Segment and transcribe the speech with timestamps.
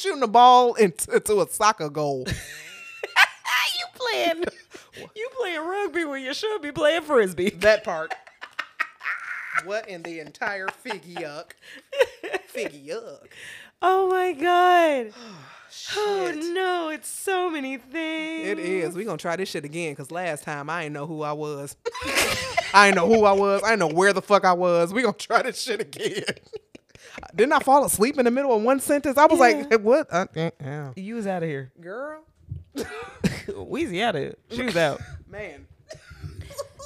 [0.00, 2.24] shooting the ball into, into a soccer goal.
[2.28, 4.44] you playing
[5.14, 7.50] you playing rugby when you should be playing frisbee.
[7.60, 8.14] That part.
[9.64, 11.52] what in the entire figgy yuck?
[12.52, 13.26] Figgy yuck.
[13.82, 15.12] Oh my god.
[15.96, 16.52] Oh Shit.
[16.52, 18.48] no, it's so many things.
[18.48, 18.96] It is.
[18.96, 21.76] We gonna try this shit again because last time I didn't know who I was.
[22.74, 23.62] I didn't know who I was.
[23.62, 24.92] I didn't know where the fuck I was.
[24.92, 26.24] We're gonna try this shit again.
[27.34, 29.18] Didn't I fall asleep in the middle of one sentence?
[29.18, 29.44] I was Yeah.
[29.46, 31.72] like, "Hey, "What, uh, uh, uh." You was out of here.
[31.80, 32.22] girl,
[32.76, 34.36] Weezy out of here.
[34.50, 35.00] She was out.
[35.28, 35.66] man,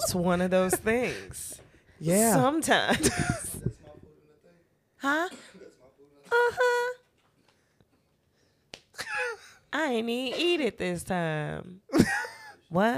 [0.02, 1.60] It's one of those things.
[2.00, 3.10] yeah." Sometimes.
[4.96, 5.28] huh?
[6.30, 6.94] Uh-huh.
[9.72, 11.80] I ain't even eat it this time.
[12.68, 12.94] what?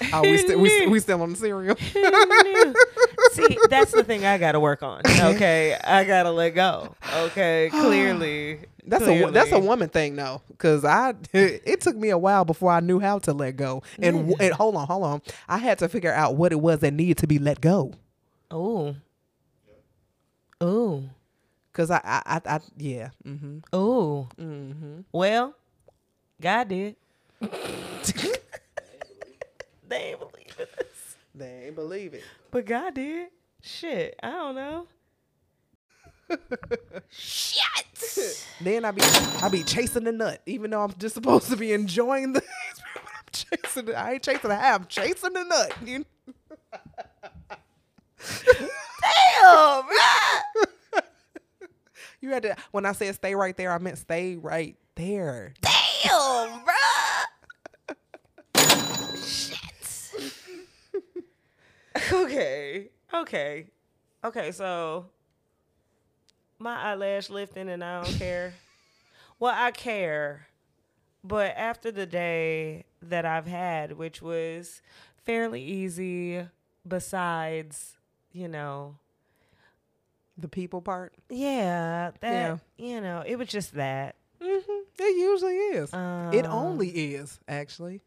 [0.12, 0.90] oh, we, sti- we, knew?
[0.90, 1.76] we still on the cereal.
[3.32, 5.02] See, that's the thing I gotta work on.
[5.06, 6.94] Okay, I gotta let go.
[7.14, 12.18] Okay, clearly, That's a that's a woman thing though, because I it took me a
[12.18, 13.82] while before I knew how to let go.
[13.98, 16.80] And, w and hold on, hold on, I had to figure out what it was
[16.80, 17.92] that needed to be let go.
[18.50, 18.96] Oh,
[20.60, 21.04] oh,
[21.72, 24.28] Cause I, I, I, I yeah, mm-hmm, oh.
[24.36, 25.00] mm-hmm.
[25.12, 25.54] Well,
[26.40, 26.96] God did.
[29.90, 30.70] they ain't believe it,
[31.34, 32.22] They ain't believe it.
[32.50, 33.28] but God did.
[33.62, 34.86] Shit, I don't know.
[37.10, 38.46] Shit.
[38.60, 39.02] Then I be
[39.42, 42.42] I be chasing the nut, even though I'm just supposed to be enjoying the.
[42.42, 45.72] I'm chasing the, I ain't chasing the half, I'm chasing the nut.
[45.86, 46.04] You,
[49.40, 49.84] Damn,
[52.20, 55.54] you had to when I said stay right there, I meant stay right there.
[55.60, 55.70] Damn,
[56.60, 57.24] bruh.
[62.12, 62.90] okay.
[63.12, 63.66] Okay.
[64.24, 65.06] Okay, so
[66.58, 68.52] my eyelash lifting and I don't care.
[69.40, 70.48] Well, I care.
[71.22, 74.82] But after the day that I've had, which was
[75.24, 76.44] fairly easy,
[76.86, 77.98] besides,
[78.32, 78.96] you know,
[80.36, 81.14] The people part.
[81.28, 82.84] yeah, that, Yeah.
[82.84, 84.16] you know, it was just that.
[84.42, 84.80] Mm-hmm.
[84.98, 85.90] It usually is.
[85.90, 85.94] it
[86.46, 88.00] Um, only is actually.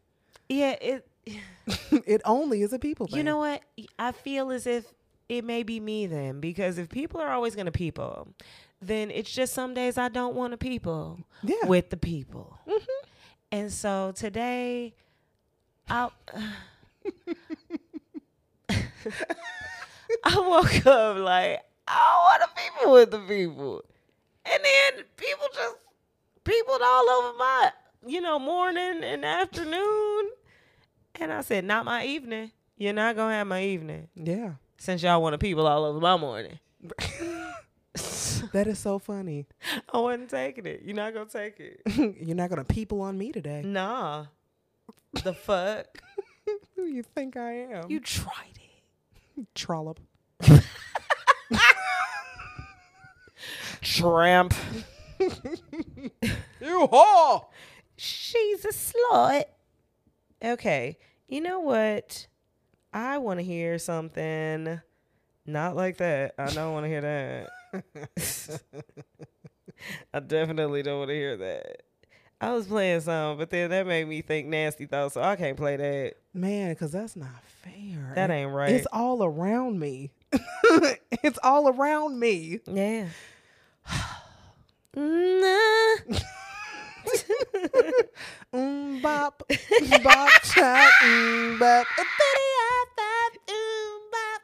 [0.50, 1.06] Yeah, it.
[2.06, 3.18] it only is a people thing.
[3.18, 3.62] You know what?
[3.98, 4.86] I feel as if
[5.28, 8.28] it may be me then, because if people are always going to people,
[8.80, 11.56] then it's just some days I don't want to people Yeah.
[11.56, 11.68] Mm-hmm.
[11.68, 12.58] with the people.
[13.52, 14.94] And so today,
[15.88, 16.08] I
[20.24, 23.82] I woke up like I don't want to people with the people,
[24.44, 25.76] and then people just
[26.44, 27.70] people all over my
[28.06, 30.30] you know morning and afternoon,
[31.22, 32.50] and I said not my evening.
[32.76, 34.52] You're not gonna have my evening Yeah.
[34.78, 36.58] since y'all want to people all over my morning.
[38.52, 39.46] That is so funny.
[39.92, 40.82] I wasn't taking it.
[40.84, 41.80] You're not gonna take it.
[42.20, 43.62] You're not gonna people on me today.
[43.64, 44.26] Nah.
[45.22, 46.02] The fuck?
[46.74, 47.90] Who you think I am?
[47.90, 48.58] You tried
[49.36, 49.46] it.
[49.54, 50.00] trollop.
[53.80, 54.54] Tramp.
[55.20, 57.46] You whore.
[57.96, 59.44] She's a slut.
[60.44, 60.98] Okay.
[61.32, 62.26] You know what?
[62.92, 64.82] I want to hear something
[65.46, 66.34] not like that.
[66.36, 68.60] I don't want to hear that.
[70.12, 71.84] I definitely don't want to hear that.
[72.38, 75.56] I was playing some, but then that made me think nasty thoughts, so I can't
[75.56, 76.16] play that.
[76.34, 78.12] Man, because that's not fair.
[78.14, 78.68] That ain't right.
[78.72, 80.12] It's all around me.
[81.22, 82.60] it's all around me.
[82.66, 83.06] Yeah.
[84.94, 86.18] nah.
[87.54, 87.92] Mm
[89.02, 94.42] bop, mm bop, a bitty ah, bop, mm bop,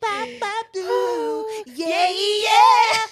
[0.00, 1.44] bop, bop, doo.
[1.74, 3.06] yeah, yeah.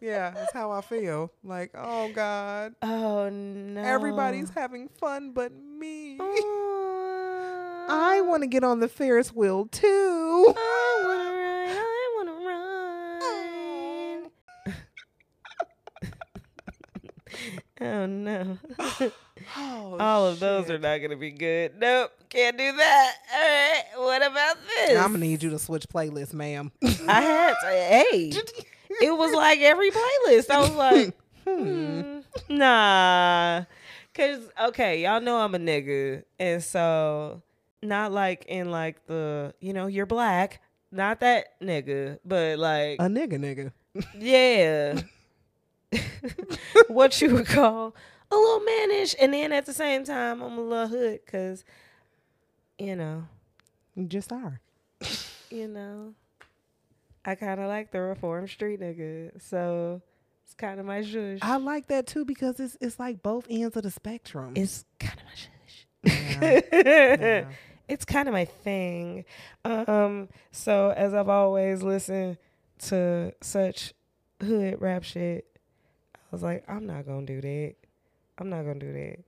[0.00, 1.30] Yeah, that's how I feel.
[1.44, 3.82] Like, oh God, Oh no.
[3.82, 6.16] everybody's having fun but me.
[6.20, 10.54] Oh, I want to get on the Ferris wheel too.
[10.56, 11.76] I wanna ride.
[11.76, 12.32] I wanna
[17.44, 17.62] ride.
[17.80, 18.58] Oh no.
[19.56, 21.72] Oh, All of those are not gonna be good.
[21.78, 23.14] Nope, can't do that.
[23.32, 23.82] All right.
[23.96, 24.98] What about this?
[24.98, 26.70] I'm gonna need you to switch playlists, ma'am.
[27.08, 27.66] I had to.
[27.66, 28.32] Hey,
[29.00, 30.50] it was like every playlist.
[30.50, 31.14] I was like,
[31.48, 32.18] hmm,
[32.54, 33.64] nah,
[34.12, 37.40] cause okay, y'all know I'm a nigga, and so
[37.82, 40.60] not like in like the you know you're black,
[40.92, 43.72] not that nigga, but like a nigga, nigga.
[44.18, 45.00] yeah,
[46.88, 47.94] what you would call
[48.30, 51.64] a little mannish, and then at the same time I'm a little hood, cause
[52.78, 53.24] you know,
[53.94, 54.60] You just are.
[55.50, 56.14] you know,
[57.24, 59.40] I kind of like the reform street nigga.
[59.42, 60.00] So
[60.44, 61.40] it's kind of my zhush.
[61.42, 64.52] I like that too because it's it's like both ends of the spectrum.
[64.56, 66.40] it's kind of my zhush.
[66.40, 66.60] Yeah.
[66.72, 67.44] Yeah.
[67.88, 69.24] it's kind of my thing.
[69.64, 72.38] Um, so as I've always listened
[72.86, 73.92] to such
[74.40, 75.46] hood rap shit,
[76.30, 77.74] I was like, I'm not gonna do that.
[78.38, 79.18] I'm not gonna do that.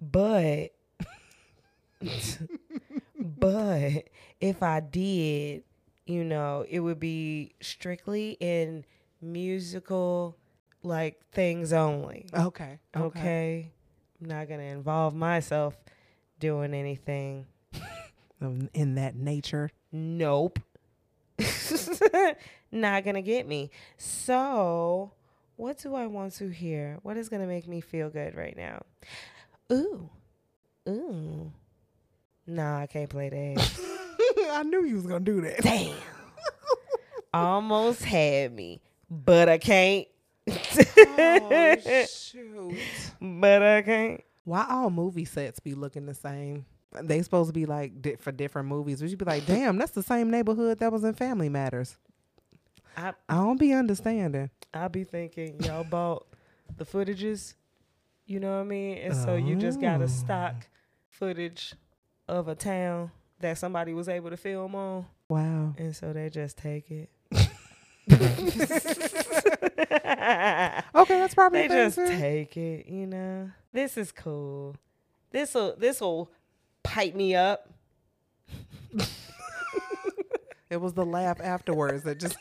[0.00, 0.72] But,
[3.18, 4.04] but
[4.40, 5.64] if I did,
[6.06, 8.84] you know, it would be strictly in
[9.22, 10.36] musical
[10.82, 12.26] like things only.
[12.34, 12.78] okay.
[12.96, 13.70] Okay.
[14.20, 15.76] I'm not gonna involve myself
[16.38, 17.46] doing anything.
[18.72, 19.70] In that nature.
[19.92, 20.58] Nope.
[22.72, 23.70] not gonna get me.
[23.98, 25.12] So,
[25.60, 26.98] what do I want to hear?
[27.02, 28.80] What is gonna make me feel good right now?
[29.70, 30.08] Ooh.
[30.88, 31.52] Ooh.
[32.46, 33.80] Nah, I can't play that.
[34.52, 35.58] I knew you was gonna do that.
[35.58, 35.94] Damn.
[37.34, 38.80] Almost had me,
[39.10, 40.08] but I can't.
[40.48, 41.76] oh
[42.10, 42.74] shoot.
[43.20, 44.24] but I can't.
[44.44, 46.64] Why all movie sets be looking the same?
[47.02, 49.02] They supposed to be like di- for different movies.
[49.02, 51.98] Would you be like, damn, that's the same neighborhood that was in Family Matters?
[52.96, 54.50] I I don't be understanding.
[54.74, 56.26] I be thinking y'all bought
[56.76, 57.54] the footages,
[58.26, 58.98] you know what I mean?
[58.98, 60.04] And so you just got Oh.
[60.04, 60.68] a stock
[61.08, 61.74] footage
[62.28, 63.10] of a town
[63.40, 65.74] that somebody was able to film on, Wow.
[65.78, 67.10] and so they just take it.
[70.92, 72.06] Okay, that's probably they just too.
[72.08, 73.50] take it, you know.
[73.72, 74.76] This is cool.
[75.30, 76.30] This'll this'll
[76.82, 77.68] pipe me up.
[80.68, 82.36] It was the laugh afterwards that just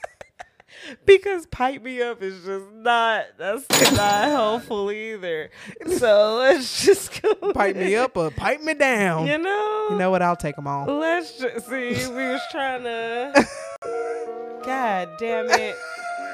[1.06, 5.50] because pipe me up is just not that's not helpful either.
[5.98, 9.28] So let's just go pipe me up or pipe me down.
[9.28, 10.22] You know, You know what?
[10.22, 10.86] I'll take them all.
[10.86, 11.90] Let's just see.
[12.08, 13.48] We was trying to.
[14.64, 15.76] God damn it!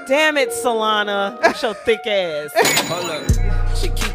[0.07, 1.41] Damn it, Solana!
[1.41, 2.51] With your thick ass.
[2.87, 3.34] Hold up.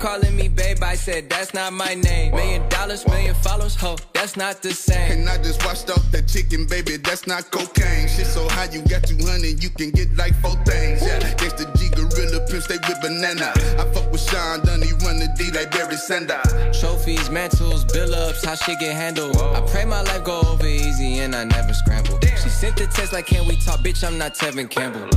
[0.00, 0.82] Calling me babe.
[0.82, 2.34] I said that's not my name.
[2.34, 3.74] Million dollars, million followers.
[3.76, 5.12] Ho, that's not the same.
[5.12, 6.96] And I just washed off that chicken, baby.
[6.96, 8.08] That's not cocaine.
[8.08, 11.02] Shit so high, you got 200, you can get like four things.
[11.04, 13.52] Yeah, gangsta G gorilla pimp, stay with banana.
[13.76, 16.48] I fuck with Sean Dunny, run the D like Barry Sanders.
[16.80, 19.36] Trophies, mantles, Billups, how shit get handled.
[19.36, 22.18] I pray my life go over easy and I never scramble.
[22.22, 23.80] She sent the text like, can we talk?
[23.80, 25.10] Bitch, I'm not Tevin Campbell.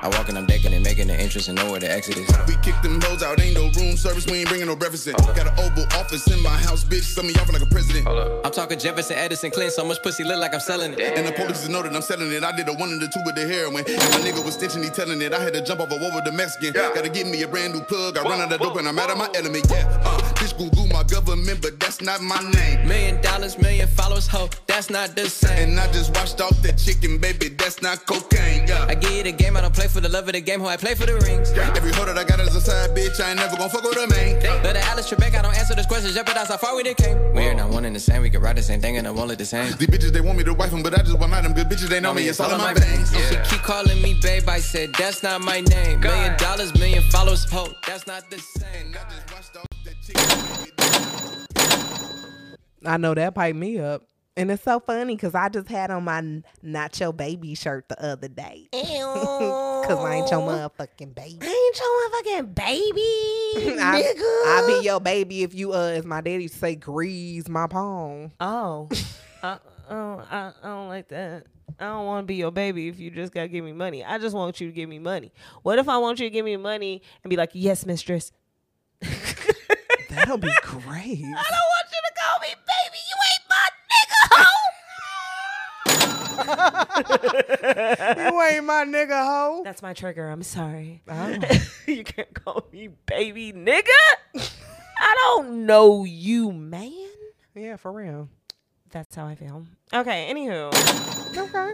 [0.00, 2.28] I walk and I'm decking and making the entrance and know where the exit is.
[2.46, 5.14] We kick them hoes out, ain't no room service, we ain't bringing no breakfast in.
[5.14, 7.02] Got an oval office in my house, bitch.
[7.02, 8.06] Some of y'all like a president.
[8.06, 9.72] I'm talking Jefferson, Edison, Clinton.
[9.72, 11.00] So much pussy look like I'm selling it.
[11.00, 12.44] And the police know that I'm selling it.
[12.44, 13.84] I did a one and the two with the heroin.
[13.88, 15.32] And my nigga was stitching, he telling it.
[15.32, 16.72] I had to jump off a wall with the Mexican.
[16.74, 16.92] Yeah.
[16.94, 18.16] Gotta get me a brand new plug.
[18.18, 19.66] I run out of dope and I'm out of my element.
[19.68, 22.86] Yeah, uh, bitch, Google my government, but that's not my name.
[22.86, 24.28] Million dollars, million followers.
[24.28, 25.70] Ho, that's not the same.
[25.70, 27.48] And I just washed off that chicken, baby.
[27.48, 28.66] That's not cocaine.
[28.68, 28.86] Yeah.
[28.88, 30.60] I give you the game, I don't play for the love of the game.
[30.60, 31.50] Ho, I play for the rings.
[31.52, 33.20] Every hoe that I got is a side bitch.
[33.20, 34.40] I ain't never gonna fuck with a main.
[34.62, 36.12] Let the Alex Trebek, I don't answer this question.
[36.12, 37.18] Jeopardize how far we done came.
[37.32, 38.22] We're not one and the same.
[38.22, 39.72] We can write the same thing and I won't look the same.
[39.78, 41.88] These bitches, they want me to wife them, but I just want them good bitches.
[41.88, 42.28] They know me.
[42.28, 43.10] It's all in my veins.
[43.10, 44.48] She keep calling me babe.
[44.48, 46.00] I said that's not my name.
[46.00, 47.44] Million dollars, million followers.
[47.50, 48.86] Ho, that's not the same.
[48.86, 50.22] And I just washed off that chicken,
[50.56, 50.72] baby.
[52.84, 54.02] I know that pipe me up.
[54.38, 57.88] And it's so funny because I just had on my n- not your baby shirt
[57.88, 58.68] the other day.
[59.88, 61.38] Because I ain't your motherfucking baby.
[61.40, 64.20] I ain't your motherfucking baby, I, nigga.
[64.20, 67.66] I be your baby if you, uh, as my daddy used to say, grease my
[67.66, 68.32] palm.
[68.40, 68.88] Oh,
[69.42, 69.58] I, I,
[69.88, 71.44] don't, I, I don't like that.
[71.80, 74.04] I don't want to be your baby if you just gotta give me money.
[74.04, 75.32] I just want you to give me money.
[75.62, 78.32] What if I want you to give me money and be like, "Yes, mistress."
[80.10, 81.22] That'll be great.
[81.24, 83.00] I don't want you to call me baby.
[83.08, 86.24] You ain't my nigga, hoe.
[88.16, 89.62] you ain't my nigga hoe.
[89.64, 90.28] That's my trigger.
[90.28, 91.02] I'm sorry.
[91.08, 91.36] Oh.
[91.86, 93.88] you can't call me baby, nigga.
[95.00, 96.92] I don't know you, man.
[97.54, 98.28] Yeah, for real.
[98.90, 99.66] That's how I feel.
[99.92, 100.30] Okay.
[100.32, 100.72] Anywho,
[101.36, 101.72] Okay.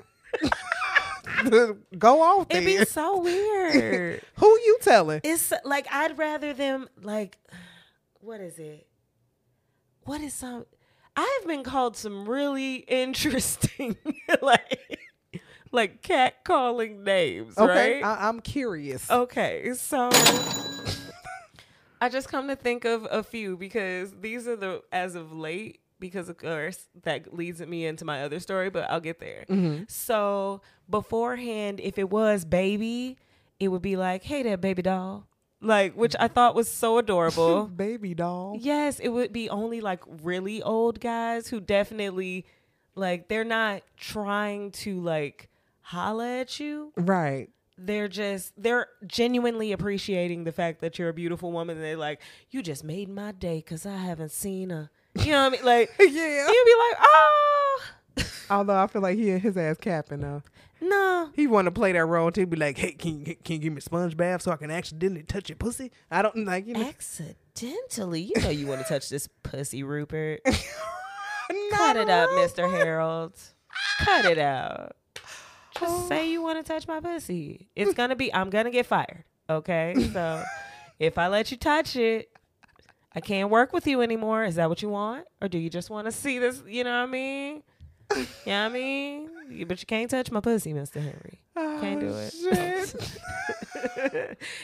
[1.98, 4.22] Go off it'd be so weird.
[4.36, 5.20] Who you telling?
[5.24, 7.38] It's like I'd rather them like
[8.20, 8.86] what is it?
[10.04, 10.66] What is some
[11.16, 13.96] I've been called some really interesting
[14.42, 14.98] like
[15.72, 18.04] like cat calling names, Okay, right?
[18.04, 19.10] I, I'm curious.
[19.10, 20.10] okay, so
[22.00, 25.80] I just come to think of a few because these are the as of late
[26.00, 29.44] because of course that leads me into my other story, but I'll get there.
[29.48, 29.84] Mm-hmm.
[29.88, 33.16] So beforehand, if it was baby,
[33.58, 35.26] it would be like, "Hey there, baby doll,"
[35.64, 37.64] like which I thought was so adorable.
[37.76, 38.56] Baby doll.
[38.60, 42.44] yes, it would be only like really old guys who definitely
[42.94, 45.48] like they're not trying to like
[45.80, 47.48] holla at you, Right.
[47.76, 51.76] they're just they're genuinely appreciating the fact that you're a beautiful woman.
[51.76, 54.90] And they're like, you just made my day because I haven't seen a.
[55.16, 55.64] You know what I mean?
[55.64, 56.46] Like, Yeah.
[56.48, 57.80] you'd be like, oh,
[58.50, 60.42] Although I feel like he and his ass capping though.
[60.88, 61.30] No.
[61.34, 62.46] He want to play that role too.
[62.46, 64.70] Be like, hey, can you, can you give me a sponge bath so I can
[64.70, 65.90] accidentally touch your pussy?
[66.10, 66.82] I don't like you know.
[66.82, 70.42] Accidentally, you know you want to touch this pussy, Rupert.
[71.72, 72.70] Cut it up, Mr.
[72.70, 73.34] Harold.
[74.00, 74.96] Cut it out.
[75.78, 76.08] Just oh.
[76.08, 77.68] say you want to touch my pussy.
[77.74, 78.32] It's gonna be.
[78.32, 79.24] I'm gonna get fired.
[79.50, 80.42] Okay, so
[80.98, 82.30] if I let you touch it,
[83.14, 84.44] I can't work with you anymore.
[84.44, 86.62] Is that what you want, or do you just want to see this?
[86.66, 87.62] You know what I mean?
[88.14, 89.30] You know what I mean?
[89.50, 91.02] You- But you can't touch my pussy, Mr.
[91.02, 91.40] Henry.
[91.54, 92.34] Can't do it.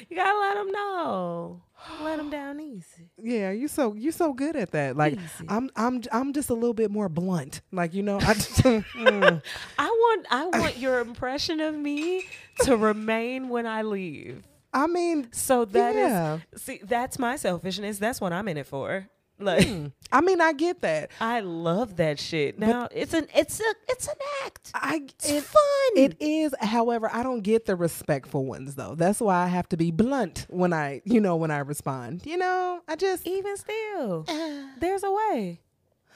[0.08, 1.62] you gotta let them know.
[2.02, 3.10] Let them down easy.
[3.16, 4.96] Yeah, you so you so good at that.
[4.96, 5.44] Like Easy.
[5.48, 7.60] I'm I'm I'm just a little bit more blunt.
[7.72, 9.42] Like you know, I just, mm.
[9.78, 12.24] I want I want your impression of me
[12.64, 14.42] to remain when I leave.
[14.72, 16.38] I mean, So that is Yeah.
[16.56, 17.98] see that's my selfishness.
[17.98, 19.08] That's what I'm in it for.
[19.40, 19.86] Like hmm.
[20.12, 21.10] I mean, I get that.
[21.20, 22.58] I love that shit.
[22.58, 24.70] Now it's an it's a it's an act.
[24.74, 25.62] I It's it, fun.
[25.96, 28.94] It is, however, I don't get the respectful ones though.
[28.94, 32.22] That's why I have to be blunt when I, you know, when I respond.
[32.26, 34.26] You know, I just Even still,
[34.78, 35.60] there's a way.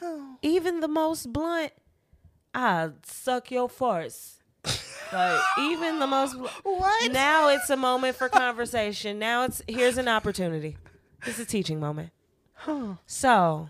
[0.43, 1.73] Even the most blunt,
[2.53, 4.37] I suck your farts.
[5.13, 6.37] like even the most.
[6.63, 7.13] What?
[7.13, 9.19] Now it's a moment for conversation.
[9.19, 10.77] Now it's here's an opportunity.
[11.27, 12.11] It's a teaching moment.
[13.07, 13.69] So,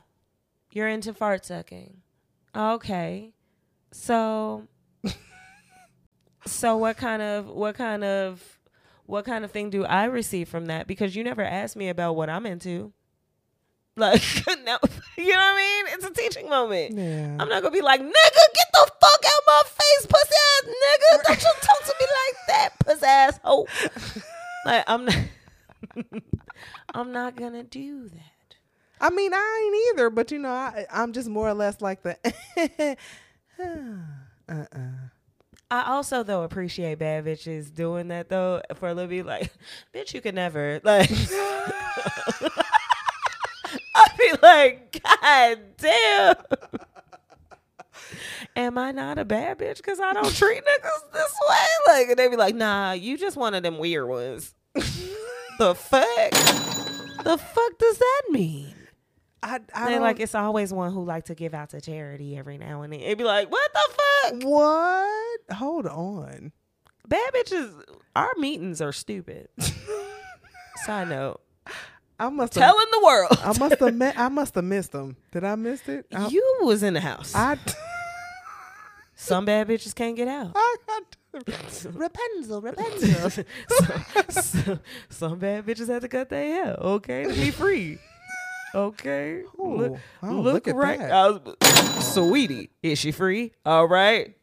[0.70, 2.02] you're into fart sucking.
[2.54, 3.32] Okay.
[3.92, 4.66] So
[6.46, 8.42] So what kind of what kind of
[9.06, 10.86] what kind of thing do I receive from that?
[10.86, 12.92] Because you never asked me about what I'm into.
[13.96, 14.78] Like no,
[15.16, 15.94] you know what I mean?
[15.94, 16.96] It's a teaching moment.
[16.96, 17.36] Yeah.
[17.38, 21.22] I'm not gonna be like, nigga, get the fuck out my face, pussy ass nigga.
[21.24, 23.66] Don't you talk to me like that, pussy ass hoe.
[24.66, 25.16] like I'm not
[26.94, 28.33] I'm not gonna do that.
[29.04, 32.02] I mean, I ain't either, but you know, I, I'm just more or less like
[32.02, 32.16] the.
[34.48, 34.64] uh-uh.
[35.70, 39.26] I also though appreciate bad bitches doing that though for a little bit.
[39.26, 39.52] Like,
[39.94, 41.10] bitch, you can never like.
[43.96, 46.36] I'd be like, God damn.
[48.56, 51.66] Am I not a bad bitch because I don't treat niggas this way?
[51.88, 54.54] Like, and they be like, Nah, you just one of them weird ones.
[54.74, 56.30] the fuck?
[57.22, 58.74] The fuck does that mean?
[59.44, 62.36] I, I They don't, like it's always one who like to give out to charity
[62.36, 63.00] every now and then.
[63.00, 64.42] It'd be like, what the fuck?
[64.44, 65.40] what?
[65.56, 66.52] Hold on.
[67.06, 67.70] Bad bitches,
[68.16, 69.48] our meetings are stupid.
[70.86, 71.40] Side note.
[72.18, 72.62] I must have.
[72.62, 73.38] Telling the world.
[73.42, 73.94] I must have.
[73.94, 75.16] met, I must have missed them.
[75.32, 76.06] Did I miss it?
[76.14, 77.34] I, you was in the house.
[77.34, 77.58] I,
[79.16, 80.52] Some bad bitches can't get out.
[80.54, 81.00] I, I
[81.92, 83.30] Rapunzel, Rapunzel.
[83.30, 83.44] so,
[84.30, 87.98] so- some bad bitches had to cut their hair, okay, to be free.
[88.74, 91.40] Okay, Ooh, oh, look at right.
[92.00, 93.52] sweetie, is she free?
[93.64, 94.34] All right.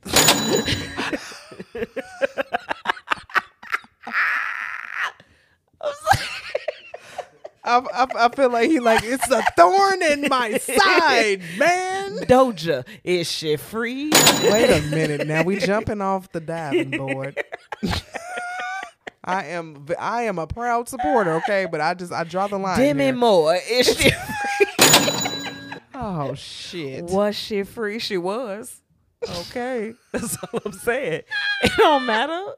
[7.63, 12.17] I, I, I feel like he like it's a thorn in my side, man.
[12.19, 14.11] Doja, is she free?
[14.43, 15.27] Wait a minute.
[15.27, 17.41] Now we jumping off the diving board.
[19.31, 22.77] I am I am a proud supporter, okay, but I just I draw the line.
[22.77, 23.15] Demi here.
[23.15, 24.11] Moore, is she
[25.93, 27.05] Oh shit.
[27.05, 27.99] Was she free?
[27.99, 28.81] She was.
[29.23, 29.93] Okay.
[30.11, 31.21] That's all I'm saying.
[31.63, 32.53] It don't matter.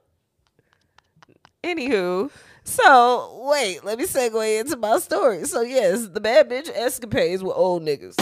[1.64, 2.32] Anywho,
[2.64, 5.46] so wait, let me segue into my story.
[5.46, 8.20] So yes, the bad bitch escapades with old niggas.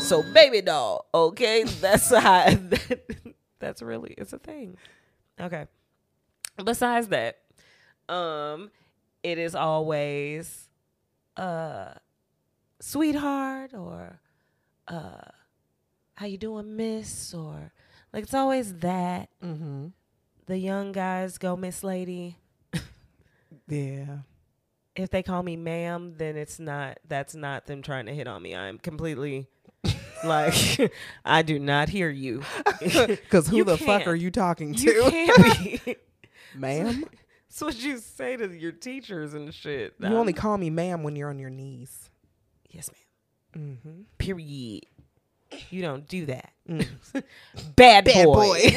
[0.00, 1.64] So baby doll, okay?
[1.64, 2.54] That's how
[3.58, 4.76] that's really it's a thing.
[5.40, 5.66] Okay.
[6.62, 7.38] Besides that,
[8.08, 8.70] um,
[9.22, 10.68] it is always
[11.36, 11.94] uh
[12.80, 14.20] sweetheart or
[14.88, 15.20] uh
[16.14, 17.32] how you doing miss?
[17.34, 17.72] Or
[18.12, 19.28] like it's always that.
[19.44, 19.86] Mm-hmm.
[20.46, 22.36] the young guys go miss lady.
[23.68, 24.18] Yeah.
[24.96, 28.40] if they call me ma'am then it's not that's not them trying to hit on
[28.42, 28.54] me.
[28.56, 29.46] I'm completely
[30.24, 30.90] like
[31.24, 32.42] i do not hear you.
[32.80, 35.96] Because who You the fuck are you talking to, you can't be.
[36.54, 37.04] Ma'am?
[37.48, 39.94] That's what you say to your teachers and shit.
[40.00, 42.10] You only call me ma'am when you're on your knees.
[42.70, 42.90] yes
[43.54, 43.78] ma'am.
[43.84, 44.02] Mm-hmm.
[44.18, 44.84] period.
[45.70, 46.52] You don't do that.
[47.76, 48.76] Bad, boy,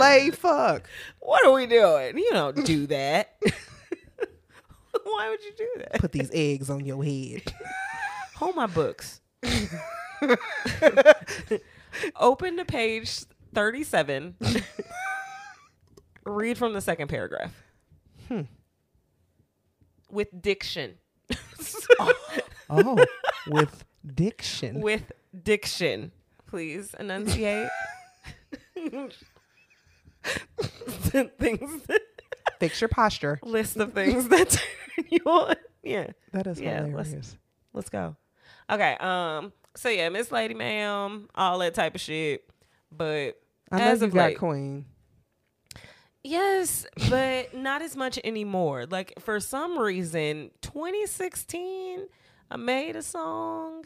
[0.00, 0.88] Lay fuck.
[1.20, 2.16] what are we doing?
[2.18, 3.36] You don't do that.
[5.04, 6.00] Why would you do that?
[6.00, 7.52] Put these eggs on your head.
[8.34, 9.20] hold my books.
[12.18, 13.20] Open the page
[13.54, 14.36] 37.
[16.24, 17.52] Read from the second paragraph.
[18.28, 18.42] Hmm.
[20.10, 20.94] With diction.
[22.70, 23.04] Oh,
[23.48, 24.80] with diction.
[24.80, 25.10] With
[25.42, 26.12] diction.
[26.46, 27.68] Please enunciate.
[31.38, 31.82] things
[32.60, 33.38] Fix your posture.
[33.42, 35.56] list of things that turn you on.
[35.82, 36.08] Yeah.
[36.32, 37.36] That is Yeah, let's- hilarious.
[37.72, 38.16] Let's go.
[38.70, 38.96] Okay.
[39.00, 39.52] Um.
[39.74, 42.44] So yeah, Miss Lady Ma'am, all that type of shit.
[42.94, 43.40] But
[43.72, 44.86] I know as you of got late, Queen.
[46.22, 48.86] yes, but not as much anymore.
[48.86, 52.06] Like for some reason, 2016,
[52.50, 53.84] I made a song,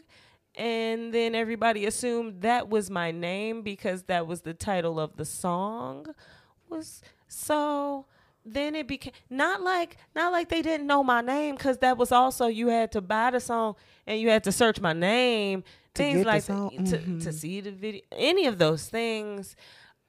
[0.55, 5.25] and then everybody assumed that was my name because that was the title of the
[5.25, 6.07] song.
[6.69, 8.05] Was so
[8.45, 12.11] then it became not like not like they didn't know my name because that was
[12.11, 13.75] also you had to buy the song
[14.05, 15.63] and you had to search my name
[15.97, 17.23] things like to, mhm.
[17.23, 19.55] to see the video any of those things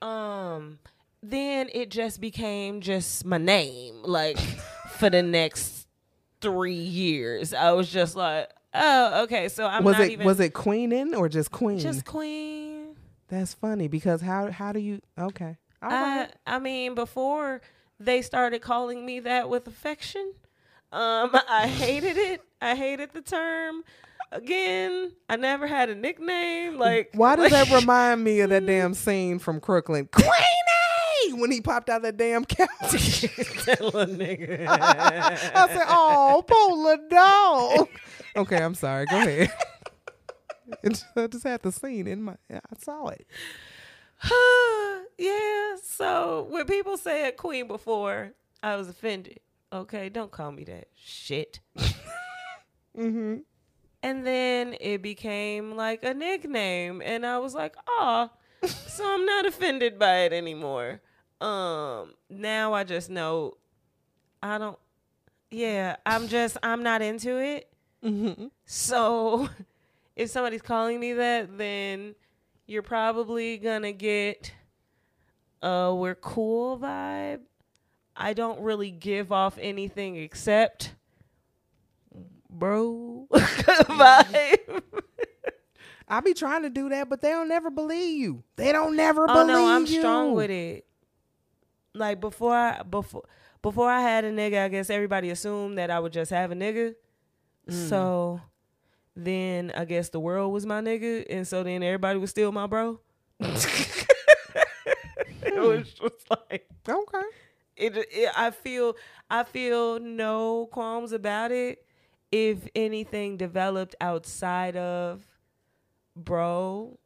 [0.02, 0.78] um
[1.22, 4.38] then it just became just my name like
[4.98, 5.86] for the next
[6.40, 10.38] three years i was just like oh okay so i'm was not it even was
[10.38, 11.78] it Queenin or just Queen?
[11.78, 12.94] just queen
[13.28, 15.56] That's funny because how how do you okay?
[15.82, 16.30] All right.
[16.46, 17.60] I, I mean, before
[18.00, 20.32] they started calling me that with affection,
[20.92, 22.40] um, I hated it.
[22.60, 23.84] I hated the term.
[24.30, 26.78] Again, I never had a nickname.
[26.78, 30.08] Like, Why does that remind me of that damn scene from Crooklyn?
[30.12, 31.40] Queenie!
[31.40, 32.68] When he popped out that damn couch.
[33.64, 34.66] Tell a nigga.
[34.68, 37.88] I said, oh, polar dog.
[38.36, 39.06] Okay, I'm sorry.
[39.06, 39.52] Go ahead.
[40.84, 43.26] I just had the scene in my, I saw it.
[45.18, 45.76] yeah.
[45.82, 48.32] So when people said queen before,
[48.62, 49.40] I was offended.
[49.72, 51.60] Okay, don't call me that shit.
[52.96, 53.36] Mm-hmm.
[54.02, 58.30] And then it became like a nickname, and I was like, "Oh,
[58.64, 61.00] so I'm not offended by it anymore."
[61.40, 63.56] Um, now I just know
[64.42, 64.78] I don't.
[65.50, 67.68] Yeah, I'm just I'm not into it.
[68.04, 68.46] Mm-hmm.
[68.66, 69.48] So
[70.16, 72.14] if somebody's calling me that, then
[72.66, 74.52] you're probably gonna get
[75.62, 77.40] a we're cool vibe.
[78.16, 80.94] I don't really give off anything except
[82.58, 84.82] bro vibe.
[86.10, 88.42] I be trying to do that, but they don't never believe you.
[88.56, 89.40] They don't never believe.
[89.42, 89.98] Oh believe no, I'm you.
[90.00, 90.86] strong with it.
[91.94, 93.24] Like before I before
[93.60, 96.54] before I had a nigga, I guess everybody assumed that I would just have a
[96.54, 96.94] nigga.
[97.68, 97.88] Mm.
[97.88, 98.40] So
[99.14, 102.66] then I guess the world was my nigga, and so then everybody was still my
[102.66, 103.00] bro.
[103.40, 104.08] it
[105.56, 107.22] was just like Okay.
[107.76, 108.30] it, it.
[108.36, 108.96] I feel
[109.28, 111.84] I feel no qualms about it.
[112.30, 115.24] If anything developed outside of
[116.14, 116.98] bro,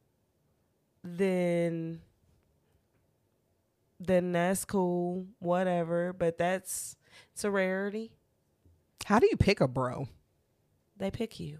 [1.05, 2.01] then
[4.01, 6.13] then that's cool, whatever.
[6.13, 6.97] But that's
[7.33, 8.13] it's a rarity.
[9.05, 10.09] How do you pick a bro?
[10.97, 11.59] They pick you.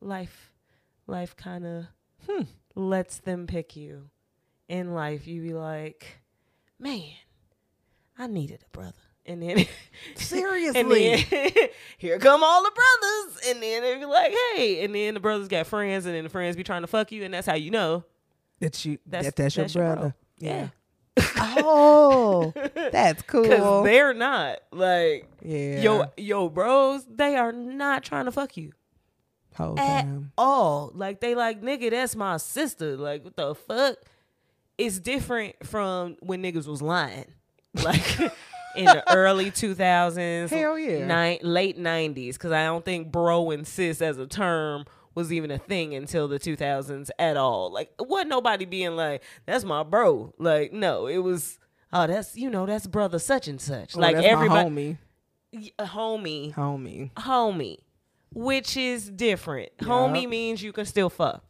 [0.00, 0.52] Life,
[1.06, 1.86] life kind of
[2.26, 2.42] Hmm.
[2.74, 4.10] lets them pick you.
[4.68, 6.20] In life, you be like,
[6.78, 7.14] man,
[8.18, 9.66] I needed a brother, and then
[10.14, 10.80] Seriously.
[10.80, 10.90] and
[11.30, 15.20] then here come all the brothers, and then they be like, hey, and then the
[15.20, 17.54] brothers got friends, and then the friends be trying to fuck you, and that's how
[17.54, 18.04] you know
[18.60, 19.94] That you that's that, that's, that's your bro.
[19.94, 20.14] brother.
[20.38, 20.68] Yeah,
[21.36, 22.52] oh,
[22.92, 23.42] that's cool.
[23.42, 25.80] because they're not like yeah.
[25.80, 27.04] yo yo bros.
[27.08, 28.72] They are not trying to fuck you.
[29.54, 30.32] whole at time.
[30.38, 30.92] all.
[30.94, 32.96] Like they like nigga, that's my sister.
[32.96, 33.96] Like what the fuck?
[34.78, 37.26] It's different from when niggas was lying.
[37.74, 38.32] Like
[38.78, 41.04] in the early two thousands, Hell yeah.
[41.06, 42.36] nine, late nineties.
[42.38, 46.28] Because I don't think bro and sis as a term was even a thing until
[46.28, 47.72] the two thousands at all.
[47.72, 51.58] Like wasn't nobody being like, "That's my bro." Like no, it was.
[51.92, 53.96] Oh, that's you know that's brother such and such.
[53.96, 54.98] Oh, like everybody, homie.
[55.52, 57.12] y- uh, homie, Homie.
[57.14, 57.78] homie,
[58.32, 59.70] which is different.
[59.78, 61.42] Homie means you can still fuck.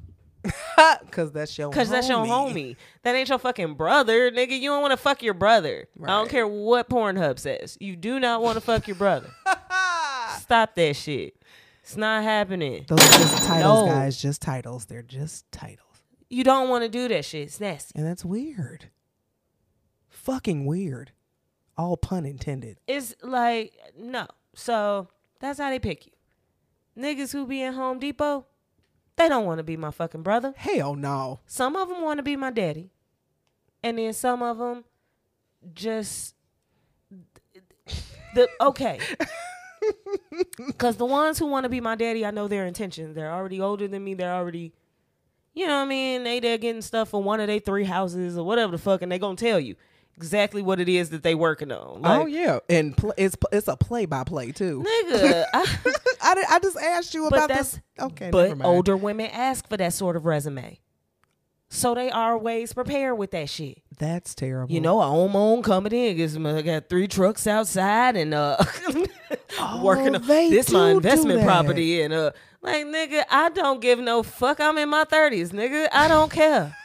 [1.10, 2.76] Cause that's your Cause that's your homie.
[3.02, 4.58] That ain't your fucking brother, nigga.
[4.58, 5.88] You don't want to fuck your brother.
[6.02, 7.76] I don't care what Pornhub says.
[7.80, 9.30] You do not want to fuck your brother.
[10.38, 11.34] Stop that shit.
[11.82, 12.84] It's not happening.
[12.86, 13.92] Those are just titles, No.
[13.92, 14.20] guys.
[14.20, 14.84] Just titles.
[14.86, 15.80] They're just titles.
[16.30, 17.42] You don't want to do that shit.
[17.48, 17.98] It's nasty.
[17.98, 18.90] And that's weird.
[20.08, 21.12] Fucking weird.
[21.76, 22.78] All pun intended.
[22.86, 24.26] It's like no.
[24.54, 25.08] So
[25.40, 26.12] that's how they pick you.
[26.98, 28.46] Niggas who be in Home Depot,
[29.18, 30.54] they don't want to be my fucking brother.
[30.56, 31.40] Hell no.
[31.46, 32.90] Some of them want to be my daddy,
[33.82, 34.84] and then some of them
[35.74, 36.34] just
[38.34, 39.00] the okay.
[40.66, 43.14] Because the ones who want to be my daddy, I know their intentions.
[43.14, 44.14] They're already older than me.
[44.14, 44.72] They're already,
[45.54, 46.24] You know what I mean?
[46.24, 49.10] They they're getting stuff from one of their three houses or whatever the fuck, and
[49.10, 49.76] they gonna tell you
[50.18, 52.02] exactly what it is that they working on.
[52.02, 54.84] Like, oh yeah, and pl- it's it's a play by play too.
[54.84, 55.44] nigga.
[55.54, 55.66] I,
[56.20, 57.80] I, I just asked you about this.
[58.00, 58.66] Okay, but never mind.
[58.68, 60.80] older women ask for that sort of resume,
[61.70, 63.80] so they are always prepared with that shit.
[63.98, 64.74] That's terrible.
[64.74, 66.10] You know, I own my own company.
[66.10, 68.56] I got three trucks outside and uh
[69.82, 74.22] working on Oh, this my investment property and uh like nigga, I don't give no
[74.24, 74.58] fuck.
[74.60, 75.88] I'm in my thirties, nigga.
[75.92, 76.76] I don't care.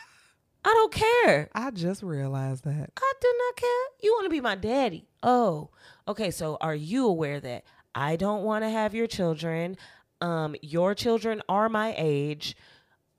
[0.65, 1.49] I don't care.
[1.53, 2.89] I just realized that.
[2.97, 3.85] I do not care.
[4.01, 5.07] You want to be my daddy.
[5.21, 5.69] Oh,
[6.07, 6.31] okay.
[6.31, 9.77] So are you aware that I don't want to have your children?
[10.21, 12.55] Um, your children are my age.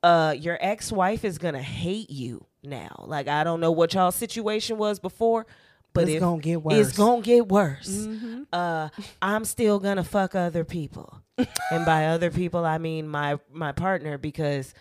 [0.02, 3.04] Uh, your ex-wife is gonna hate you now.
[3.06, 5.46] Like I don't know what y'all situation was before,
[5.94, 6.74] but It's gonna get worse.
[6.74, 8.06] It's gonna get worse.
[8.52, 8.88] Uh,
[9.22, 11.22] I'm still gonna fuck other people,
[11.70, 14.74] and by other people I mean my my partner because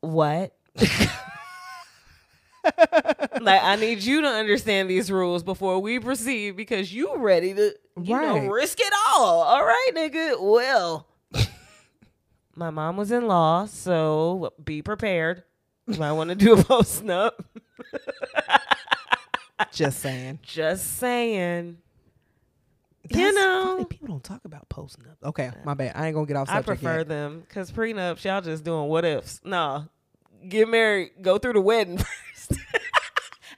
[0.00, 0.54] what?
[3.40, 7.74] like I need you to understand these rules before we proceed because you ready to
[8.02, 9.42] you know risk it all.
[9.42, 10.40] All right, nigga.
[10.40, 11.06] Well,
[12.56, 15.44] my mom was in law, so be prepared.
[15.86, 17.44] You might want to do a post up.
[19.72, 20.40] Just saying.
[20.42, 21.78] Just saying.
[23.04, 23.84] That's you know, funny.
[23.84, 25.18] people don't talk about posting up.
[25.22, 25.92] Okay, my bad.
[25.94, 29.42] I ain't gonna get off I prefer them because prenups, y'all just doing what ifs.
[29.44, 29.84] Nah,
[30.48, 31.98] get married, go through the wedding
[32.34, 32.52] first.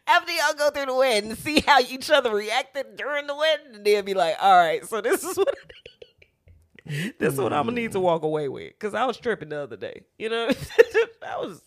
[0.09, 3.85] After y'all go through the wedding, see how each other reacted during the wedding, and
[3.85, 7.15] then be like, all right, so this is what I need.
[7.19, 8.79] This is what I'm gonna need to walk away with.
[8.79, 10.03] Cause I was tripping the other day.
[10.19, 10.49] You know,
[11.27, 11.61] I was,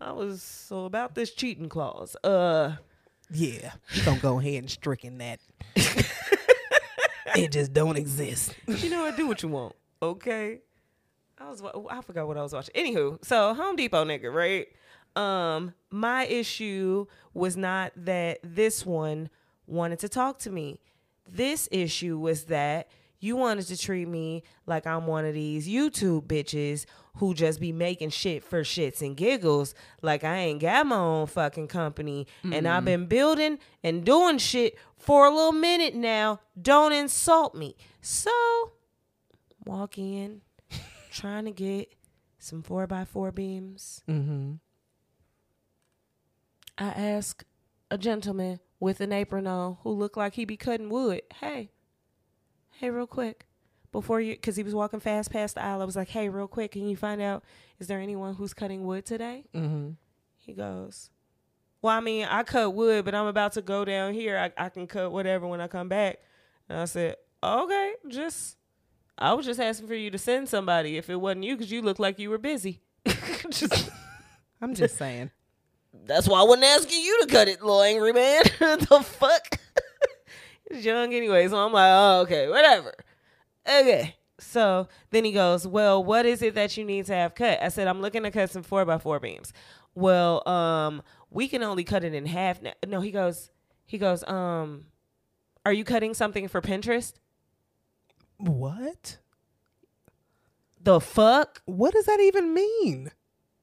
[0.00, 2.14] I was so about this cheating clause.
[2.22, 2.76] Uh,
[3.30, 5.40] Yeah, we gonna go ahead and stricken that.
[7.36, 8.54] it just don't exist.
[8.66, 9.16] you know what?
[9.16, 9.74] Do what you want.
[10.02, 10.60] Okay.
[11.44, 12.74] I was I forgot what I was watching.
[12.74, 14.66] Anywho, so Home Depot nigga, right?
[15.16, 19.28] Um, my issue was not that this one
[19.66, 20.80] wanted to talk to me.
[21.30, 22.88] This issue was that
[23.20, 26.84] you wanted to treat me like I'm one of these YouTube bitches
[27.16, 29.74] who just be making shit for shits and giggles.
[30.02, 34.76] Like I ain't got my own fucking company and I've been building and doing shit
[34.98, 36.40] for a little minute now.
[36.60, 37.76] Don't insult me.
[38.02, 38.30] So
[39.64, 40.42] walk in,
[41.14, 41.94] trying to get
[42.38, 44.02] some four by four beams.
[44.08, 44.54] Mm-hmm.
[46.76, 47.44] I ask
[47.90, 51.22] a gentleman with an apron on who looked like he be cutting wood.
[51.40, 51.70] Hey,
[52.72, 53.46] hey, real quick,
[53.92, 55.80] before you, because he was walking fast past the aisle.
[55.80, 57.44] I was like, hey, real quick, can you find out
[57.78, 59.44] is there anyone who's cutting wood today?
[59.54, 59.90] Mm-hmm.
[60.36, 61.10] He goes,
[61.80, 64.36] well, I mean, I cut wood, but I'm about to go down here.
[64.36, 66.18] I, I can cut whatever when I come back.
[66.68, 68.56] And I said, okay, just,
[69.18, 71.82] I was just asking for you to send somebody if it wasn't you, because you
[71.82, 72.80] look like you were busy.
[73.50, 73.90] just.
[74.60, 75.30] I'm just saying.
[76.06, 78.42] That's why I wasn't asking you to cut it, little angry man.
[78.58, 79.58] the fuck?
[80.70, 82.92] He's young anyway, so I'm like, oh, okay, whatever.
[83.68, 84.16] Okay.
[84.38, 87.62] So then he goes, Well, what is it that you need to have cut?
[87.62, 89.52] I said, I'm looking to cut some four by four beams.
[89.94, 92.72] Well, um, we can only cut it in half now.
[92.86, 93.50] No, he goes,
[93.86, 94.86] he goes, um,
[95.64, 97.14] are you cutting something for Pinterest?
[98.38, 99.18] What?
[100.80, 101.62] The fuck?
[101.64, 103.10] What does that even mean?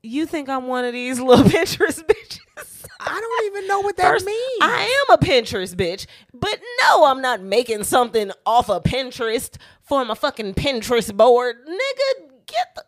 [0.03, 2.85] You think I'm one of these little Pinterest bitches?
[2.99, 4.59] I don't even know what that First, means.
[4.61, 10.03] I am a Pinterest bitch, but no, I'm not making something off of Pinterest for
[10.05, 11.57] my fucking Pinterest board.
[11.67, 12.83] Nigga, get the.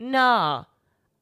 [0.00, 0.64] Nah,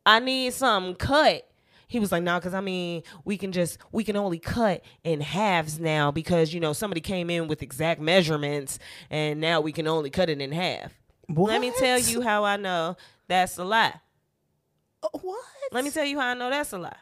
[0.07, 1.50] I need something cut.
[1.91, 5.21] He was like, nah, because I mean, we can just, we can only cut in
[5.21, 8.79] halves now because, you know, somebody came in with exact measurements
[9.11, 10.93] and now we can only cut it in half.
[11.29, 13.95] Let me tell you how I know that's a lie.
[15.03, 15.45] Uh, What?
[15.73, 16.97] Let me tell you how I know that's a lie.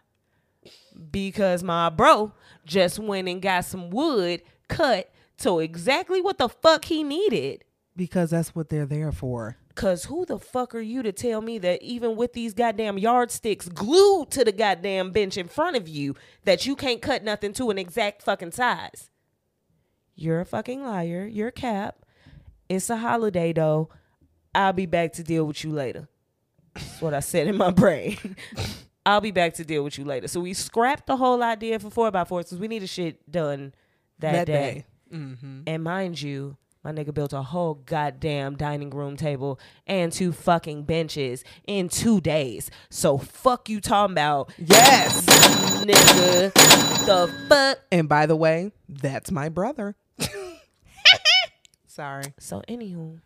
[1.10, 2.32] Because my bro
[2.64, 7.62] just went and got some wood cut to exactly what the fuck he needed.
[7.94, 9.58] Because that's what they're there for.
[9.78, 13.68] Cause who the fuck are you to tell me that even with these goddamn yardsticks
[13.68, 17.70] glued to the goddamn bench in front of you, that you can't cut nothing to
[17.70, 19.08] an exact fucking size?
[20.16, 21.28] You're a fucking liar.
[21.30, 22.04] You're cap.
[22.68, 23.88] It's a holiday though.
[24.52, 26.08] I'll be back to deal with you later.
[26.74, 28.34] That's what I said in my brain.
[29.06, 30.26] I'll be back to deal with you later.
[30.26, 33.72] So we scrapped the whole idea for four by fours because we needed shit done
[34.18, 34.52] that, That day.
[34.52, 35.16] day.
[35.16, 35.60] Mm-hmm.
[35.68, 36.56] And mind you,
[36.88, 42.18] my nigga built a whole goddamn dining room table and two fucking benches in two
[42.18, 42.70] days.
[42.88, 45.26] So fuck you talking about, Yes.
[45.84, 46.50] nigga.
[47.04, 47.78] The fuck.
[47.92, 49.96] And by the way, that's my brother.
[51.86, 52.32] Sorry.
[52.38, 53.20] So anywho,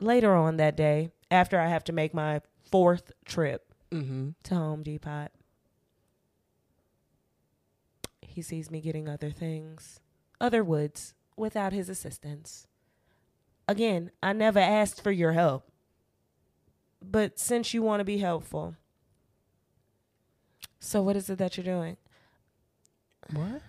[0.00, 4.30] later on that day, after I have to make my fourth trip Mm-hmm.
[4.44, 5.28] to Home Depot.
[8.22, 10.00] He sees me getting other things,
[10.40, 12.66] other woods, without his assistance.
[13.68, 15.68] Again, I never asked for your help.
[17.00, 18.76] But since you want to be helpful,
[20.78, 21.96] so what is it that you're doing?
[23.32, 23.62] What?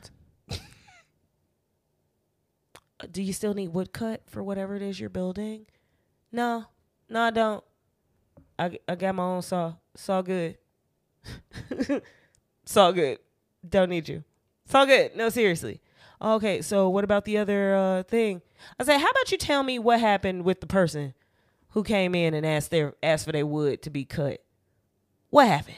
[3.12, 5.65] Do you still need wood cut for whatever it is you're building?
[6.32, 6.65] No,
[7.10, 7.63] no, I don't.
[8.58, 9.76] I, I got my own saw.
[9.95, 10.58] Saw good.
[12.65, 13.19] saw good.
[13.67, 14.23] Don't need you.
[14.65, 15.15] Saw good.
[15.15, 15.82] No, seriously.
[16.23, 18.41] Okay, so what about the other uh, thing?
[18.79, 21.13] I said, how about you tell me what happened with the person
[21.69, 24.41] who came in and asked their asked for their wood to be cut?
[25.29, 25.77] What happened?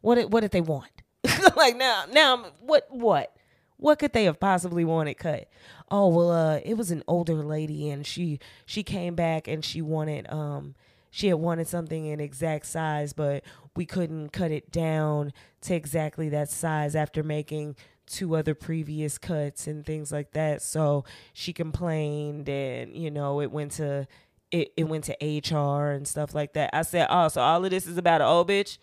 [0.00, 0.90] What did, what did they want?
[1.56, 3.34] like now now what what
[3.76, 5.48] what could they have possibly wanted cut?
[5.90, 9.82] Oh well, uh, it was an older lady, and she she came back and she
[9.82, 10.76] wanted um
[11.10, 13.42] she had wanted something in exact size, but
[13.74, 17.74] we couldn't cut it down to exactly that size after making
[18.08, 20.62] two other previous cuts and things like that.
[20.62, 24.06] So she complained, and you know it went to
[24.50, 26.70] it, it went to HR and stuff like that.
[26.72, 28.78] I said, oh, so all of this is about an old bitch.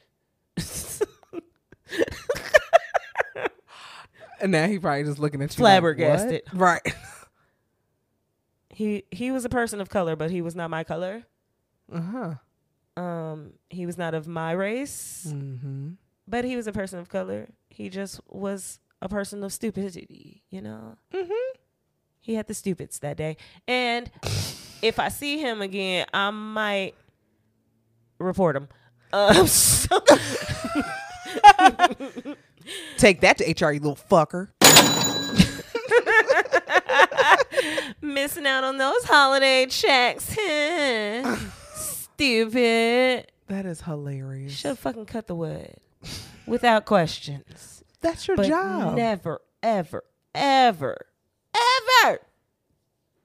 [4.41, 6.41] And now he probably just looking at you Flabbergasted.
[6.51, 6.95] Like, right?
[8.69, 11.23] he he was a person of color, but he was not my color.
[11.91, 13.01] Uh huh.
[13.01, 15.91] Um, he was not of my race, Mm-hmm.
[16.27, 17.47] but he was a person of color.
[17.69, 20.96] He just was a person of stupidity, you know.
[21.13, 21.58] Mm-hmm.
[22.20, 23.38] He had the stupids that day,
[23.68, 24.10] and
[24.82, 26.96] if I see him again, I might
[28.18, 28.68] report him.
[29.13, 30.00] Um, so-
[32.98, 34.50] Take that to HR, you little fucker.
[38.02, 40.36] missing out on those holiday checks.
[41.76, 43.32] Stupid.
[43.48, 44.54] That is hilarious.
[44.54, 45.76] Should have fucking cut the wood
[46.48, 47.74] without questions.
[48.06, 48.96] That's your But job.
[48.96, 50.04] never, ever,
[50.36, 51.08] ever,
[52.04, 52.20] ever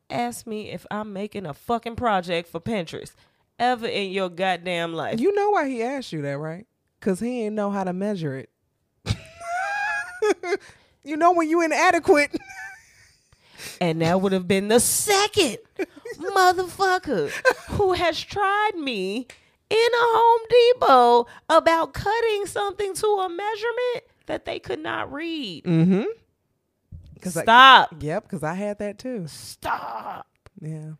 [0.08, 3.12] ask me if I'm making a fucking project for Pinterest
[3.58, 5.20] ever in your goddamn life.
[5.20, 6.66] You know why he asked you that, right?
[6.98, 8.50] Because he ain't know how to measure it.
[11.04, 12.34] you know when you inadequate.
[13.82, 15.58] and that would have been the second
[16.18, 17.30] motherfucker
[17.72, 19.26] who has tried me
[19.68, 25.64] in a Home Depot about cutting something to a measurement that they could not read.
[25.64, 26.04] Mm-hmm.
[27.28, 27.94] Stop.
[28.00, 29.26] yep, because I had that too.
[29.26, 30.26] Stop.
[30.60, 30.92] Yeah.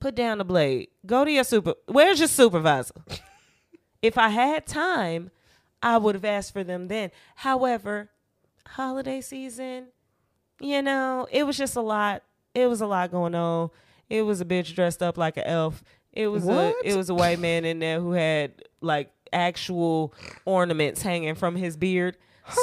[0.00, 0.88] Put down the blade.
[1.06, 1.74] Go to your super.
[1.86, 2.94] Where's your supervisor?
[4.02, 5.30] if I had time,
[5.82, 7.10] I would have asked for them then.
[7.36, 8.08] However,
[8.66, 9.88] holiday season,
[10.60, 12.22] you know, it was just a lot.
[12.54, 13.70] It was a lot going on.
[14.08, 15.84] It was a bitch dressed up like an elf.
[16.12, 16.74] It was What?
[16.84, 20.14] a it was a white man in there who had like actual
[20.46, 22.16] ornaments hanging from his beard.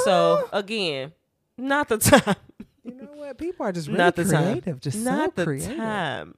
[0.04, 1.12] So again,
[1.56, 2.36] not the time.
[2.84, 3.38] You know what?
[3.38, 4.64] People are just really not the creative.
[4.64, 4.78] time.
[4.80, 5.76] Just not so the creative.
[5.76, 6.34] time.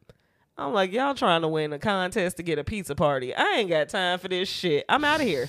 [0.57, 3.35] I'm like, y'all trying to win a contest to get a pizza party.
[3.35, 4.85] I ain't got time for this shit.
[4.89, 5.49] I'm out of here.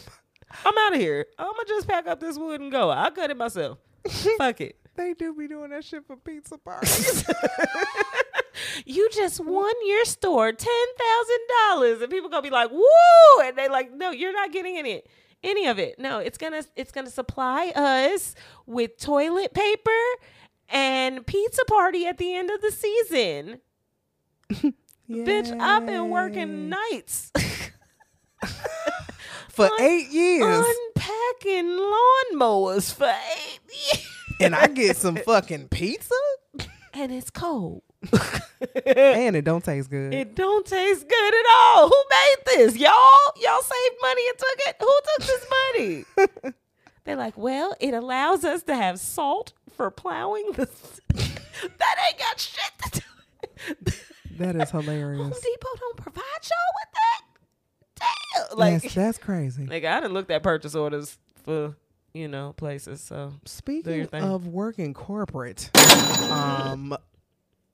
[0.66, 1.26] I'm out of here.
[1.38, 2.90] I'm gonna just pack up this wood and go.
[2.90, 3.78] I'll cut it myself.
[4.38, 4.76] Fuck it.
[4.96, 7.26] They do be doing that shit for pizza parties.
[8.86, 11.38] You just won your store ten thousand
[11.70, 15.04] dollars, and people gonna be like, "Woo!" And they like, "No, you're not getting any
[15.44, 16.00] any of it.
[16.00, 19.92] No, it's gonna it's gonna supply us with toilet paper
[20.70, 23.62] and pizza party at the end of the season."
[25.10, 27.32] Bitch, I've been working nights
[29.50, 33.60] for on- eight years, unpacking lawnmowers for eight
[33.94, 34.08] years,
[34.40, 36.14] and I get some fucking pizza,
[36.94, 37.82] and it's cold.
[38.86, 40.14] and it don't taste good.
[40.14, 41.90] It don't taste good at all.
[41.90, 42.78] Who made this?
[42.78, 42.92] Y'all?
[43.42, 44.76] Y'all saved money and took it?
[44.80, 45.46] Who took this
[46.46, 46.54] money?
[47.04, 50.66] They're like, well, it allows us to have salt for plowing the.
[51.14, 53.02] that ain't got shit to
[53.84, 53.92] do.
[54.38, 55.22] That is hilarious.
[55.22, 55.32] Home.
[55.32, 57.22] Depot don't provide y'all with that.
[58.50, 58.58] Damn.
[58.58, 59.66] Like, that's, that's crazy.
[59.66, 61.76] like I done looked at purchase orders for
[62.14, 63.02] you know places.
[63.02, 65.70] So Speaking of working corporate,
[66.30, 66.96] um,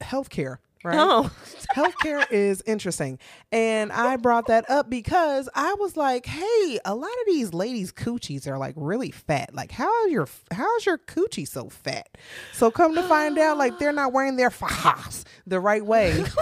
[0.02, 0.98] healthcare, right?
[0.98, 1.30] oh,
[1.76, 3.20] healthcare is interesting.
[3.52, 7.92] And I brought that up because I was like, hey, a lot of these ladies'
[7.92, 9.54] coochies are like really fat.
[9.54, 12.10] Like, how is your how's your coochie so fat?
[12.54, 16.26] So come to find out, like they're not wearing their fajas the right way.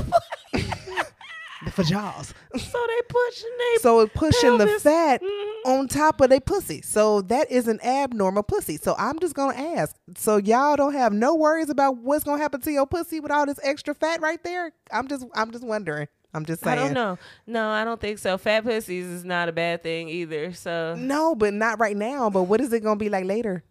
[1.66, 2.34] the fajas.
[2.60, 4.84] so they pushing they So it pushing the pelvis.
[4.84, 5.52] fat Mhm.
[5.66, 6.82] on top of their pussy.
[6.82, 8.78] So that is an abnormal pussy.
[8.78, 9.96] So I'm just gonna ask.
[10.18, 13.46] So y'all don't have no worries about what's gonna happen to your pussy with all
[13.46, 14.72] this extra fat right there?
[14.92, 16.08] I'm just I'm just wondering.
[16.36, 16.80] I'm just saying.
[16.80, 17.18] I don't know.
[17.46, 18.38] No, I don't think so.
[18.40, 20.52] Fat pussies is not a bad thing either.
[20.54, 22.30] So No, but not right now.
[22.32, 23.64] But what is it gonna be like later?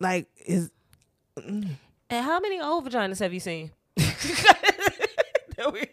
[0.00, 0.70] Like is
[1.36, 1.76] And
[2.10, 3.70] how many old vaginas have you seen?
[3.96, 5.86] that, we,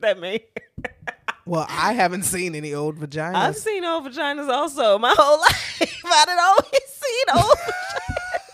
[0.00, 0.44] that may.
[1.44, 3.34] Well, I haven't seen any old vaginas.
[3.34, 6.02] I've seen old vaginas also my whole life.
[6.04, 8.52] I done always seen old vaginas.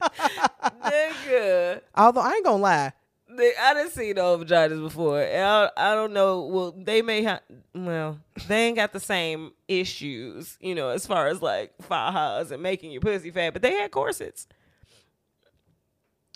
[0.84, 1.80] Nigga.
[1.94, 2.92] Although I ain't gonna lie,
[3.28, 5.20] They- I didn't see old vaginas before.
[5.22, 6.46] I, I don't know.
[6.46, 7.40] Well, they may have.
[7.74, 12.62] Well, they ain't got the same issues, you know, as far as like fajas and
[12.62, 13.52] making your pussy fat.
[13.52, 14.46] But they had corsets.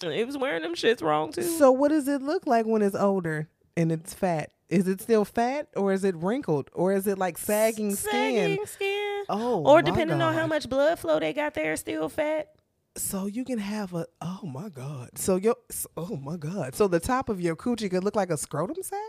[0.03, 1.43] And It was wearing them shits wrong too.
[1.43, 4.51] so what does it look like when it's older and it's fat?
[4.69, 8.11] Is it still fat or is it wrinkled or is it like sagging skin?
[8.37, 9.25] Sagging skin.
[9.29, 12.55] Oh, or depending on how much blood flow they got there, still fat.
[12.97, 15.11] So you can have a oh my god.
[15.19, 16.75] So your so- oh my god.
[16.75, 19.01] So the top of your coochie could look like a scrotum sack?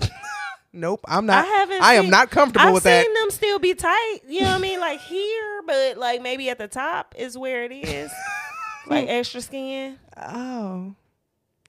[0.72, 1.44] nope, I'm not.
[1.44, 1.82] I haven't.
[1.82, 3.04] I am not comfortable I've with that.
[3.04, 4.18] seen them still be tight.
[4.26, 4.80] You know what I mean?
[4.80, 8.10] Like here, but like maybe at the top is where it is,
[8.86, 9.98] like extra skin.
[10.16, 10.94] Oh,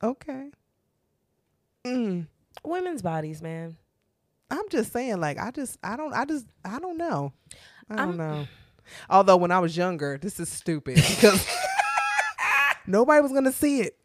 [0.03, 0.49] okay.
[1.85, 2.27] Mm.
[2.63, 3.77] Women's bodies, man.
[4.49, 7.33] I'm just saying, like, I just, I don't, I just, I don't know.
[7.89, 8.47] I don't I'm- know.
[9.09, 11.43] Although when I was younger, this is stupid because
[12.87, 13.97] nobody was gonna see it.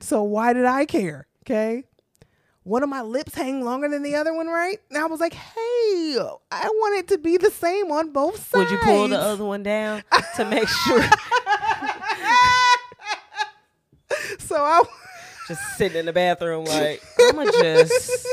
[0.00, 1.28] So why did I care?
[1.42, 1.84] Okay.
[2.64, 4.78] One of my lips hang longer than the other one, right?
[4.90, 6.16] And I was like, hey,
[6.50, 8.70] I want it to be the same on both sides.
[8.70, 10.02] Would you pull the other one down
[10.36, 11.04] to make sure?
[14.38, 14.82] So I
[15.48, 18.26] just sitting in the bathroom, like I'ma just,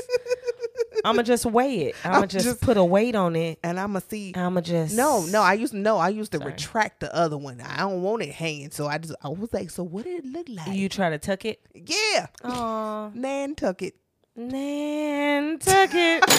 [1.05, 1.95] I'ma just weigh it.
[2.03, 3.59] I'ma I'm just, just- put a weight on it.
[3.63, 6.51] and I'ma see I'ma just No, no, I used no, I used to Sorry.
[6.51, 7.59] retract the other one.
[7.61, 10.31] I don't want it hanging, so I just I was like, so what did it
[10.31, 10.75] look like?
[10.75, 11.59] You try to tuck it.
[11.73, 13.95] yeah, Oh, Nantucket.
[14.35, 16.23] Nantucket.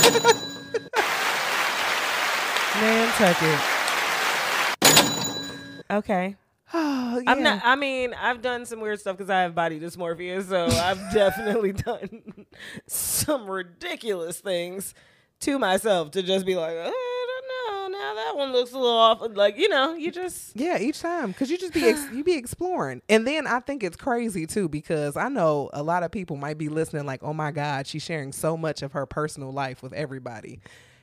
[2.80, 3.58] Nantucket.
[5.90, 6.36] Okay.
[6.74, 7.30] Oh, yeah.
[7.30, 7.60] I'm not.
[7.64, 11.72] I mean, I've done some weird stuff because I have body dysmorphia, so I've definitely
[11.72, 12.46] done
[12.86, 14.94] some ridiculous things
[15.40, 17.98] to myself to just be like, I don't know.
[17.98, 19.20] Now that one looks a little off.
[19.34, 22.34] Like you know, you just Yeah, each time because you just be ex- you be
[22.34, 26.36] exploring, and then I think it's crazy too because I know a lot of people
[26.36, 29.82] might be listening like, oh my god, she's sharing so much of her personal life
[29.82, 30.60] with everybody,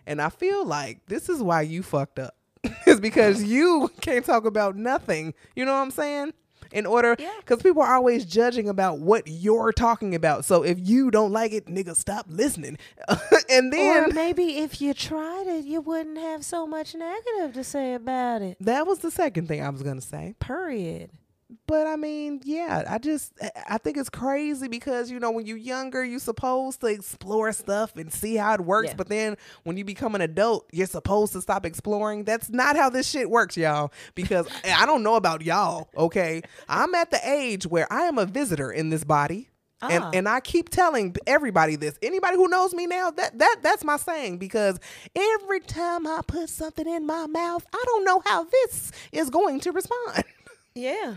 [0.08, 2.36] and I feel like this is why you fucked up.
[2.86, 5.34] it's because you can't talk about nothing.
[5.56, 6.34] You know what I'm saying?
[6.72, 7.32] In order, Yeah.
[7.40, 10.46] because people are always judging about what you're talking about.
[10.46, 12.78] So if you don't like it, nigga, stop listening.
[13.50, 17.64] and then or maybe if you tried it, you wouldn't have so much negative to
[17.64, 18.58] say about it.
[18.60, 20.36] that was the second thing I was gonna say.
[20.40, 21.10] Period.
[21.66, 23.34] But I mean, yeah, I just
[23.68, 27.96] I- think it's crazy because you know when you're younger, you're supposed to explore stuff
[27.96, 28.90] and see how it works.
[28.90, 28.96] Yeah.
[28.96, 32.24] But then when you become an adult, you're supposed to stop exploring.
[32.26, 33.92] That's not how this shit works, y'all.
[34.14, 35.90] Because I don't know about y'all.
[35.98, 39.50] Okay, I'm at the age where I am a visitor in this body.
[39.82, 40.12] And, Ah.
[40.14, 41.98] and I keep telling everybody this.
[42.02, 44.78] Anybody who knows me now, that that that's my saying because
[45.16, 49.62] every time I put something in my mouth, I don't know how this is going
[49.62, 50.24] to respond.
[50.76, 51.16] Yeah.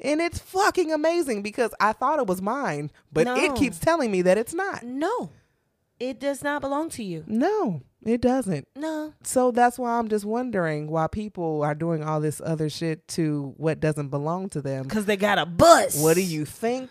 [0.00, 4.22] And it's fucking amazing because I thought it was mine, but it keeps telling me
[4.22, 4.82] that it's not.
[4.82, 5.30] No,
[5.98, 7.24] it does not belong to you.
[7.26, 8.68] No, it doesn't.
[8.76, 9.14] No.
[9.22, 13.54] So that's why I'm just wondering why people are doing all this other shit to
[13.56, 14.84] what doesn't belong to them.
[14.84, 16.00] Because they got a bus.
[16.00, 16.90] What do you think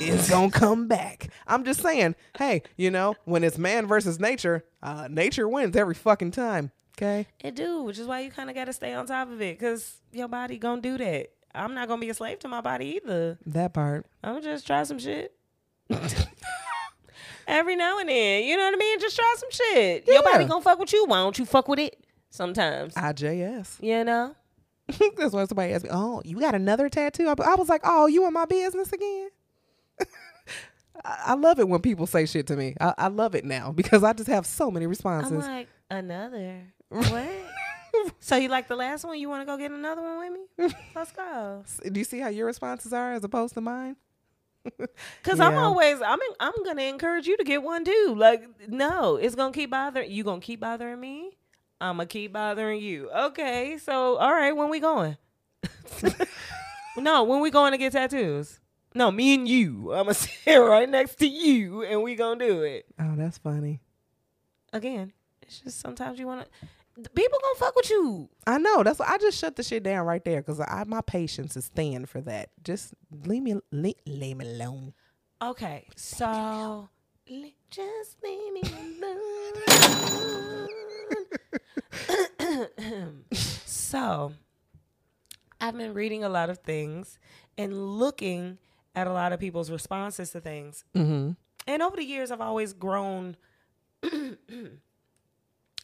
[0.00, 1.28] is gonna come back?
[1.46, 5.94] I'm just saying, hey, you know, when it's man versus nature, uh, nature wins every
[5.94, 6.72] fucking time.
[6.96, 7.26] Okay.
[7.40, 9.58] It do, which is why you kind of got to stay on top of it
[9.58, 11.30] because your body gonna do that.
[11.54, 13.38] I'm not gonna be a slave to my body either.
[13.46, 14.06] That part.
[14.22, 15.32] I'm just try some shit.
[17.46, 18.98] Every now and then, you know what I mean?
[19.00, 20.06] Just try some shit.
[20.08, 21.04] Your body gonna fuck with you.
[21.06, 22.04] Why don't you fuck with it?
[22.30, 23.80] Sometimes, IJS.
[23.82, 24.34] you know.
[25.16, 28.06] That's why somebody asked me, "Oh, you got another tattoo?" I I was like, "Oh,
[28.06, 29.28] you in my business again?"
[31.04, 32.74] I I love it when people say shit to me.
[32.80, 35.46] I, I love it now because I just have so many I'm responses.
[35.46, 36.62] like another.
[36.88, 37.28] What?
[38.20, 39.18] so you like the last one?
[39.18, 40.18] You want to go get another one
[40.58, 40.74] with me?
[40.94, 41.64] Let's go.
[41.90, 43.96] Do you see how your responses are as opposed to mine?
[45.22, 48.14] Cause I'm always I'm in, I'm gonna encourage you to get one too.
[48.16, 50.24] Like no, it's gonna keep bothering you.
[50.24, 51.36] Gonna keep bothering me.
[51.80, 53.10] I'm gonna keep bothering you.
[53.10, 55.18] Okay, so all right, when we going?
[56.96, 58.60] no, when we going to get tattoos?
[58.94, 59.92] No, me and you.
[59.92, 63.80] I'm gonna sit right next to you, and we gonna do it Oh, that's funny.
[64.72, 65.12] again.
[65.42, 66.46] It's just sometimes you wanna.
[66.96, 68.28] People gonna fuck with you.
[68.46, 68.82] I know.
[68.82, 71.68] That's why I just shut the shit down right there because I my patience is
[71.68, 72.50] thin for that.
[72.62, 74.94] Just leave me leave, leave me alone.
[75.42, 76.88] Okay, so
[77.70, 79.14] just leave me alone.
[83.64, 84.32] so,
[85.60, 87.18] I've been reading a lot of things
[87.58, 88.58] and looking
[88.94, 90.84] at a lot of people's responses to things.
[90.94, 91.32] Mm-hmm.
[91.66, 93.36] And over the years, I've always grown.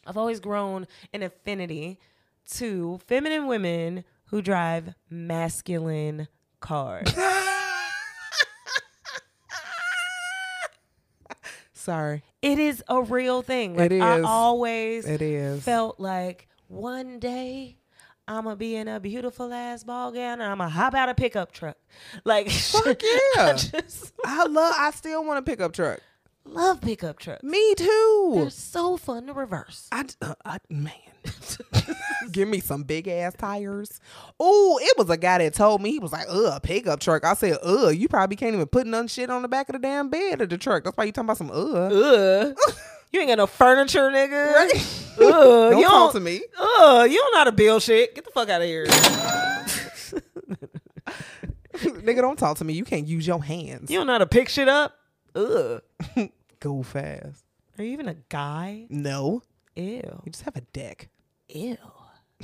[0.06, 1.98] I've always grown an affinity
[2.52, 6.28] to feminine women who drive masculine
[6.60, 7.12] cars.
[11.72, 12.22] Sorry.
[12.42, 13.74] it is a real thing.
[13.76, 15.62] Like, It I always It is.
[15.62, 17.78] felt like one day
[18.28, 21.14] I'm gonna be in a beautiful ass ball gown and I'm gonna hop out a
[21.14, 21.76] pickup truck.
[22.24, 23.52] Like, Fuck I yeah.
[23.54, 26.00] just I love I still want a pickup truck.
[26.44, 27.42] Love pickup trucks.
[27.42, 28.32] Me too.
[28.36, 29.88] They're so fun to reverse.
[29.92, 30.92] I, uh, I man,
[32.32, 34.00] give me some big ass tires.
[34.38, 37.34] Oh, it was a guy that told me he was like, "Uh, pickup truck." I
[37.34, 40.08] said, "Uh, you probably can't even put none shit on the back of the damn
[40.08, 41.54] bed of the truck." That's why you talking about some uh.
[41.54, 42.56] Ugh.
[43.12, 44.54] you ain't got no furniture, nigga.
[45.20, 45.26] Right.
[45.26, 45.70] Ugh.
[45.70, 46.40] Don't you talk don't, to me.
[46.58, 47.10] Ugh.
[47.10, 48.14] You don't know how to build shit.
[48.14, 48.86] Get the fuck out of here.
[51.80, 52.74] Nigga, don't talk to me.
[52.74, 53.90] You can't use your hands.
[53.90, 54.94] You don't know how to pick shit up.
[55.34, 55.82] Ugh.
[56.60, 57.44] Go fast.
[57.78, 58.86] Are you even a guy?
[58.90, 59.42] No,
[59.76, 60.02] Ew.
[60.24, 61.08] you just have a dick.
[61.48, 61.76] Ew.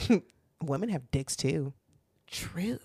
[0.62, 1.72] Women have dicks too.
[2.30, 2.78] True.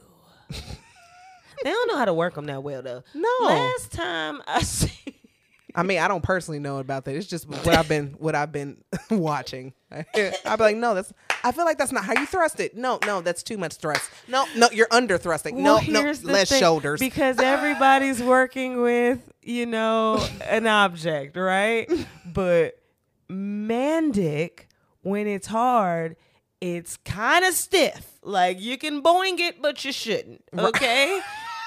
[0.49, 3.03] they don't know how to work them that well though.
[3.13, 3.29] No.
[3.47, 4.91] Last time I see.
[5.73, 7.15] I mean, I don't personally know about that.
[7.15, 9.73] It's just what I've been what I've been watching.
[9.89, 11.13] I'd be like, no, that's.
[11.43, 12.75] I feel like that's not how you thrust it.
[12.75, 14.09] No, no, that's too much thrust.
[14.27, 15.61] No, no, you're under thrusting.
[15.61, 16.99] Well, no, no, less thing, shoulders.
[16.99, 21.89] because everybody's working with you know an object, right?
[22.25, 22.79] But
[23.29, 24.65] mandic,
[25.01, 26.15] when it's hard,
[26.59, 28.19] it's kind of stiff.
[28.23, 30.43] Like you can boing it, but you shouldn't.
[30.57, 31.19] Okay.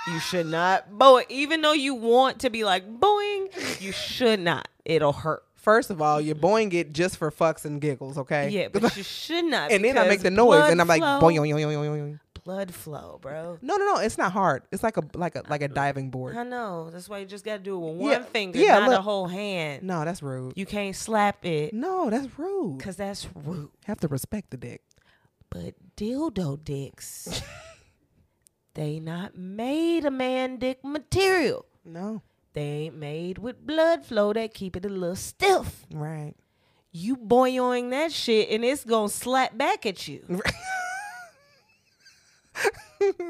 [0.06, 3.80] You should not boing, even though you want to be like boing.
[3.80, 4.68] You should not.
[4.84, 5.42] It'll hurt.
[5.64, 8.50] First of all, you're boing it just for fucks and giggles, okay?
[8.50, 9.70] Yeah, but you should not.
[9.72, 12.20] and then I make the noise, and I'm like, boing, boing, boing, boing, boing.
[12.44, 13.58] blood flow, bro.
[13.62, 13.96] No, no, no.
[14.00, 14.62] It's not hard.
[14.70, 16.36] It's like a like a like a diving board.
[16.36, 16.90] I know.
[16.90, 19.00] That's why you just gotta do it with one Yeah, finger, yeah, not a look.
[19.00, 19.82] whole hand.
[19.84, 20.52] No, that's rude.
[20.54, 22.76] You can't slap it No, that's rude.
[22.76, 23.70] because that's rude.
[23.86, 24.82] have to respect the dick.
[25.48, 27.40] But dildo dicks,
[28.74, 31.64] they not made a man dick material.
[31.86, 32.20] No,
[32.55, 35.86] They ain't made with blood flow that keep it a little stiff.
[35.92, 36.34] right.
[36.92, 40.22] You boyoing that shit and it's gonna slap back at you.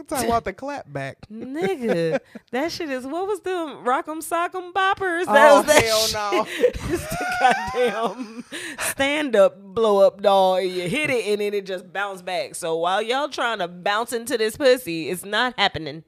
[0.07, 1.17] Talk about the clap back.
[1.33, 2.21] Nigga,
[2.53, 5.25] that shit is what was the rock'em sock'em boppers?
[5.27, 6.45] Oh, was that hell no.
[6.45, 6.77] shit.
[6.91, 8.45] it's the goddamn
[8.79, 10.57] stand up blow up doll.
[10.57, 12.55] And you hit it and then it just bounce back.
[12.55, 16.05] So while y'all trying to bounce into this pussy, it's not happening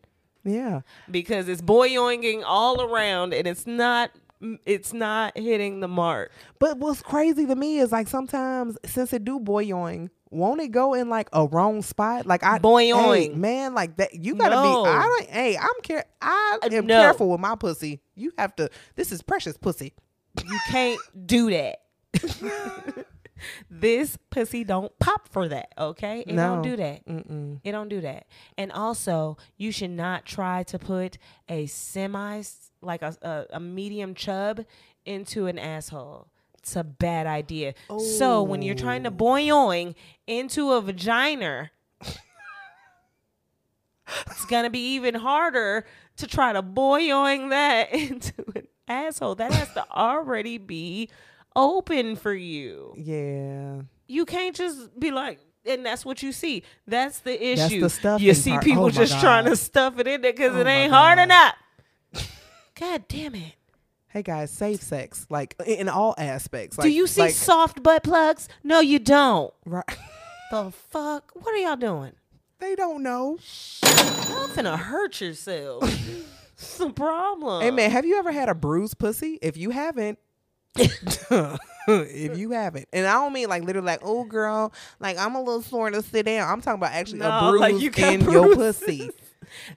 [0.47, 0.81] Yeah.
[1.11, 4.11] because it's boyoing all around and it's not
[4.67, 6.31] it's not hitting the mark.
[6.59, 10.93] But what's crazy to me is like sometimes since it do boyoing, won't it go
[10.95, 12.27] in like a wrong spot?
[12.27, 13.29] Like I Boyoing.
[13.31, 14.15] hey, man, like that.
[14.15, 14.85] You gotta No.
[14.85, 14.91] be.
[14.91, 15.31] I don't.
[15.31, 16.05] Hey, I'm care.
[16.21, 17.01] I Uh, am no.
[17.01, 18.01] careful with my pussy.
[18.15, 18.69] You have to.
[18.95, 19.95] This is precious pussy.
[20.47, 21.81] You can't do that.
[23.71, 26.21] this pussy don't pop for that, okay?
[26.27, 26.55] It No.
[26.55, 27.07] don't do that.
[27.07, 27.61] Mm-mm.
[27.63, 28.27] It don't do that.
[28.57, 31.19] And also, you should not try to put
[31.49, 32.43] a semi,
[32.81, 34.65] like a, a, a medium chub
[35.05, 36.29] into an asshole.
[36.59, 37.75] It's a bad idea.
[38.19, 39.13] So when you're trying to oh.
[39.13, 39.95] boyoing
[40.27, 41.71] into a vagina,
[44.27, 49.37] it's gonna be even harder to try to boyoing that into an asshole.
[49.37, 51.09] That has to already be
[51.57, 52.95] open for you.
[52.97, 53.83] Yeah.
[54.07, 56.63] You can't just be like, and that's what you see.
[56.87, 57.81] That's the issue.
[57.81, 58.65] That's the you see part.
[58.65, 61.55] people Oh just trying to stuff it in there because Oh it ain't hard enough.
[62.79, 63.55] God damn it.
[64.09, 66.77] Hey guys, safe sex, like in all aspects.
[66.77, 68.49] Do you see like, soft butt plugs?
[68.63, 69.53] No, you don't.
[69.65, 69.85] Right.
[70.49, 71.33] The fuck?
[71.35, 72.13] What are y'all doing?
[72.61, 73.39] they don't know.
[73.83, 75.83] Y'all finna hurt yourself.
[76.59, 77.61] It's a problem.
[77.61, 79.39] Hey man, have you ever had a bruised pussy?
[79.43, 80.19] If you haven't,
[80.79, 85.41] if you haven't, and I don't mean like literally like, oh girl, like I'm a
[85.41, 86.49] little sore to sit down.
[86.49, 88.81] I'm talking about actually a bruise like you in your bruises.
[88.81, 89.11] pussy.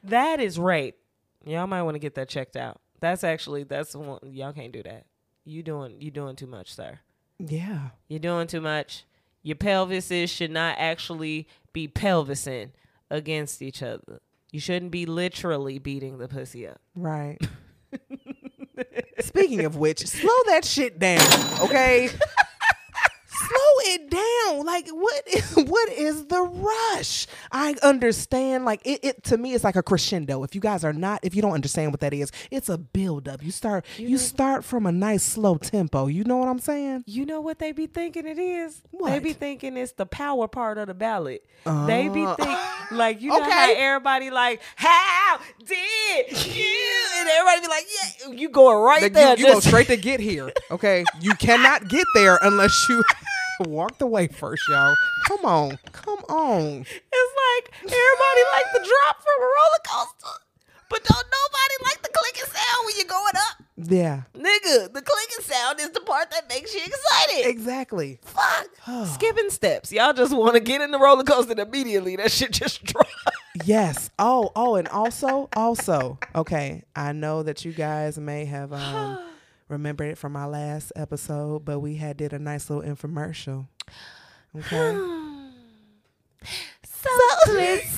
[0.03, 0.97] That is rape.
[1.45, 2.81] Y'all might want to get that checked out.
[2.99, 5.05] That's actually that's the one y'all can't do that.
[5.45, 6.99] You doing you doing too much, sir.
[7.39, 7.89] Yeah.
[8.07, 9.05] You're doing too much.
[9.41, 12.73] Your pelvises should not actually be pelvising
[13.09, 14.21] against each other.
[14.51, 16.81] You shouldn't be literally beating the pussy up.
[16.95, 17.37] Right.
[19.21, 21.21] Speaking of which, slow that shit down,
[21.61, 22.09] okay?
[23.89, 24.65] it down.
[24.65, 27.27] Like what is what is the rush?
[27.51, 28.65] I understand.
[28.65, 30.43] Like it, it to me, it's like a crescendo.
[30.43, 33.27] If you guys are not, if you don't understand what that is, it's a build
[33.27, 33.43] up.
[33.43, 36.07] You start you, start from a nice slow tempo.
[36.07, 37.03] You know what I'm saying?
[37.07, 38.81] You know what they be thinking it is?
[39.05, 41.39] They be thinking it's the power part of the ballad.
[41.65, 42.35] they be Uh.
[42.35, 42.59] think
[42.91, 48.49] like you know how everybody like how did you and everybody be like yeah you
[48.49, 50.51] going right Like, there you, you go straight to get here.
[50.71, 53.03] Okay, you cannot get there unless you
[53.67, 54.95] walked away first, y'all.
[55.27, 56.81] Come on, come on.
[56.81, 60.39] It's like everybody like the drop from a roller coaster,
[60.89, 63.63] but don't nobody like the clicking sound when you're going up.
[63.81, 67.49] Yeah, Nigga, the clicking sound is the part that makes you excited.
[67.49, 68.19] exactly.
[68.23, 68.67] Fuck.
[69.07, 69.91] Skipping steps.
[69.91, 72.15] Y'all just want to get in the roller coaster immediately.
[72.17, 73.07] That shit just drop.
[73.65, 74.09] Yes.
[74.19, 76.83] Oh, oh, and also, also, okay.
[76.95, 79.19] I know that you guys may have um
[79.69, 83.67] remembered it from our last episode, but we had did a nice little infomercial.
[84.57, 84.93] Okay.
[84.93, 85.49] Hmm.
[86.83, 87.09] So
[87.57, 87.89] excited.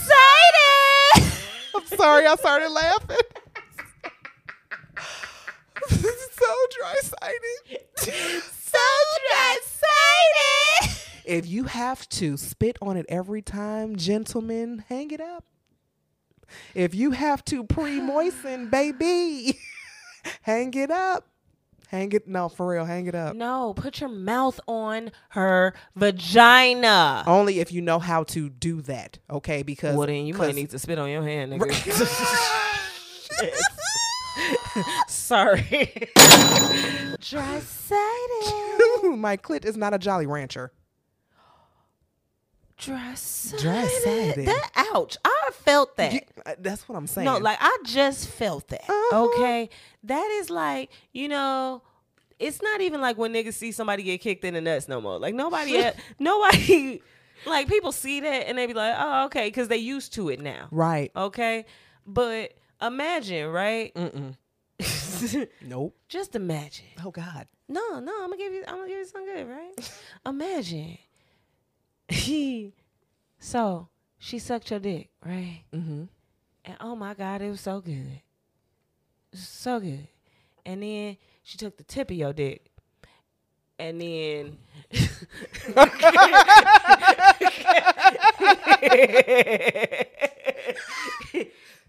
[1.75, 3.17] I'm sorry, I started laughing.
[5.89, 6.45] so
[6.77, 7.85] dry sighted.
[7.97, 8.79] so
[9.29, 10.97] dry excited.
[11.25, 15.45] If you have to spit on it every time, gentlemen, hang it up.
[16.75, 19.57] If you have to pre-moisten, baby,
[20.41, 21.30] hang it up.
[21.91, 22.25] Hang it.
[22.25, 23.35] No, for real, hang it up.
[23.35, 27.21] No, put your mouth on her vagina.
[27.27, 29.61] Only if you know how to do that, okay?
[29.61, 32.07] Because well, then you might need to spit on your hand, nigga.
[35.09, 36.07] Sorry.
[37.19, 39.17] Dry sided.
[39.17, 40.71] my clit is not a Jolly Rancher.
[42.81, 43.61] Dry sided.
[43.61, 44.45] Dry-sided.
[44.47, 45.15] That ouch.
[45.23, 46.13] I felt that.
[46.13, 47.25] You- uh, that's what I'm saying.
[47.25, 48.81] No, like I just felt that.
[48.89, 49.25] Uh-huh.
[49.35, 49.69] Okay.
[50.03, 51.83] That is like, you know,
[52.39, 55.19] it's not even like when niggas see somebody get kicked in the nuts no more.
[55.19, 57.01] Like nobody else- nobody
[57.45, 60.39] like people see that and they be like, "Oh, okay," cuz they used to it
[60.39, 60.67] now.
[60.71, 61.11] right.
[61.15, 61.65] Okay?
[62.07, 63.93] But imagine, right?
[63.93, 64.35] Mm-mm.
[65.61, 65.95] Nope.
[66.09, 66.85] just imagine.
[67.05, 67.47] Oh God.
[67.69, 69.91] No, no, I'm gonna give you I'm gonna give you something good, right?
[70.25, 70.97] imagine.
[73.39, 73.87] So
[74.17, 75.63] she sucked your dick, right?
[75.73, 76.03] Mm-hmm.
[76.65, 78.21] And oh my God, it was so good.
[79.31, 80.07] Was so good.
[80.65, 82.65] And then she took the tip of your dick.
[83.79, 84.57] And then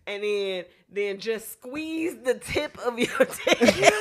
[0.07, 3.93] and then then just squeeze the tip of your dick.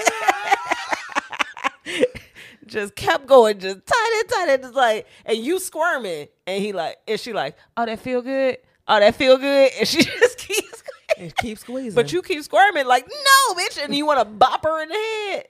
[2.72, 6.72] just kept going, just tight and tight, and just like, and you squirming, and he
[6.74, 8.58] like, and she like, oh that feel good,
[8.88, 10.84] oh that feel good, and she just keeps,
[11.18, 11.94] And keep squeezing.
[11.96, 14.96] but you keep squirming like, no, bitch, and you want to bop her in the
[14.96, 15.48] head.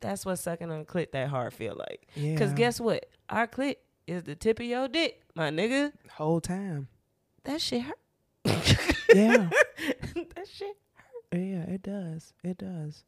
[0.00, 2.06] That's what sucking on a clit that hard feel like.
[2.14, 2.36] Yeah.
[2.36, 5.92] Cause guess what, our clit is the tip of your dick, my nigga.
[6.12, 6.88] whole time.
[7.44, 7.98] That shit hurt.
[9.14, 9.48] Yeah.
[10.34, 10.76] that shit.
[11.32, 11.62] yeah.
[11.62, 12.34] It does.
[12.44, 13.02] It does.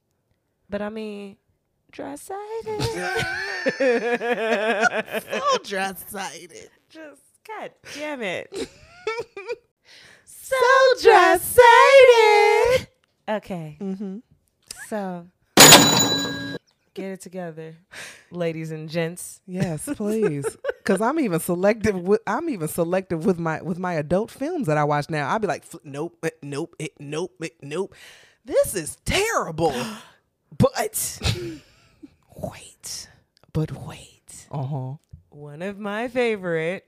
[0.71, 1.37] But I mean,
[1.93, 2.83] dry sided.
[5.23, 6.71] So dry sighted.
[6.89, 8.69] Just god damn it.
[10.25, 10.57] So
[11.03, 12.89] dry sighted.
[13.29, 14.19] Okay, Mm-hmm.
[14.89, 15.27] so
[16.95, 17.77] get it together,
[18.31, 19.41] ladies and gents.
[19.47, 20.47] Yes, please.
[20.79, 21.95] Because I'm even selective.
[21.97, 25.29] With, I'm even selective with my with my adult films that I watch now.
[25.29, 27.95] I'll be like, "F- nope, eh, nope, eh, nope, eh, nope.
[28.47, 29.75] This is terrible.
[30.59, 31.19] but
[32.39, 33.09] wait,
[33.53, 34.47] but wait.
[34.51, 34.93] Uh huh.
[35.31, 36.85] One of my favorite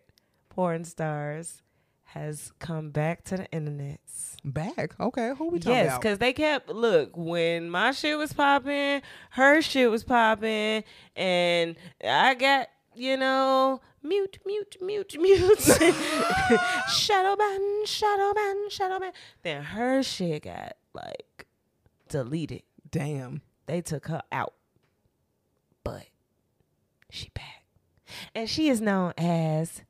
[0.49, 1.63] porn stars
[2.05, 4.01] has come back to the internet.
[4.45, 4.99] Back.
[4.99, 5.33] Okay.
[5.37, 5.93] Who we talking Yes, about?
[5.93, 10.83] Yes, because they kept look when my shit was popping, her shit was popping,
[11.15, 19.13] and I got you know mute, mute, mute, mute, shadow ban, shadow ban, shadow ban.
[19.43, 21.47] Then her shit got like
[22.09, 22.63] deleted.
[22.91, 23.43] Damn.
[23.67, 24.55] They took her out,
[25.85, 26.07] but
[27.11, 27.65] she back,
[28.35, 29.83] and she is known as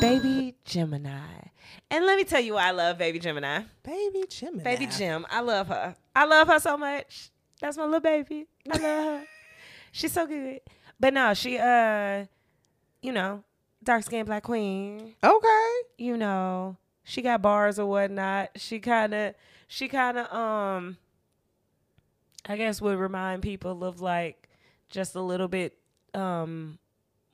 [0.00, 1.48] Baby Gemini.
[1.90, 3.62] And let me tell you why I love Baby Gemini.
[3.82, 4.64] Baby Gemini.
[4.64, 5.96] Baby Jim, I love her.
[6.14, 7.30] I love her so much.
[7.60, 8.46] That's my little baby.
[8.70, 9.24] I love her.
[9.92, 10.60] She's so good.
[11.00, 12.26] But no, she uh,
[13.02, 13.42] you know,
[13.82, 15.14] dark skinned black queen.
[15.22, 15.72] Okay.
[15.96, 18.50] You know, she got bars or whatnot.
[18.56, 19.34] She kind of,
[19.66, 20.96] she kind of um,
[22.46, 24.47] I guess would remind people of like
[24.88, 25.76] just a little bit
[26.14, 26.78] um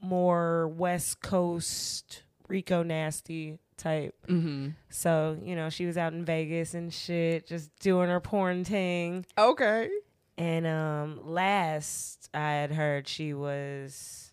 [0.00, 4.14] more West Coast Rico nasty type.
[4.28, 4.70] Mm-hmm.
[4.90, 9.26] So, you know, she was out in Vegas and shit, just doing her porn thing.
[9.38, 9.88] Okay.
[10.36, 14.32] And um last I had heard she was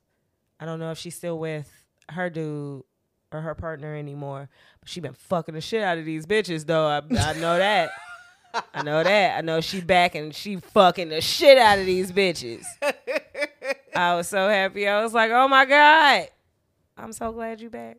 [0.60, 1.72] I don't know if she's still with
[2.10, 2.84] her dude
[3.32, 4.50] or her partner anymore.
[4.80, 6.88] But she been fucking the shit out of these bitches though.
[6.88, 7.92] I, I know that.
[8.74, 9.38] I know that.
[9.38, 12.64] I know she back and she fucking the shit out of these bitches.
[13.96, 14.88] I was so happy.
[14.88, 16.28] I was like, oh my God.
[16.98, 17.98] I'm so glad you back.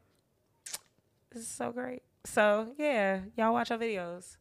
[1.32, 2.03] This is so great.
[2.24, 4.36] So yeah, y'all watch our videos.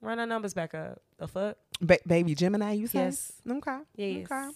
[0.00, 1.00] Run our numbers back up.
[1.18, 1.56] The fuck?
[1.80, 3.00] Ba- baby Gemini, you say?
[3.00, 3.32] Yes.
[3.48, 3.78] Okay.
[3.96, 4.26] Yes.
[4.30, 4.48] Okay.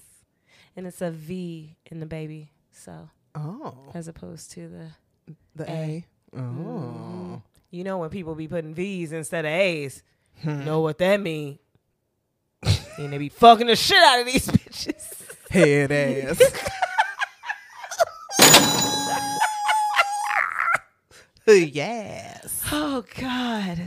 [0.77, 2.51] And it's a V in the baby.
[2.71, 5.75] So Oh, as opposed to the the A.
[5.75, 6.07] A.
[6.37, 6.39] Oh.
[6.41, 7.35] Mm-hmm.
[7.71, 10.03] you know when people be putting V's instead of A's.
[10.43, 10.65] Hmm.
[10.65, 11.59] Know what that mean.
[12.63, 15.51] and they be fucking the shit out of these bitches.
[15.51, 16.41] Head ass.
[21.75, 22.63] yes.
[22.71, 23.81] Oh God.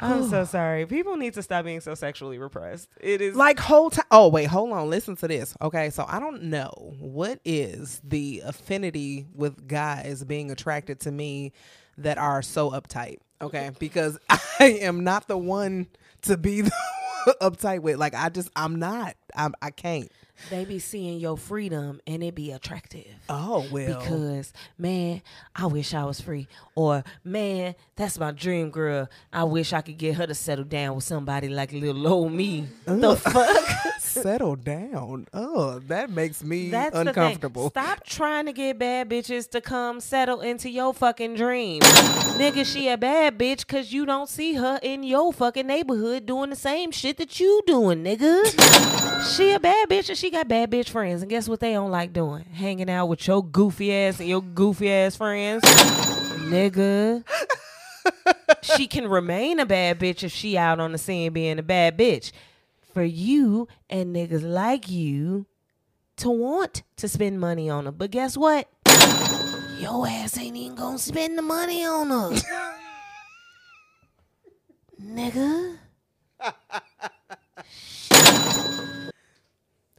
[0.00, 0.44] I'm so oh.
[0.44, 0.86] sorry.
[0.86, 2.88] People need to stop being so sexually repressed.
[3.00, 4.04] It is Like whole time.
[4.10, 4.88] Oh wait, hold on.
[4.90, 5.56] Listen to this.
[5.60, 11.52] Okay, so I don't know what is the affinity with guys being attracted to me
[11.98, 13.18] that are so uptight.
[13.42, 15.88] Okay, because I am not the one
[16.22, 17.98] to be the uptight with.
[17.98, 19.16] Like I just, I'm not.
[19.34, 20.10] I'm, I can't.
[20.50, 23.06] they be seeing your freedom and it be attractive.
[23.28, 23.98] Oh well.
[24.00, 25.22] because man,
[25.54, 26.48] I wish I was free.
[26.74, 29.08] Or man, that's my dream girl.
[29.32, 32.68] I wish I could get her to settle down with somebody like little old me.
[32.84, 33.98] The fuck?
[33.98, 35.26] settle down.
[35.32, 37.70] Oh, that makes me That's uncomfortable.
[37.70, 37.84] The thing.
[37.84, 41.80] Stop trying to get bad bitches to come settle into your fucking dream.
[41.82, 46.50] Nigga, she a bad bitch cause you don't see her in your fucking neighborhood doing
[46.50, 49.17] the same shit that you doing, nigga.
[49.22, 51.22] She a bad bitch and she got bad bitch friends.
[51.22, 52.44] And guess what they don't like doing?
[52.44, 55.62] Hanging out with your goofy ass and your goofy ass friends.
[55.64, 57.24] nigga.
[58.62, 61.98] she can remain a bad bitch if she out on the scene being a bad
[61.98, 62.32] bitch.
[62.94, 65.46] For you and niggas like you
[66.16, 67.92] to want to spend money on her.
[67.92, 68.68] But guess what?
[69.78, 72.30] Your ass ain't even gonna spend the money on her.
[75.00, 75.78] Nigga.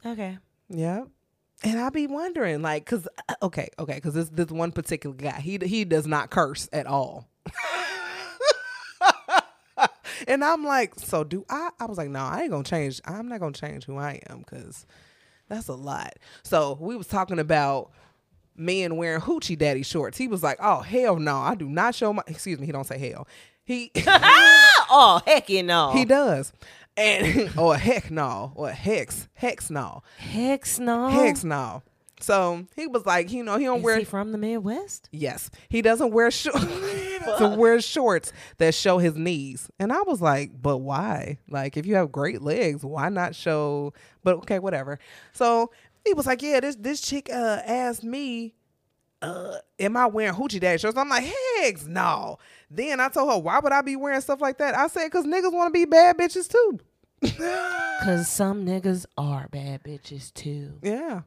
[0.04, 0.38] okay.
[0.68, 1.04] Yeah.
[1.62, 5.40] And I be wondering, like, cause uh, okay, okay, cause this this one particular guy,
[5.40, 7.28] he he does not curse at all.
[10.26, 11.70] and I'm like, so do I?
[11.78, 13.00] I was like, no, I ain't gonna change.
[13.04, 14.86] I'm not gonna change who I am, cause
[15.48, 16.14] that's a lot.
[16.42, 17.90] So we was talking about
[18.56, 20.16] men wearing hoochie daddy shorts.
[20.16, 22.22] He was like, oh hell no, I do not show my.
[22.26, 23.28] Excuse me, he don't say hell.
[23.64, 23.92] He
[24.92, 25.92] Oh, heck you know.
[25.92, 26.52] he does.
[27.00, 30.02] And or heck no, or hex, hex no.
[30.18, 31.08] Hex no.
[31.08, 31.82] Hex no.
[32.20, 33.98] So he was like, you know, he don't Is wear.
[33.98, 35.08] he from the Midwest?
[35.10, 36.66] yes, he doesn't wear shorts.
[37.38, 41.38] to wear shorts that show his knees, and I was like, but why?
[41.48, 43.94] Like, if you have great legs, why not show?
[44.22, 44.98] But okay, whatever.
[45.32, 45.70] So
[46.04, 48.54] he was like, yeah, this this chick uh, asked me,
[49.22, 50.98] uh, am I wearing hoochie daddy shorts?
[50.98, 51.24] I'm like,
[51.58, 52.38] hex no.
[52.70, 54.74] Then I told her, why would I be wearing stuff like that?
[54.76, 56.80] I said, cause niggas want to be bad bitches too.
[57.22, 60.78] Cause some niggas are bad bitches too.
[60.82, 61.22] Yeah.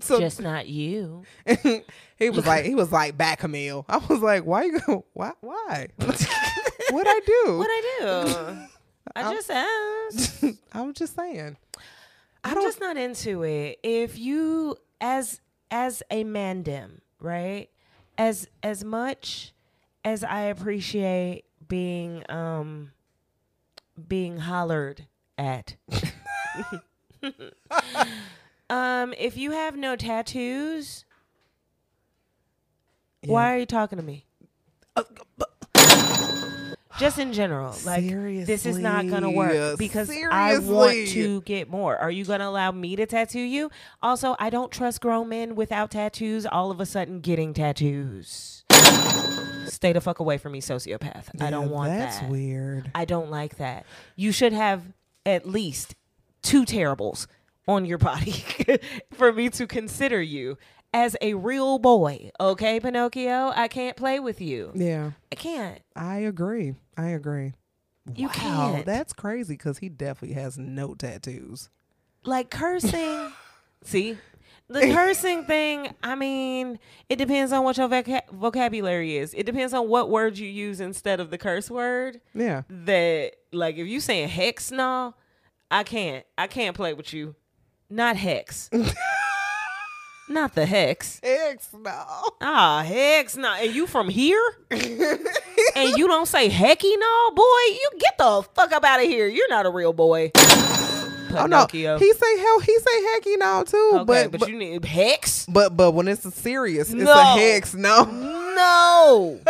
[0.00, 1.24] So Just not you.
[2.18, 3.84] he was like, he was like, back Camille.
[3.88, 5.04] I was like, why you go?
[5.12, 5.32] Why?
[5.40, 5.88] Why?
[5.98, 6.26] What'd
[7.08, 7.58] I do?
[7.58, 8.58] What I do?
[9.14, 10.44] I just asked.
[10.72, 11.56] I was just saying.
[12.42, 13.78] I'm just not into it.
[13.82, 15.40] If you as
[15.70, 17.68] as a mandem, right?
[18.18, 19.52] As as much
[20.04, 22.92] as I appreciate being um
[24.08, 25.06] being hollered
[25.38, 25.76] at.
[28.70, 31.04] um if you have no tattoos,
[33.26, 34.26] why are you talking to me?
[36.96, 38.06] Just in general, like
[38.46, 41.96] this is not gonna work because I want to get more.
[41.96, 43.68] Are you gonna allow me to tattoo you?
[44.00, 46.46] Also, I don't trust grown men without tattoos.
[46.46, 48.64] All of a sudden, getting tattoos.
[49.66, 51.30] Stay the fuck away from me, sociopath.
[51.40, 52.30] I don't Yeah, want that's that.
[52.30, 52.92] weird.
[52.94, 53.86] I don't like that.
[54.14, 54.82] You should have
[55.26, 55.94] at least
[56.42, 57.26] two terribles
[57.66, 58.32] on your body
[59.12, 60.58] for me to consider you
[60.92, 62.30] as a real boy.
[62.38, 64.70] Okay, Pinocchio, I can't play with you.
[64.74, 65.80] Yeah, I can't.
[65.96, 66.74] I agree.
[66.96, 67.54] I agree.
[68.14, 68.86] You wow, can't.
[68.86, 71.70] that's crazy because he definitely has no tattoos.
[72.24, 73.32] like cursing.
[73.84, 74.18] see,
[74.68, 75.94] the cursing thing.
[76.02, 79.34] I mean, it depends on what your voca- vocabulary is.
[79.34, 82.20] It depends on what word you use instead of the curse word.
[82.34, 85.14] Yeah, That like if you saying hex, no,
[85.70, 86.24] I can't.
[86.38, 87.34] I can't play with you.
[87.90, 88.70] Not hex.
[90.28, 91.20] Not the hex.
[91.22, 92.02] X no.
[92.40, 93.52] Ah, hex, no.
[93.52, 94.40] And you from here?
[94.70, 97.42] and you don't say hecky, no, boy.
[97.68, 99.28] You get the fuck up out of here.
[99.28, 100.30] You're not a real boy.
[101.34, 101.98] Oh no, Pinocchio.
[101.98, 102.60] he say hell.
[102.60, 103.90] He say hecky now too.
[103.94, 105.46] okay, but, but, but you need hex.
[105.46, 107.74] but but when it's a serious, it's a hex.
[107.74, 108.04] No.
[108.04, 109.40] No.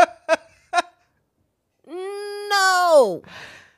[1.86, 3.22] no.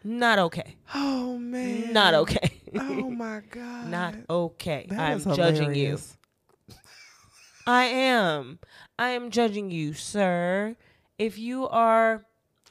[0.04, 0.76] Not okay.
[0.94, 1.92] Oh man.
[1.92, 2.60] Not okay.
[2.74, 3.88] Oh my god.
[3.88, 4.86] Not okay.
[4.88, 5.98] That I'm judging you.
[7.66, 8.60] I am.
[8.98, 10.76] I am judging you, sir.
[11.18, 12.24] If you are,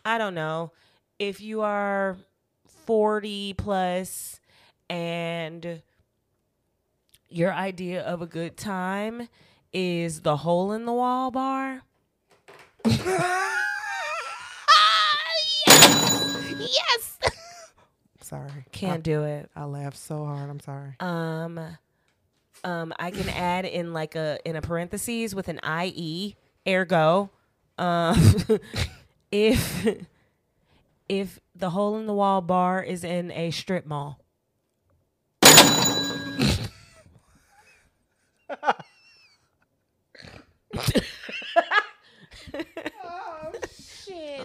[0.05, 0.71] I don't know,
[1.19, 2.15] if you are
[2.85, 4.39] 40 plus
[4.89, 5.81] and
[7.29, 9.27] your idea of a good time
[9.73, 11.81] is the hole in the wall bar.
[12.85, 13.51] yes.
[18.21, 18.65] Sorry.
[18.71, 19.49] Can't do it.
[19.55, 20.49] I, I laughed so hard.
[20.49, 20.95] I'm sorry.
[20.99, 21.59] Um,
[22.63, 26.35] um, I can add in like a in a parentheses with an IE,
[26.67, 27.29] ergo,
[27.77, 28.35] um,
[29.31, 29.85] if
[31.07, 34.19] if the hole in the wall bar is in a strip mall.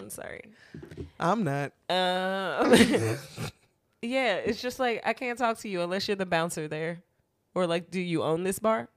[0.11, 0.41] sorry.
[1.19, 1.71] I'm not.
[1.89, 2.73] Um,
[4.01, 7.01] yeah, it's just like I can't talk to you unless you're the bouncer there,
[7.55, 8.89] or like, do you own this bar?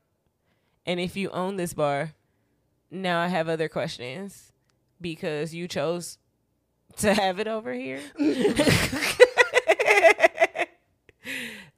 [0.86, 2.12] And if you own this bar,
[2.90, 4.52] now I have other questions
[5.00, 6.18] because you chose
[6.98, 8.00] to have it over here.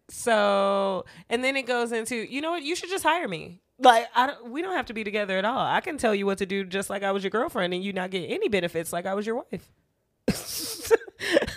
[0.08, 2.62] so, and then it goes into, you know what?
[2.62, 3.60] You should just hire me.
[3.78, 5.58] Like, I don't, we don't have to be together at all.
[5.58, 7.92] I can tell you what to do just like I was your girlfriend, and you
[7.92, 9.70] not get any benefits like I was your wife.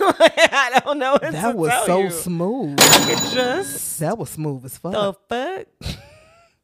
[0.02, 1.14] I don't know.
[1.14, 2.12] What to That was tell so you.
[2.12, 2.78] smooth.
[2.82, 4.92] It just That was smooth as fuck.
[4.94, 5.96] the fuck.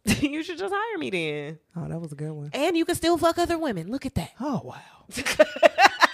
[0.21, 2.49] you should just hire me then, oh, that was a good one.
[2.53, 3.89] and you can still fuck other women.
[3.89, 4.31] Look at that.
[4.39, 4.75] Oh wow.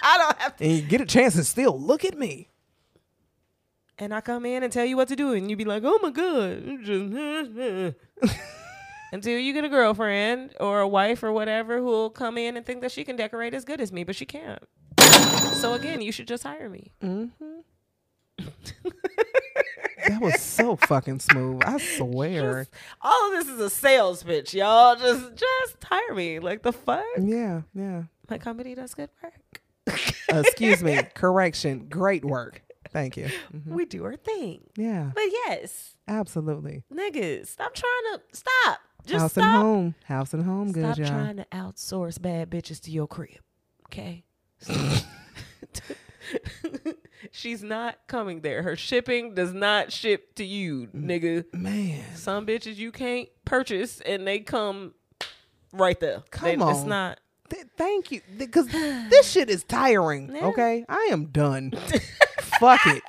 [0.04, 0.64] I don't have to.
[0.64, 2.50] And you get a chance and still look at me.
[3.98, 6.00] And I come in and tell you what to do, and you be like, "Oh
[6.02, 7.96] my god!"
[9.12, 12.56] Just until you get a girlfriend or a wife or whatever who will come in
[12.58, 14.64] and think that she can decorate as good as me, but she can't.
[15.54, 16.92] So again, you should just hire me.
[20.08, 21.62] That was so fucking smooth.
[21.64, 22.68] I swear.
[23.02, 24.96] All of this is a sales pitch, y'all.
[24.96, 26.40] Just just hire me.
[26.40, 27.04] Like the fuck?
[27.20, 28.04] yeah, yeah.
[28.30, 29.62] My company does good work.
[30.32, 31.02] Uh, excuse me.
[31.14, 31.88] Correction.
[31.90, 32.64] Great work.
[32.92, 33.28] Thank you.
[33.56, 33.68] Mhm.
[33.68, 34.62] We do our thing.
[34.76, 36.84] Yeah, But yes, absolutely.
[36.94, 38.80] niggas, stop trying to stop.
[39.06, 39.44] Just House stop.
[39.44, 39.96] and home.
[40.06, 40.72] House and home.
[40.72, 41.08] Good Stop y'all.
[41.08, 43.40] trying to outsource bad bitches to your crib.
[43.88, 44.24] Okay.
[47.32, 48.64] She's not coming there.
[48.64, 51.46] Her shipping does not ship to you, nigga.
[51.54, 54.94] Man, Some bitches you can't purchase and they come
[55.74, 56.24] right there.
[56.32, 57.20] Come They- It's not.
[57.50, 58.22] th- thank you.
[58.38, 60.34] Because this shit is tiring.
[60.34, 60.48] Yeah.
[60.48, 61.72] Okay, I am done.
[62.60, 63.04] Fuck it.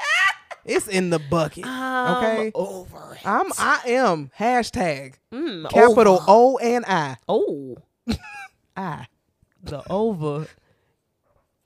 [0.65, 1.65] It's in the bucket.
[1.67, 3.27] Okay, over it.
[3.27, 3.51] I'm.
[3.59, 4.31] I am.
[4.39, 6.25] Hashtag Mm, capital over.
[6.29, 7.17] O and I.
[7.29, 7.77] Oh,
[8.77, 9.07] I.
[9.63, 10.47] the over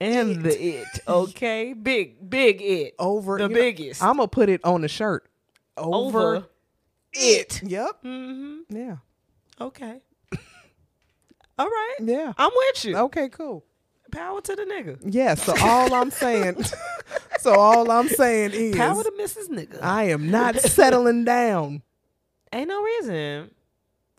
[0.01, 0.86] and the it.
[1.09, 2.94] Okay, big, big it.
[2.99, 4.03] Over the you know, biggest.
[4.03, 5.26] I'm gonna put it on the shirt.
[5.76, 6.47] Over, over
[7.12, 7.61] it.
[7.62, 8.03] Yep.
[8.03, 8.76] Mm-hmm.
[8.76, 8.97] Yeah.
[9.61, 10.01] Okay.
[11.59, 11.97] All right.
[12.01, 12.32] Yeah.
[12.38, 12.97] I'm with you.
[12.97, 13.28] Okay.
[13.28, 13.64] Cool.
[14.16, 14.98] Power to the nigga.
[15.04, 15.34] Yeah.
[15.34, 16.64] So all I'm saying.
[17.38, 18.74] so all I'm saying is.
[18.74, 19.50] Power to Mrs.
[19.50, 19.78] Nigga.
[19.82, 21.82] I am not settling down.
[22.52, 23.50] Ain't no reason.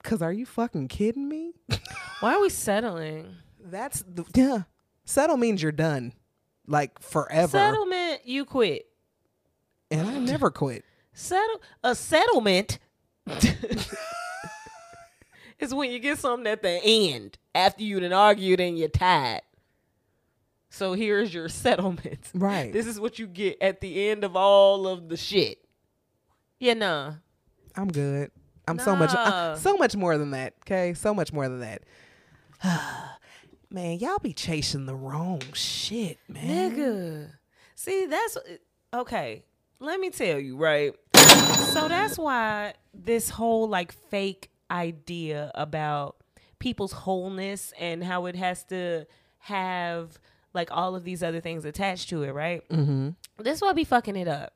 [0.04, 1.54] Cause are you fucking kidding me?
[2.20, 3.38] Why are we settling?
[3.60, 4.64] That's the yeah.
[5.04, 6.14] Settle means you're done,
[6.68, 7.48] like forever.
[7.48, 8.88] Settlement, you quit.
[9.90, 10.86] And I never quit.
[11.14, 12.78] Settle a settlement
[15.60, 19.42] is when you get something at the end after you done argued and you're tied.
[20.70, 22.30] So here's your settlement.
[22.34, 22.72] Right.
[22.72, 25.60] This is what you get at the end of all of the shit.
[26.60, 27.14] Yeah, nah.
[27.76, 28.32] I'm good.
[28.68, 30.56] I'm so much, uh, so much more than that.
[30.66, 31.84] Okay, so much more than that.
[33.70, 36.76] man, y'all be chasing the wrong shit, man.
[36.76, 37.30] Nigga.
[37.76, 38.38] See, that's
[38.94, 39.46] okay.
[39.80, 40.94] Let me tell you, right?
[41.72, 46.18] So that's why this whole like fake idea about
[46.60, 49.06] people's wholeness and how it has to
[49.40, 50.20] have
[50.58, 52.68] like all of these other things attached to it, right?
[52.70, 53.10] Mm-hmm.
[53.42, 54.54] This why I be fucking it up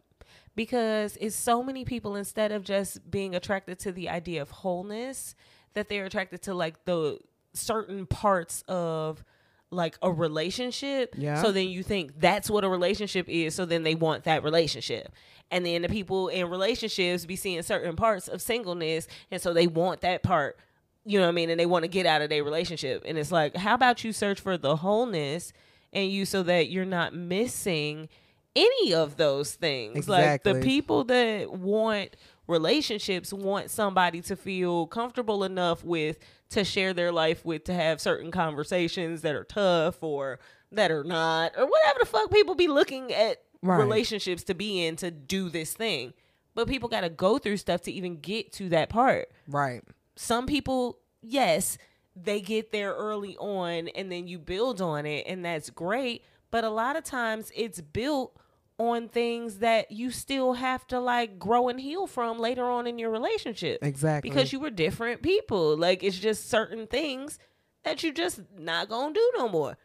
[0.56, 5.36] because it's so many people instead of just being attracted to the idea of wholeness
[5.74, 7.18] that they're attracted to like the
[7.54, 9.24] certain parts of
[9.70, 11.42] like a relationship Yeah.
[11.42, 15.14] so then you think that's what a relationship is so then they want that relationship
[15.50, 19.68] and then the people in relationships be seeing certain parts of singleness and so they
[19.68, 20.58] want that part
[21.06, 23.18] you know what i mean and they want to get out of their relationship and
[23.18, 25.54] it's like how about you search for the wholeness
[25.94, 28.10] and you so that you're not missing
[28.56, 30.08] any of those things.
[30.10, 32.16] Like the people that want
[32.48, 36.20] relationships want somebody to feel comfortable enough with
[36.50, 40.40] to share their life with to have certain conversations that are tough or
[40.72, 43.78] that are not or whatever the fuck people be looking at Right.
[43.78, 46.14] relationships to be in to do this thing.
[46.56, 49.84] But people got to go through stuff to even get to that part Right.
[50.16, 51.78] some people, yes,
[52.16, 56.24] they get there early on and then you build on it and that's great.
[56.50, 58.38] But a lot of times it's built
[58.78, 62.98] on things that you still have to like grow and heal from later on in
[62.98, 63.80] your relationship.
[63.82, 64.30] Exactly.
[64.30, 65.78] Because you were different people.
[65.78, 67.40] Like it's just certain things
[67.84, 69.78] that you just not gonna do no more.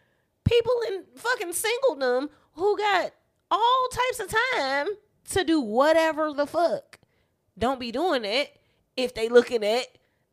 [0.44, 3.12] People in fucking singledom who got
[3.50, 4.88] all types of time
[5.30, 6.98] to do whatever the fuck
[7.58, 8.58] don't be doing it
[8.96, 9.86] if they looking at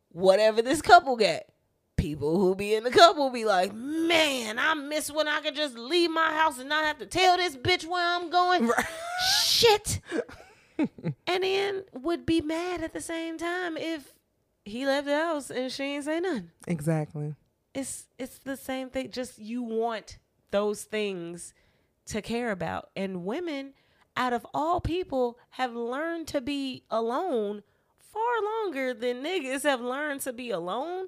[0.10, 1.42] whatever this couple got.
[2.04, 5.78] People who be in the couple be like, man, I miss when I could just
[5.78, 8.70] leave my house and not have to tell this bitch where I'm going.
[9.46, 10.02] Shit.
[10.78, 14.16] and then would be mad at the same time if
[14.66, 16.52] he left the house and she ain't say nothing.
[16.68, 17.36] Exactly.
[17.74, 19.10] It's it's the same thing.
[19.10, 20.18] Just you want
[20.52, 21.54] those things
[22.08, 22.90] to care about.
[22.98, 23.76] And women,
[24.18, 27.64] out of all people, have learned to be alone
[27.98, 31.06] far longer than niggas have learned to be alone.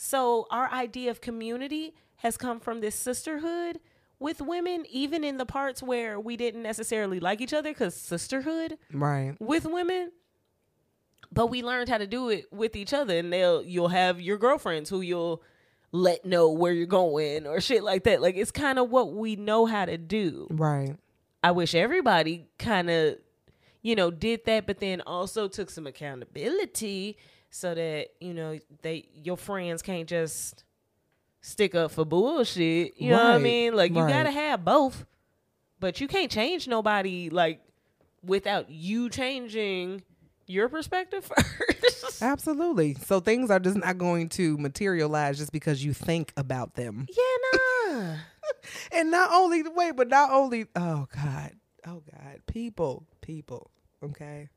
[0.00, 3.80] So our idea of community has come from this sisterhood
[4.20, 8.78] with women, even in the parts where we didn't necessarily like each other, because sisterhood
[8.92, 9.34] Right.
[9.40, 10.12] with women
[11.30, 14.38] but we learned how to do it with each other and they'll you'll have your
[14.38, 15.42] girlfriends who you'll
[15.92, 19.36] let know where you're going or shit like that like it's kind of what we
[19.36, 20.96] know how to do Right.
[21.44, 23.18] i wish everybody kind of
[23.82, 27.18] you know did that but then also took some accountability
[27.50, 30.64] so that you know they your friends can't just
[31.40, 35.06] stick up for bullshit you know what i mean like you gotta have both
[35.80, 37.60] but you can't change nobody like
[38.22, 40.02] without you changing
[40.48, 42.22] your perspective first.
[42.22, 42.94] Absolutely.
[42.94, 47.06] So things are just not going to materialize just because you think about them.
[47.10, 48.14] yeah, nah.
[48.92, 51.52] And not only the wait, but not only oh God.
[51.86, 52.40] Oh God.
[52.46, 53.06] People.
[53.20, 53.70] People.
[54.02, 54.48] Okay.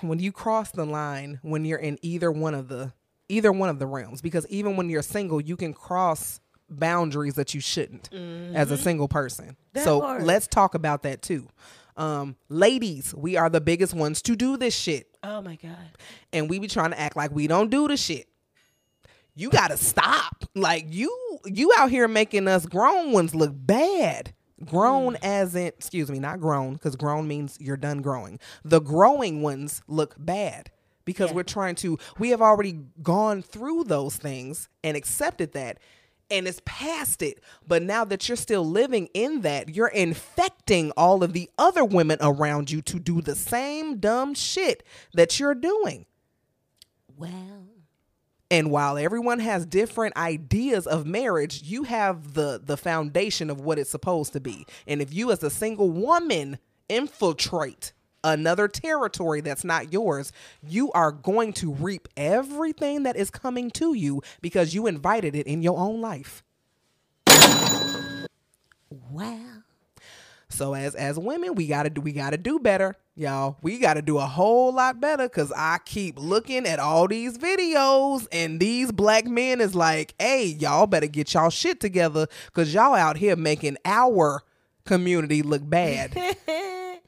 [0.00, 2.92] When you cross the line when you're in either one of the
[3.28, 7.54] either one of the realms, because even when you're single, you can cross boundaries that
[7.54, 8.12] you shouldn't
[8.54, 9.56] as a single person.
[9.72, 10.22] That so part.
[10.22, 11.48] let's talk about that too.
[11.96, 15.08] Um, ladies, we are the biggest ones to do this shit.
[15.22, 15.76] Oh my god.
[16.32, 18.26] and we be trying to act like we don't do the shit.
[19.34, 20.44] You gotta stop.
[20.54, 24.34] Like you you out here making us grown ones look bad.
[24.64, 25.24] Grown mm.
[25.24, 28.38] as in excuse me, not grown, because grown means you're done growing.
[28.64, 30.70] The growing ones look bad.
[31.04, 31.36] Because Yeah.
[31.36, 35.78] we're trying to we have already gone through those things and accepted that
[36.30, 37.40] and it's past it.
[37.68, 42.18] But now that you're still living in that, you're infecting all of the other women
[42.20, 44.82] around you to do the same dumb shit
[45.12, 46.06] that you're doing.
[47.16, 47.71] Well.
[48.52, 53.78] And while everyone has different ideas of marriage, you have the the foundation of what
[53.78, 54.66] it's supposed to be.
[54.86, 56.58] And if you as a single woman
[56.90, 60.32] infiltrate another territory that's not yours,
[60.62, 65.46] you are going to reap everything that is coming to you because you invited it
[65.46, 66.44] in your own life.
[69.10, 69.62] Wow.
[70.50, 73.56] So as as women, we gotta do we gotta do better, y'all.
[73.62, 78.26] We gotta do a whole lot better because I keep looking at all these videos
[78.32, 82.94] and these black men is like, hey, y'all better get y'all shit together because y'all
[82.94, 84.42] out here making our
[84.84, 86.16] community look bad.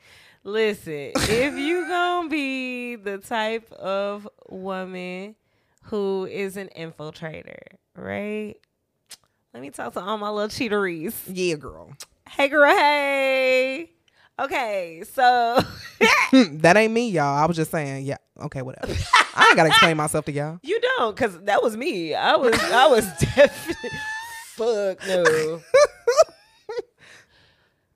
[0.45, 5.35] Listen, if you gonna be the type of woman
[5.85, 7.57] who is an infiltrator,
[7.97, 8.55] right?
[9.55, 11.15] Let me talk to all my little cheateries.
[11.29, 11.93] yeah, girl.
[12.29, 13.94] Hey, girl, hey.
[14.39, 15.61] Okay, so
[16.33, 17.37] that ain't me, y'all.
[17.37, 18.93] I was just saying, yeah, okay, whatever.
[19.35, 20.59] I ain't gotta explain myself to y'all.
[20.63, 22.15] you don't, cause that was me.
[22.15, 23.91] I was, I was definitely.
[24.55, 25.61] Fuck no.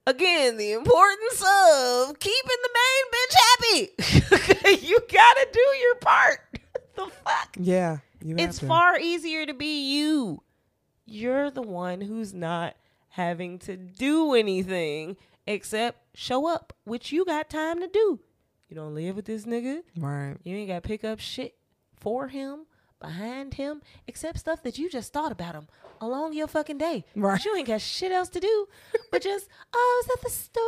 [0.06, 4.86] Again, the importance of keeping the main bitch happy.
[4.86, 6.40] you gotta do your part.
[6.96, 7.56] the fuck?
[7.58, 7.98] Yeah.
[8.20, 10.42] It's far easier to be you.
[11.04, 12.74] You're the one who's not
[13.10, 15.16] having to do anything
[15.48, 18.20] except show up, which you got time to do.
[18.68, 19.80] You don't live with this nigga.
[19.96, 20.36] Right.
[20.44, 21.56] You ain't got to pick up shit
[21.98, 22.66] for him,
[23.00, 25.66] behind him, except stuff that you just thought about him
[26.00, 27.04] along your fucking day.
[27.16, 27.42] Right.
[27.42, 28.68] You ain't got shit else to do
[29.10, 30.62] but just, oh, I was at the store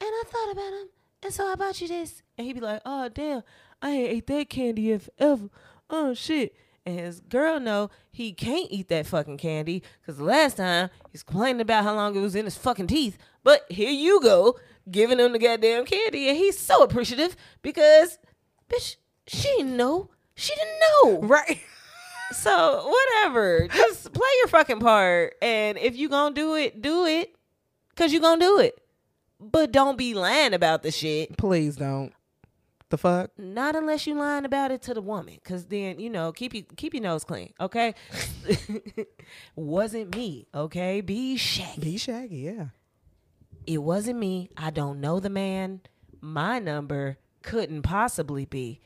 [0.00, 0.88] and I thought about him.
[1.22, 2.22] And so I bought you this.
[2.36, 3.42] And he'd be like, oh, damn,
[3.80, 5.48] I ain't ate that candy in forever.
[5.88, 6.54] Oh, shit.
[6.86, 11.22] And his girl know he can't eat that fucking candy because the last time he's
[11.22, 13.18] complaining about how long it was in his fucking teeth.
[13.42, 14.58] But here you go,
[14.90, 18.18] giving him the goddamn candy, and he's so appreciative because,
[18.68, 20.10] bitch, she didn't know.
[20.34, 20.80] She didn't
[21.20, 21.26] know.
[21.26, 21.60] Right.
[22.32, 27.34] So whatever, just play your fucking part, and if you gonna do it, do it,
[27.96, 28.80] cause you gonna do it.
[29.40, 31.36] But don't be lying about the shit.
[31.36, 32.12] Please don't.
[32.90, 33.30] The fuck?
[33.36, 36.62] Not unless you lying about it to the woman, cause then you know keep you
[36.62, 37.96] keep your nose clean, okay?
[39.56, 41.00] wasn't me, okay?
[41.00, 41.80] Be shaggy.
[41.80, 42.66] Be shaggy, yeah.
[43.66, 44.50] It wasn't me.
[44.56, 45.80] I don't know the man.
[46.20, 48.80] My number couldn't possibly be.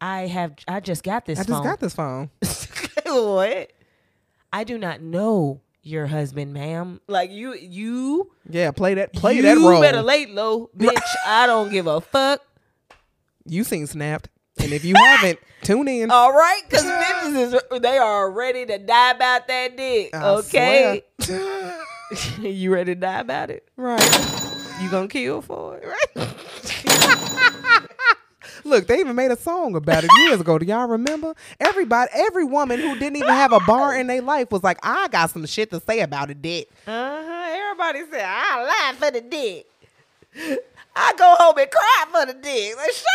[0.00, 0.54] I have.
[0.66, 1.38] I just got this.
[1.38, 2.30] I just got this phone.
[3.06, 3.72] what?
[4.52, 7.00] I do not know your husband, ma'am.
[7.06, 9.80] Like you, you Yeah, play that play you that role.
[9.80, 11.00] better late low, bitch.
[11.26, 12.40] I don't give a fuck.
[13.46, 14.28] You seen Snapped.
[14.58, 16.10] And if you haven't, tune in.
[16.10, 20.14] All right, because bitches is they are ready to die about that dick.
[20.14, 21.04] I okay.
[22.40, 23.68] you ready to die about it?
[23.76, 24.48] right.
[24.80, 25.86] You gonna kill for it?
[26.16, 26.28] Right.
[28.64, 30.58] Look, they even made a song about it years ago.
[30.58, 31.34] Do y'all remember?
[31.60, 35.08] Everybody, every woman who didn't even have a bar in their life was like, I
[35.08, 36.68] got some shit to say about it, dick.
[36.86, 36.90] Uh
[37.24, 37.48] huh.
[37.52, 39.66] Everybody said I lie for the dick.
[40.94, 42.76] I go home and cry for the dick.
[42.76, 43.06] Like, shut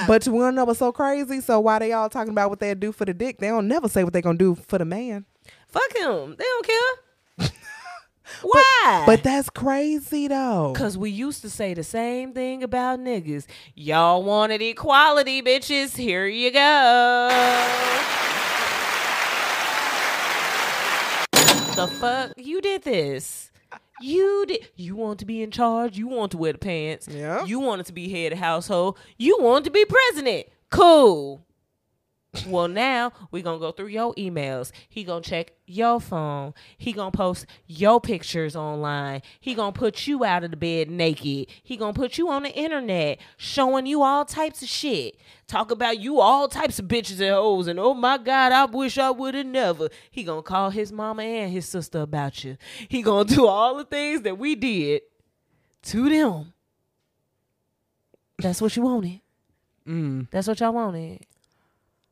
[0.00, 0.08] up.
[0.08, 1.40] But you wanna know what's so crazy?
[1.40, 3.88] So why they all talking about what they do for the dick, they don't never
[3.88, 5.26] say what they gonna do for the man.
[5.68, 6.36] Fuck him.
[6.38, 7.04] They don't care.
[8.42, 9.04] Why?
[9.06, 10.72] But that's crazy though.
[10.76, 13.46] Cause we used to say the same thing about niggas.
[13.74, 15.96] Y'all wanted equality, bitches.
[15.96, 17.28] Here you go.
[21.78, 22.32] the fuck?
[22.36, 23.52] You did this.
[24.00, 24.68] You did.
[24.74, 25.96] You want to be in charge.
[25.96, 27.06] You want to wear the pants.
[27.08, 27.44] Yeah.
[27.44, 28.98] You wanted to be head of household.
[29.16, 30.46] You want to be president.
[30.70, 31.44] Cool.
[32.46, 34.70] Well, now we gonna go through your emails.
[34.88, 36.52] He gonna check your phone.
[36.76, 39.22] He gonna post your pictures online.
[39.40, 41.48] He gonna put you out of the bed naked.
[41.62, 45.16] He gonna put you on the internet, showing you all types of shit.
[45.46, 47.66] Talk about you all types of bitches and hoes.
[47.66, 49.88] And oh my God, I wish I would have never.
[50.10, 52.58] He gonna call his mama and his sister about you.
[52.88, 55.00] He gonna do all the things that we did
[55.84, 56.52] to them.
[58.38, 59.20] That's what you wanted.
[59.86, 60.28] Mm.
[60.30, 61.24] That's what y'all wanted.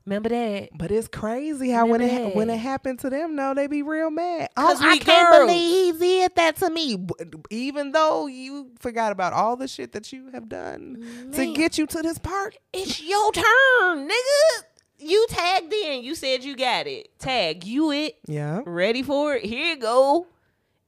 [0.06, 0.68] Remember that?
[0.78, 3.66] But it's crazy how when it Remember ha- when it happened to them, no, they
[3.66, 4.50] be real mad.
[4.56, 7.04] Oh, 'Cause oh, I we can't believe he did that to me.
[7.50, 11.86] Even though you forgot about all the shit that you have done to get you
[11.88, 12.56] to this part.
[12.72, 14.62] It's your turn, nigga.
[14.98, 16.04] You tagged in.
[16.04, 17.18] You said you got it.
[17.18, 18.16] Tag you it.
[18.26, 18.62] Yeah.
[18.64, 19.44] Ready for it?
[19.44, 20.26] Here you go.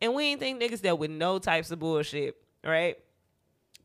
[0.01, 2.97] And we ain't think niggas dealt with no types of bullshit, right?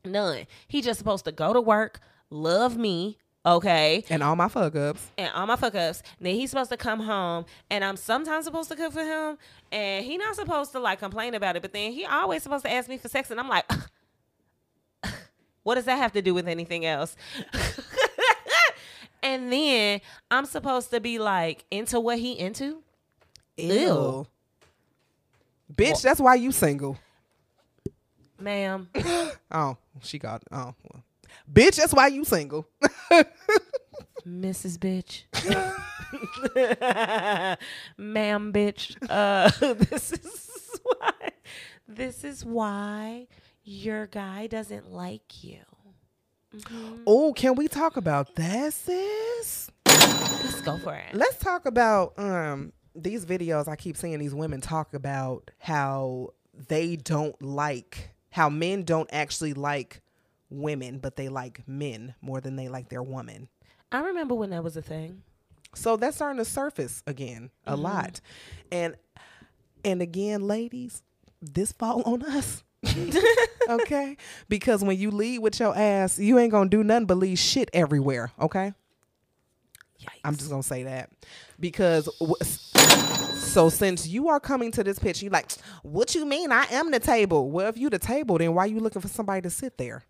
[0.04, 0.46] None.
[0.68, 5.06] He just supposed to go to work, love me, okay, And all my fuck ups.
[5.18, 6.02] and all my fuck ups.
[6.20, 9.38] Then he's supposed to come home, and I'm sometimes supposed to cook for him,
[9.72, 11.62] and he not supposed to like complain about it.
[11.62, 13.70] But then he always supposed to ask me for sex, and I'm like,
[15.62, 17.16] what does that have to do with anything else?
[19.22, 22.82] and then I'm supposed to be like into what he into.
[23.56, 24.26] Ew.
[25.72, 26.98] Bitch, that's why you single.
[28.38, 28.88] Ma'am,
[29.50, 31.03] Oh, she got oh well.
[31.50, 32.66] Bitch, that's why you single.
[34.26, 34.78] Mrs.
[34.78, 35.24] Bitch.
[37.96, 38.96] Ma'am bitch.
[39.08, 41.30] Uh this is why
[41.88, 43.26] this is why
[43.64, 45.60] your guy doesn't like you.
[47.06, 49.70] oh, can we talk about that, sis?
[49.86, 51.14] Let's go for it.
[51.14, 56.30] Let's talk about um these videos I keep seeing these women talk about how
[56.68, 60.00] they don't like how men don't actually like
[60.50, 63.48] women, but they like men more than they like their woman.
[63.92, 65.22] I remember when that was a thing.
[65.74, 67.82] So that's starting to surface again a mm-hmm.
[67.82, 68.20] lot.
[68.70, 68.96] And
[69.84, 71.02] and again, ladies,
[71.42, 72.62] this fall on us.
[73.68, 74.16] okay?
[74.48, 77.70] Because when you lead with your ass, you ain't gonna do nothing but leave shit
[77.72, 78.72] everywhere, okay?
[80.22, 81.10] I'm just gonna say that.
[81.58, 82.36] Because w-
[83.36, 85.50] so since you are coming to this pitch, you like,
[85.82, 87.50] what you mean I am the table?
[87.50, 90.04] Well, if you the table, then why you looking for somebody to sit there?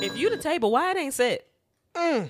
[0.00, 1.44] If you the table, why it ain't set?
[1.94, 2.28] Mm.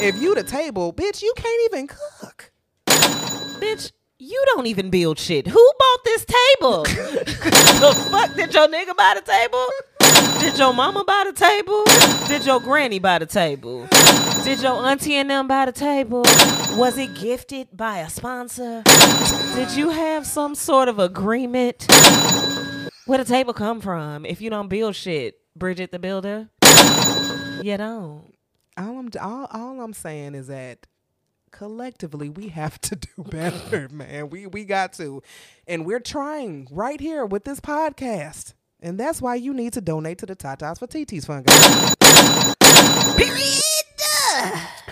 [0.00, 2.52] If you the table, bitch, you can't even cook.
[2.86, 5.48] Bitch, you don't even build shit.
[5.48, 6.82] Who bought this table?
[6.84, 9.66] the fuck did your nigga buy the table?
[10.40, 11.84] Did your mama buy the table?
[12.28, 13.88] Did your granny buy the table?
[14.44, 16.22] Did your auntie and them buy the table?
[16.76, 18.84] Was it gifted by a sponsor?
[19.56, 21.90] Did you have some sort of agreement?
[23.06, 24.24] Where the table come from?
[24.24, 26.48] If you don't build shit, Bridget the builder,
[27.62, 28.34] you don't.
[28.76, 30.86] all I'm all, all I'm saying is that
[31.50, 34.30] collectively we have to do better, man.
[34.30, 35.22] We we got to.
[35.66, 38.54] And we're trying right here with this podcast.
[38.80, 41.46] And that's why you need to donate to the Tatas for TT's Fund.
[41.46, 41.94] guys.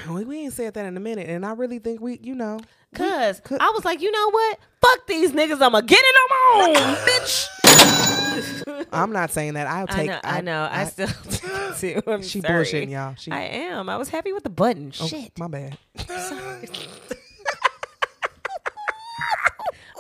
[0.09, 2.59] We, ain't said that in a minute, and I really think we, you know,
[2.95, 4.59] Cause I was like, you know what?
[4.81, 5.63] Fuck these niggas.
[5.63, 8.20] I'ma get it on my own, bitch.
[8.93, 9.67] I'm not saying that.
[9.67, 10.07] I'll I take.
[10.09, 10.69] know, I, know.
[10.71, 11.09] I, still
[11.81, 12.03] do.
[12.07, 12.65] I'm she sorry.
[12.65, 13.15] bullshitting y'all.
[13.17, 13.89] She, I am.
[13.89, 14.93] I was happy with the button.
[15.01, 15.39] oh, Shit.
[15.39, 15.79] my bad.
[16.07, 16.69] Sorry.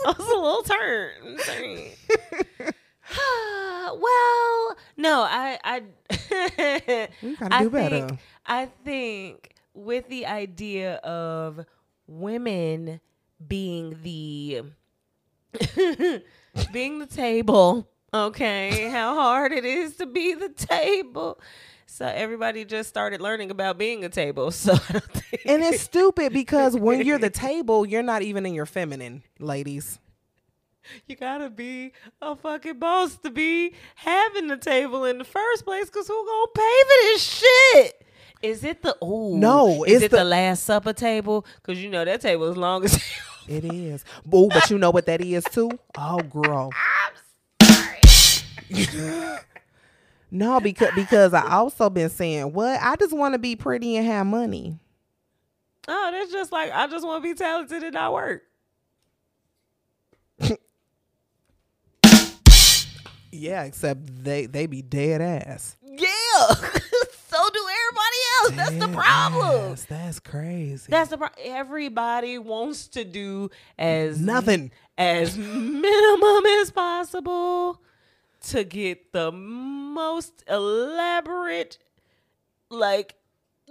[0.07, 1.41] I was a little turned.
[1.41, 1.93] Sorry.
[3.99, 5.83] well, no, I, I,
[7.22, 8.07] We gotta I do better.
[8.09, 11.64] Think, I think with the idea of
[12.07, 13.01] women
[13.47, 14.62] being the
[16.72, 21.41] being the table, okay, how hard it is to be the table.
[21.87, 24.51] So everybody just started learning about being a table.
[24.61, 28.47] So I don't think And it's stupid because when you're the table, you're not even
[28.47, 29.99] in your feminine, ladies.
[31.07, 31.93] You gotta be
[32.23, 35.91] a fucking boss to be having the table in the first place.
[35.91, 38.07] Cause who gonna pay for this shit?
[38.43, 41.45] Is it the oh No, Is it the, the- Last Supper table?
[41.63, 43.03] Cause you know that table is long as.
[43.49, 44.05] It is.
[44.31, 45.71] Oh, but you know what that is too?
[45.99, 46.71] Oh, girl.
[50.31, 54.07] no, because because I also been saying what I just want to be pretty and
[54.07, 54.79] have money.
[55.89, 58.43] Oh, that's just like I just want to be talented and not work.
[63.33, 65.77] Yeah, except they they be dead ass.
[65.83, 66.09] Yeah.
[66.49, 68.51] so do everybody else.
[68.53, 69.73] That's the problem.
[69.73, 69.85] ass.
[69.85, 70.87] That's crazy.
[70.89, 71.41] That's the problem.
[71.45, 74.73] everybody wants to do as nothing.
[74.99, 77.81] as minimum as possible
[78.49, 81.78] to get the most elaborate
[82.70, 83.14] like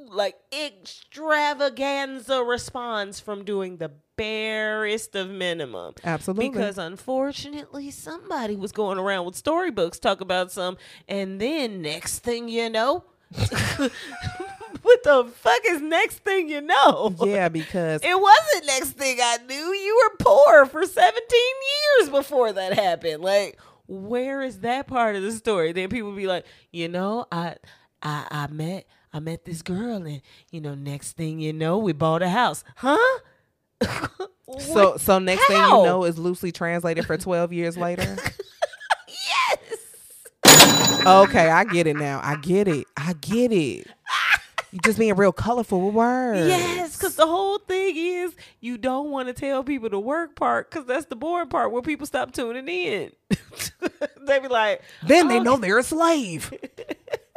[0.08, 6.50] like extravaganza response from doing the barest of minimum Absolutely.
[6.50, 12.48] because unfortunately somebody was going around with storybooks talk about some and then next thing
[12.48, 13.04] you know
[14.82, 19.38] what the fuck is next thing you know yeah, because it wasn't next thing I
[19.48, 19.74] knew.
[19.74, 21.22] You were poor for 17
[22.00, 23.22] years before that happened.
[23.24, 23.60] Like,
[23.90, 25.72] where is that part of the story?
[25.72, 27.56] Then people be like, you know, I
[28.04, 30.22] I I met I met this girl and
[30.52, 32.64] you know, next thing you know, we bought a house.
[32.76, 33.20] Huh?
[34.60, 38.16] so so next thing you know is loosely translated for 12 years later.
[39.08, 39.58] yes.
[41.06, 42.22] okay, I get it now.
[42.24, 42.86] I get it.
[42.96, 43.88] I get it.
[44.72, 46.48] You just being real colorful with words.
[46.48, 50.70] Yes, because the whole thing is you don't want to tell people the work part
[50.70, 53.12] because that's the boring part where people stop tuning in.
[54.22, 56.54] they be like, Then they "Oh, know they're a slave.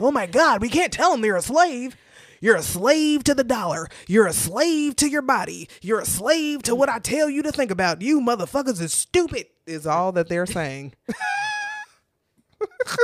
[0.01, 1.97] oh my God, we can't tell them they're a slave.
[2.43, 3.89] You're a slave to the dollar.
[4.09, 5.69] You're a slave to your body.
[5.81, 8.03] You're a slave to what I tell you to think about.
[8.03, 10.93] You motherfuckers is stupid, is all that they're saying.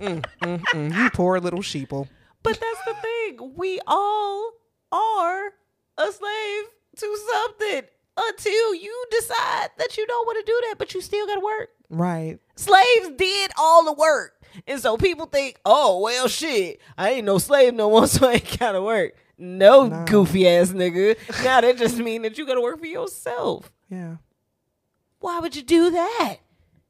[0.00, 0.94] Mm, mm, mm.
[0.94, 2.08] You poor little sheeple.
[2.44, 3.54] But that's the thing.
[3.56, 4.52] We all
[4.92, 5.46] are
[5.98, 6.64] a slave
[6.98, 7.82] to something
[8.16, 11.40] until you decide that you don't want to do that, but you still got to
[11.40, 11.70] work.
[11.90, 12.38] Right.
[12.54, 14.40] Slaves did all the work.
[14.68, 18.34] And so people think, oh, well, shit, I ain't no slave no more, so I
[18.34, 19.14] ain't got to work.
[19.36, 20.04] No, No.
[20.04, 21.16] goofy ass nigga.
[21.42, 23.72] Now that just mean that you got to work for yourself.
[23.90, 24.16] Yeah.
[25.18, 26.36] Why would you do that?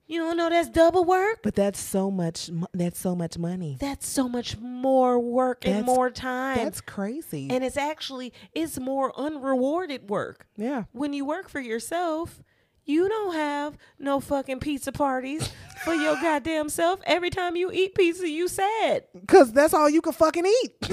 [0.07, 1.41] You don't know that's double work?
[1.43, 2.51] But that's so much.
[2.75, 3.79] That's so much money.
[3.81, 6.59] That's so much more work and more time.
[6.59, 7.49] That's crazy.
[7.51, 10.47] and it's actually it's more unrewarded work.
[10.57, 10.85] yeah.
[10.93, 12.43] When you work for yourself,
[12.85, 15.51] you don't have no fucking pizza parties
[15.85, 17.01] for your goddamn self.
[17.07, 19.05] Every time you eat pizza, you sad.
[19.27, 20.75] Cause that's all you can fucking eat.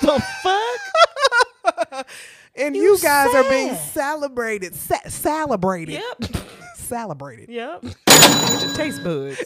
[0.00, 2.06] The fuck?
[2.56, 4.74] and You you, guys are being celebrated.
[4.74, 6.00] Sa- celebrated.
[6.20, 6.45] Yep.
[6.86, 7.48] Celebrated.
[7.50, 7.82] Yep.
[7.84, 9.42] With your taste buds.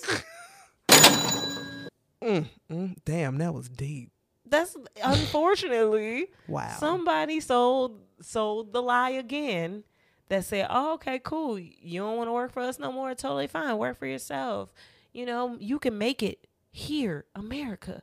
[2.22, 4.10] Mm, damn, that was deep.
[4.46, 6.74] That's unfortunately Wow.
[6.78, 9.84] somebody sold sold the lie again
[10.28, 11.58] that said, "Oh, okay, cool.
[11.58, 13.14] You don't want to work for us no more.
[13.14, 13.78] Totally fine.
[13.78, 14.72] Work for yourself.
[15.12, 18.02] You know, you can make it here, America.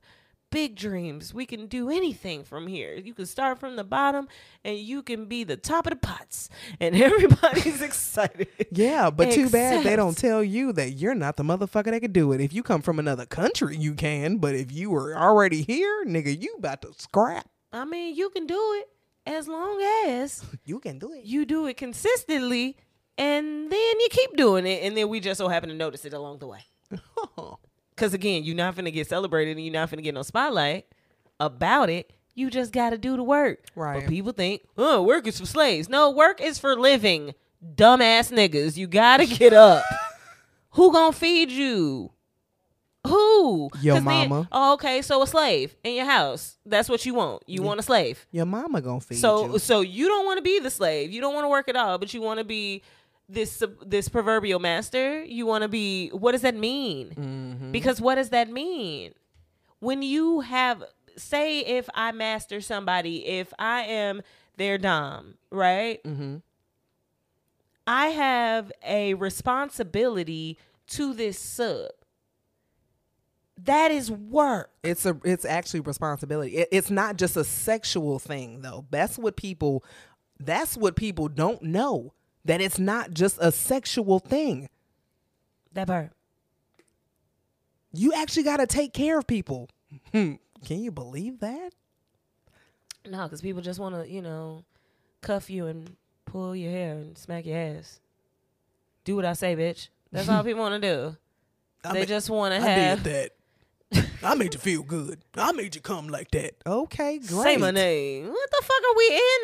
[0.49, 1.33] Big dreams.
[1.33, 2.93] We can do anything from here.
[2.95, 4.29] You can start from the bottom,
[4.63, 6.49] and you can be the top of the pots,
[6.79, 8.47] and everybody's excited.
[8.71, 12.13] yeah, but too bad they don't tell you that you're not the motherfucker that could
[12.13, 12.39] do it.
[12.39, 14.37] If you come from another country, you can.
[14.37, 17.49] But if you were already here, nigga, you about to scrap.
[17.73, 18.87] I mean, you can do it
[19.25, 21.25] as long as You can do it.
[21.25, 22.77] you do it consistently,
[23.17, 26.13] and then you keep doing it, and then we just so happen to notice it
[26.13, 26.61] along the way.
[27.97, 30.85] Because again, you're not finna get celebrated and you're not finna get no spotlight
[31.39, 32.13] about it.
[32.35, 33.65] You just got to do the work.
[33.75, 34.01] Right.
[34.01, 35.89] But people think, oh, work is for slaves.
[35.89, 37.33] No, work is for living.
[37.75, 38.77] Dumbass niggas.
[38.77, 39.83] You got to get up.
[40.73, 42.11] Who gonna feed you?
[43.07, 43.69] Who?
[43.81, 44.47] Your 'Cause then- mama.
[44.51, 45.01] oh, okay.
[45.01, 46.57] So a slave in your house.
[46.65, 47.41] That's what you want.
[47.47, 48.27] You want a slave.
[48.31, 49.59] Your mama gonna feed So you.
[49.59, 51.11] so you don't want to be the slave.
[51.11, 52.83] You don't want to work at all, but you want to be
[53.29, 55.23] this this proverbial master.
[55.23, 57.09] You want to be what does that mean?
[57.09, 57.71] Mm-hmm.
[57.71, 59.13] Because what does that mean?
[59.79, 60.83] When you have
[61.17, 64.21] say if I master somebody, if I am
[64.55, 66.03] their dom, right?
[66.03, 66.37] Mm-hmm.
[67.85, 71.89] I have a responsibility to this sub.
[73.63, 74.71] That is work.
[74.83, 76.57] It's a it's actually responsibility.
[76.57, 78.85] It, it's not just a sexual thing though.
[78.91, 79.83] That's what people
[80.39, 82.13] that's what people don't know.
[82.47, 84.69] That it's not just a sexual thing.
[85.73, 86.11] That part.
[87.93, 89.69] You actually got to take care of people.
[90.11, 90.33] Hmm.
[90.65, 91.71] Can you believe that?
[93.05, 94.63] No, because people just want to, you know,
[95.21, 95.95] cuff you and
[96.25, 97.99] pull your hair and smack your ass.
[99.03, 99.89] Do what I say, bitch.
[100.11, 101.17] That's all people want to do.
[101.83, 103.31] I they ma- just want to I have did that.
[104.23, 105.19] I made you feel good.
[105.35, 106.55] I made you come like that.
[106.65, 107.43] Okay, great.
[107.43, 108.27] say my name.
[108.27, 109.39] What the fuck are we in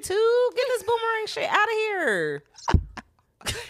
[0.00, 0.50] 1992?
[0.56, 2.42] Get this boomerang shit out of here.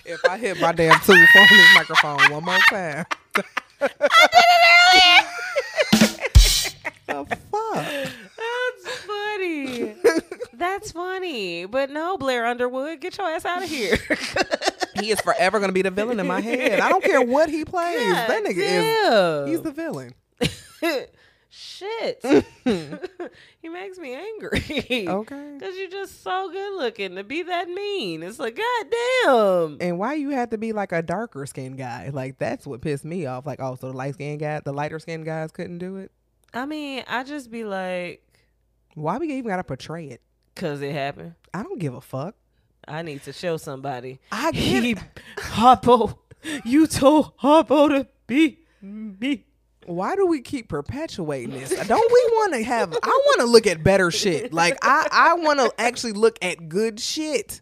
[0.06, 3.04] If I hit my damn tooth on this microphone one more time.
[3.34, 3.42] I
[3.80, 3.90] did
[4.32, 4.72] it
[7.12, 7.24] earlier.
[7.28, 7.84] the fuck?
[8.38, 9.94] That's funny.
[10.54, 11.66] That's funny.
[11.66, 13.98] But no, Blair Underwood, get your ass out of here.
[15.00, 16.80] He is forever gonna be the villain in my head.
[16.80, 17.98] I don't care what he plays.
[18.12, 20.14] that nigga is he's the villain.
[21.48, 22.22] Shit.
[22.64, 25.08] he makes me angry.
[25.08, 25.52] Okay.
[25.58, 28.22] Because you're just so good looking to be that mean.
[28.22, 28.86] It's like, God
[29.24, 29.76] damn.
[29.80, 32.10] And why you had to be like a darker skinned guy?
[32.12, 33.46] Like that's what pissed me off.
[33.46, 36.10] Like, oh, so the light skinned guy, the lighter skinned guys couldn't do it.
[36.52, 38.22] I mean, I just be like,
[38.94, 40.20] Why we even gotta portray it?
[40.54, 41.34] because it happened.
[41.54, 42.34] I don't give a fuck.
[42.88, 44.20] I need to show somebody.
[44.32, 44.98] I get He, it.
[46.64, 49.44] You told Harpo to be me.
[49.86, 51.70] Why do we keep perpetuating this?
[51.86, 52.92] Don't we want to have?
[52.92, 54.52] I want to look at better shit.
[54.52, 57.60] Like I, I want to actually look at good shit.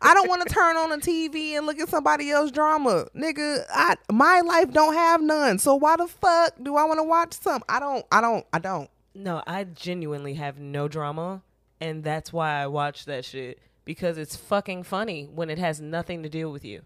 [0.00, 3.64] I don't want to turn on the TV and look at somebody else drama, nigga.
[3.70, 5.58] I my life don't have none.
[5.58, 7.62] So why the fuck do I want to watch some?
[7.68, 8.04] I don't.
[8.10, 8.46] I don't.
[8.52, 8.88] I don't.
[9.14, 11.42] No, I genuinely have no drama,
[11.80, 16.22] and that's why I watch that shit because it's fucking funny when it has nothing
[16.22, 16.82] to do with you.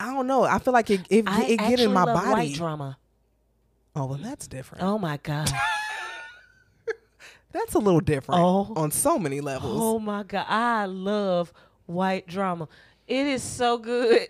[0.00, 0.44] I don't know.
[0.44, 2.30] I feel like it it, it get in my body.
[2.30, 2.98] white drama.
[3.96, 4.84] Oh well, that's different.
[4.84, 5.50] Oh my god.
[7.52, 8.72] That's a little different Oh.
[8.76, 9.76] on so many levels.
[9.82, 10.46] oh my god.
[10.48, 11.52] I love
[11.86, 12.68] white drama.
[13.08, 14.28] It is so good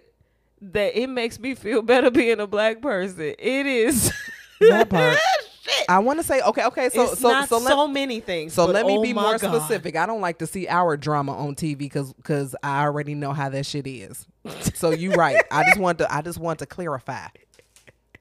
[0.63, 3.35] that it makes me feel better being a black person.
[3.39, 4.11] It is
[4.61, 5.19] That part.
[5.89, 6.89] I want to say okay, okay.
[6.89, 8.55] So it's so so so, many things.
[8.55, 9.55] So let me oh be more God.
[9.55, 9.97] specific.
[9.97, 13.49] I don't like to see our drama on TV because because I already know how
[13.51, 14.27] that shit is.
[14.75, 15.43] so you right.
[15.51, 17.27] I just want to I just want to clarify.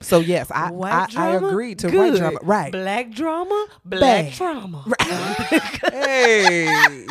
[0.02, 2.14] So yes, I White I, I agree to Good.
[2.14, 2.40] white drama.
[2.42, 2.72] Right.
[2.72, 3.68] Black drama?
[3.84, 4.34] Black Bad.
[4.34, 4.86] drama.
[5.92, 7.06] hey.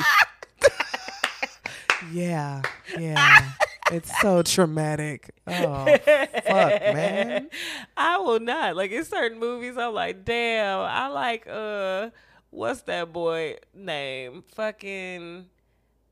[2.13, 2.63] yeah.
[2.99, 3.51] Yeah.
[3.93, 5.31] It's so traumatic.
[5.47, 7.51] Oh fuck, man.
[7.97, 8.75] I will not.
[8.77, 12.09] Like in certain movies, I'm like, damn, I like uh
[12.51, 14.45] what's that boy name?
[14.55, 15.47] Fucking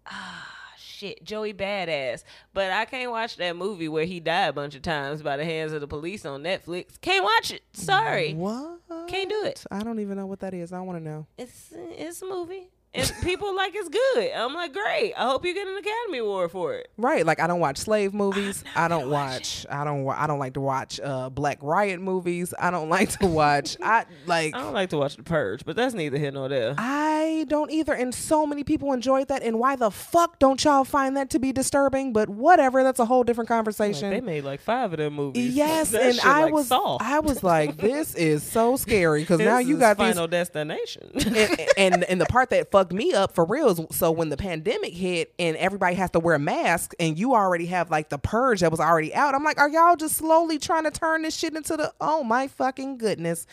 [0.06, 0.65] ah
[0.96, 2.24] shit, Joey Badass.
[2.54, 5.44] But I can't watch that movie where he died a bunch of times by the
[5.44, 7.00] hands of the police on Netflix.
[7.00, 7.62] Can't watch it.
[7.72, 8.34] Sorry.
[8.34, 8.80] What?
[9.08, 9.64] Can't do it.
[9.70, 10.72] I don't even know what that is.
[10.72, 11.26] I want to know.
[11.38, 12.70] It's it's a movie.
[12.96, 14.30] And people like it's good.
[14.34, 15.12] I'm like, great.
[15.16, 16.90] I hope you get an Academy Award for it.
[16.96, 18.64] Right, like I don't watch slave movies.
[18.74, 19.66] I don't watch.
[19.70, 20.08] I don't.
[20.08, 22.54] I don't like to watch uh, Black Riot movies.
[22.58, 23.76] I don't like to watch.
[23.82, 24.54] I like.
[24.54, 26.74] I don't like to watch The Purge, but that's neither here nor there.
[26.78, 29.42] I don't either, and so many people enjoyed that.
[29.42, 32.12] And why the fuck don't y'all find that to be disturbing?
[32.12, 34.10] But whatever, that's a whole different Like, conversation.
[34.10, 35.54] they made like five of them movies.
[35.54, 36.98] yes, That and I like was, Saw.
[37.00, 41.10] I was like, this is so scary because now you got these Final Destination.
[41.14, 44.94] and, and and the part that fucked me up for real so when the pandemic
[44.94, 48.70] hit and everybody has to wear masks and you already have like the purge that
[48.70, 51.76] was already out i'm like are y'all just slowly trying to turn this shit into
[51.76, 53.46] the oh my fucking goodness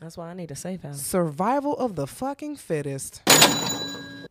[0.00, 1.00] That's why I need a safe house.
[1.00, 3.22] survival of the fucking fittest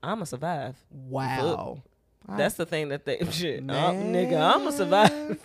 [0.03, 0.76] I'ma survive.
[0.91, 1.81] wow
[2.38, 3.61] That's the thing that they shit.
[3.64, 5.39] Oh, nigga, I'ma survive.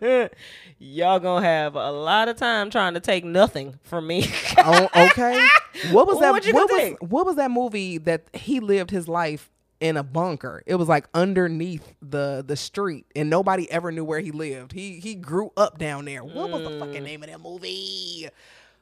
[0.78, 4.26] Y'all gonna have a lot of time trying to take nothing from me.
[4.58, 5.46] oh, okay
[5.92, 9.50] what was that What what was, what was that movie that he lived his life
[9.80, 14.20] in a bunker it was like underneath the the street and nobody ever knew where
[14.20, 16.78] he lived he he grew up down there what was the Mm.
[16.80, 18.28] fucking name of that movie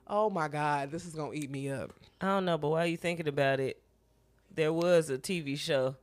[0.09, 2.97] oh my god this is gonna eat me up I don't know, but while you
[2.97, 3.81] thinking about it,
[4.53, 5.95] there was a TV show.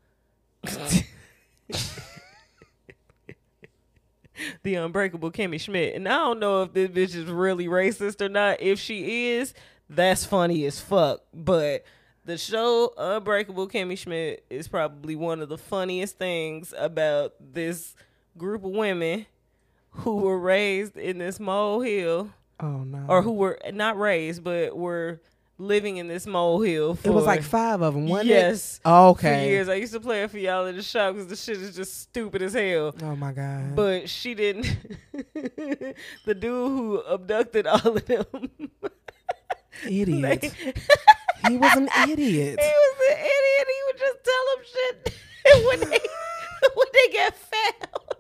[4.64, 5.96] The Unbreakable Kimmy Schmidt.
[5.96, 8.62] And I don't know if this bitch is really racist or not.
[8.62, 9.54] If she is,
[9.90, 11.22] that's funny as fuck.
[11.34, 11.86] But
[12.26, 17.96] the show Unbreakable Kimmy Schmidt is probably one of the funniest things about this
[18.38, 19.26] group of women
[19.92, 22.30] who were raised in this molehill
[22.60, 23.06] Oh no.
[23.08, 25.22] or who were not raised but were
[25.58, 28.80] living in this molehill for it was like five of them, wasn't yes?
[28.84, 29.50] Oh, for okay.
[29.50, 29.70] years.
[29.70, 32.02] I used to play it for y'all in the shop because the shit is just
[32.02, 32.94] stupid as hell.
[33.02, 33.76] Oh my god.
[33.76, 34.78] But she didn't.
[35.34, 38.26] the dude who abducted all of them.
[39.88, 40.44] idiot.
[41.48, 42.60] he was an idiot.
[42.60, 43.68] He was an idiot.
[43.68, 45.16] He would just tell them shit
[45.46, 46.00] and when they
[46.76, 48.15] when they get found.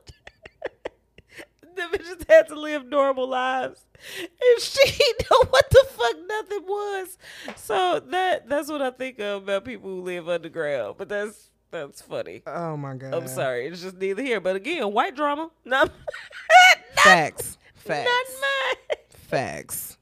[1.75, 3.85] The bitches had to live normal lives,
[4.19, 4.79] and she
[5.31, 7.17] know what the fuck nothing was.
[7.55, 10.95] So that that's what I think of about people who live underground.
[10.97, 12.43] But that's that's funny.
[12.47, 13.13] Oh my god.
[13.13, 14.39] I'm sorry, it's just neither here.
[14.39, 15.91] But again, white drama, not
[16.95, 17.57] Facts.
[17.75, 18.09] Facts.
[18.09, 18.97] not mine.
[19.09, 19.97] Facts.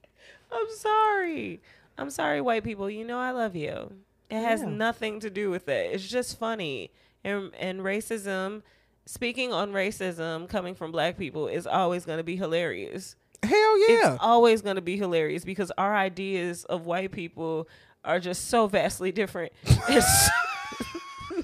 [0.51, 1.61] I'm sorry.
[1.97, 2.89] I'm sorry, white people.
[2.89, 3.91] You know I love you.
[4.29, 4.69] It has Yeah.
[4.69, 5.93] nothing to do with it.
[5.93, 6.91] It's just funny.
[7.23, 8.61] And and racism,
[9.05, 13.15] speaking on racism coming from black people is always going to be hilarious.
[13.41, 14.13] Hell yeah.
[14.13, 17.67] It's always going to be hilarious because our ideas of white people
[18.05, 19.51] are just so vastly different.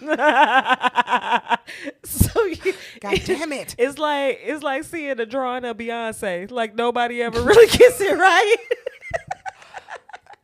[2.04, 3.76] So you, God damn it.
[3.78, 6.50] It's like it's like seeing a drawing of Beyonce.
[6.52, 8.56] Like nobody ever really gets it right.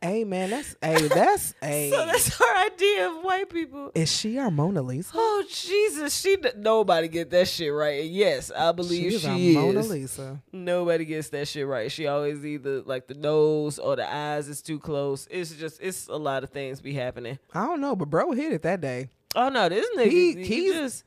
[0.06, 1.90] Hey man, that's hey, that's a.
[1.90, 3.90] So that's our idea of white people.
[3.92, 5.10] is she our Mona Lisa?
[5.16, 8.02] Oh Jesus, she nobody get that shit right.
[8.04, 9.54] And yes, I believe She's she, our is.
[9.56, 10.42] Mona Lisa.
[10.52, 11.90] Nobody gets that shit right.
[11.90, 15.26] She always either like the nose or the eyes is too close.
[15.28, 17.40] It's just it's a lot of things be happening.
[17.52, 19.08] I don't know, but bro hit it that day.
[19.34, 21.04] Oh no, this nigga He- he, he's- just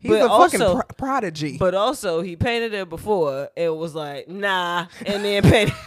[0.00, 1.56] He's but a fucking pro- prodigy.
[1.56, 5.74] But also he painted it before and was like, nah, and then painted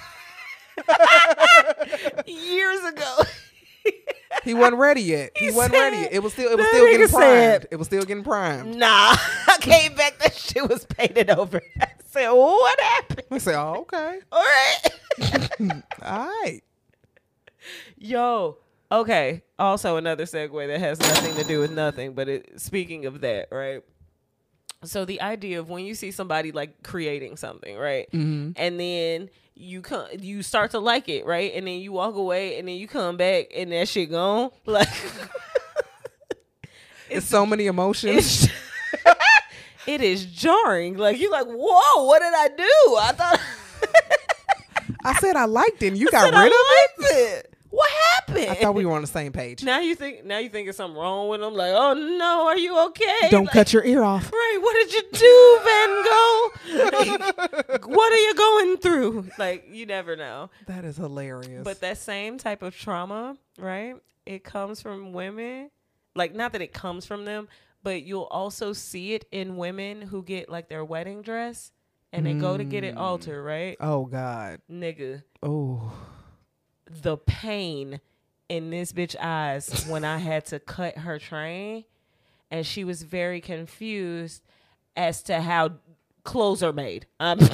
[2.26, 3.18] years ago.
[4.44, 5.31] he wasn't ready yet.
[5.35, 6.14] He, He wasn't ready yet.
[6.14, 7.68] It was still it was still getting nigga said- primed.
[7.72, 8.76] It was still getting primed.
[8.76, 8.88] Nah,
[9.48, 10.19] I came back.
[10.19, 11.61] That shit was painted over.
[11.81, 14.19] I said, "What happened?" I said, oh, okay.
[14.31, 15.52] All right,
[16.02, 16.61] All right.
[17.98, 18.57] yo.
[18.91, 19.41] Okay.
[19.57, 23.48] Also, another segue that has nothing to do with nothing, but it, speaking of that,
[23.52, 23.81] right?
[24.84, 28.52] So the idea of when you see somebody like creating something, right, Mm-hmm.
[28.56, 32.58] and then you come, you start to like it, right, and then you walk away,
[32.60, 34.88] and then you come back, and that shit gone, like.
[37.10, 38.46] It's so many emotions.
[38.46, 38.54] it's
[39.88, 40.98] it is jarring.
[40.98, 42.98] Like you're like, whoa, what did I do?
[43.00, 43.40] I thought
[45.06, 45.90] I said I liked it.
[45.90, 46.58] And you I got said I rid of
[47.00, 47.46] it.
[47.46, 47.53] it.
[47.74, 48.52] What happened?
[48.52, 49.64] I thought we were on the same page.
[49.64, 51.56] now you think now you think it's something wrong with them.
[51.56, 53.30] Like, oh no, are you okay?
[53.32, 54.32] Don't Like, cut your ear off.
[54.32, 57.68] Right, what did you do, Van Gogh?
[57.74, 59.30] Like, what are you going through?
[59.40, 60.52] Like, you never know.
[60.68, 61.64] That is hilarious.
[61.64, 63.95] But that same type of trauma, right?
[64.28, 65.72] It comes from women.
[66.14, 67.48] Like, not that it comes from them,
[67.82, 71.72] but you'll also see it in women who get like their wedding dress
[72.12, 73.00] and they go to get it mm.
[73.00, 73.76] altered, right?
[73.80, 74.62] oh God.
[74.70, 75.91] Nigga, Oh.
[76.89, 77.99] The pain
[78.49, 81.85] in this bitch eyes when I had to cut her train
[82.51, 84.43] and she was very confused
[84.95, 85.72] as to how
[86.23, 87.07] clothes are made.
[87.19, 87.39] Um,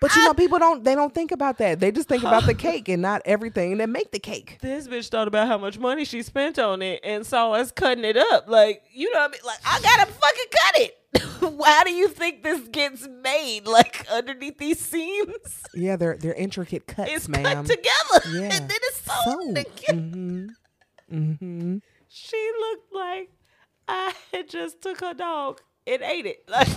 [0.00, 1.80] But you know, people don't they don't think about that.
[1.80, 4.58] They just think about the cake and not everything that make the cake.
[4.60, 8.04] this bitch thought about how much money she spent on it and saw us cutting
[8.04, 8.48] it up.
[8.48, 9.40] Like, you know what I mean?
[9.44, 10.98] Like, I gotta fucking cut it.
[11.40, 13.66] Why do you think this gets made?
[13.66, 15.62] Like underneath these seams?
[15.74, 17.44] Yeah, they're they're intricate cuts, It's ma'am.
[17.44, 18.28] cut together.
[18.38, 18.50] Yeah.
[18.56, 19.98] And then it's sewn So, together.
[20.00, 20.48] mhm.
[21.12, 21.80] Mhm.
[22.08, 23.30] She looked like
[23.86, 26.44] I had just took her dog and ate it.
[26.48, 26.68] Like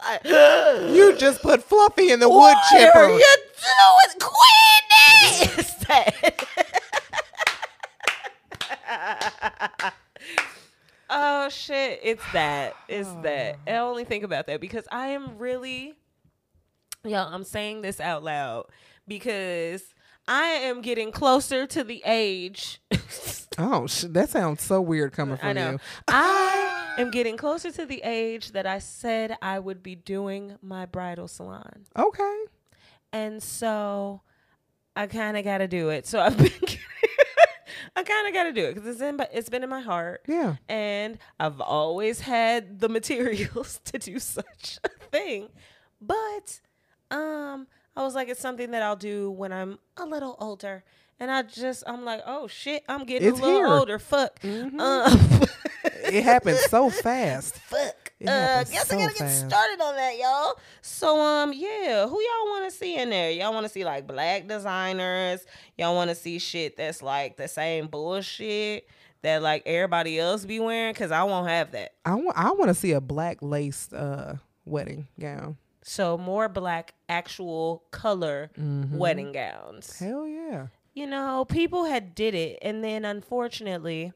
[0.00, 0.24] like
[0.94, 3.08] You just put Fluffy in the wood What are chipper.
[3.08, 5.64] you doing, Queenie?
[11.10, 12.00] Oh shit!
[12.02, 12.74] It's that.
[12.88, 13.58] It's that.
[13.66, 15.94] I only think about that because I am really,
[17.04, 17.18] yo.
[17.18, 18.66] I'm saying this out loud
[19.06, 19.82] because
[20.26, 22.80] I am getting closer to the age.
[23.60, 25.70] Oh, sh- that sounds so weird coming from I know.
[25.72, 25.78] you.
[26.06, 30.86] I am getting closer to the age that I said I would be doing my
[30.86, 31.86] bridal salon.
[31.98, 32.36] Okay.
[33.12, 34.20] And so
[34.94, 36.06] I kind of got to do it.
[36.06, 36.52] So I've been
[37.98, 39.80] I kind of got to do it cuz it's in my- it's been in my
[39.80, 40.22] heart.
[40.28, 40.56] Yeah.
[40.68, 45.48] And I've always had the materials to do such a thing.
[46.00, 46.60] But
[47.10, 47.66] um
[47.96, 50.84] I was like it's something that I'll do when I'm a little older
[51.20, 53.66] And I just, I'm like, oh shit, I'm getting It's a little here.
[53.66, 53.78] Mm-hmm.
[53.80, 53.98] older.
[53.98, 54.38] Fuck.
[54.44, 55.42] Um,
[56.18, 57.56] It happened so fast.
[57.56, 58.07] fuck.
[58.26, 59.46] Uh, guess so I gotta get fast.
[59.48, 60.54] started on that, y'all.
[60.82, 63.30] So, um, yeah, who y'all want to see in there?
[63.30, 65.46] Y'all want to see like black designers?
[65.76, 68.88] Y'all want to see shit that's like the same bullshit
[69.22, 70.94] that like everybody else be wearing?
[70.94, 71.92] Cause I won't have that.
[72.04, 75.56] I want I want to see a black lace uh wedding gown.
[75.82, 78.98] So more black actual color Mm-hmm.
[78.98, 79.98] wedding gowns.
[79.98, 80.66] Hell yeah.
[80.92, 84.12] you know, people had did it, and then unfortunately,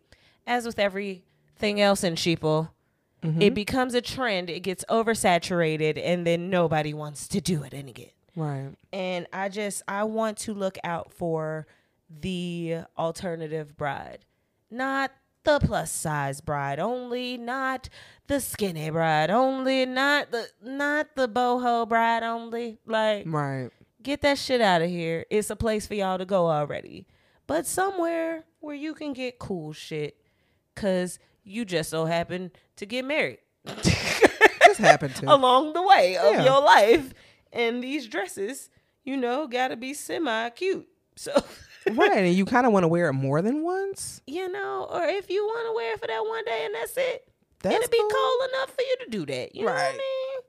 [0.47, 2.70] as with everything else in sheeple,
[3.23, 3.55] it mm-hmm.
[3.55, 4.51] becomes a trend.
[4.51, 8.11] It gets oversaturated, and then nobody wants to do it again.
[8.35, 8.70] Right.
[8.93, 11.66] And I just I want to look out for
[12.20, 14.24] the alternative bride,
[14.70, 15.12] not
[15.44, 17.89] the plus size bride only, not
[18.27, 22.78] the skinny bride only, not the not the boho bride only.
[22.86, 23.70] Like Right.
[24.03, 25.27] get that shit out of here.
[25.31, 27.07] It's a place for y'all to go already.
[27.47, 30.16] But somewhere where you can get cool shit
[30.74, 35.32] cuz you just so happen to get married This happened to.
[35.32, 36.44] along the way of Yeah.
[36.44, 37.12] your life
[37.52, 38.70] and these dresses,
[39.05, 40.89] you know, got to be semi cute.
[41.16, 41.32] So
[41.93, 42.12] right.
[42.24, 44.23] And you kind of want to wear it more than once.
[44.27, 46.97] you know, or if you want to wear it for that one day and that's
[46.97, 47.28] it,
[47.60, 48.09] That's it'll be cool.
[48.10, 49.55] cold enough for you to do that.
[49.55, 49.93] You know what I Right.
[49.93, 50.40] mean?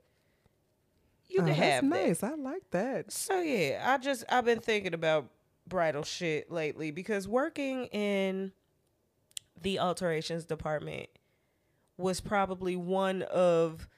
[1.28, 1.88] You Oh, can have that.
[2.06, 2.22] nice.
[2.22, 3.12] I like that.
[3.12, 5.28] So yeah, I just I've been thinking about
[5.66, 8.52] bridal shit lately because working in
[9.60, 11.08] the alterations department
[11.96, 13.88] was probably one of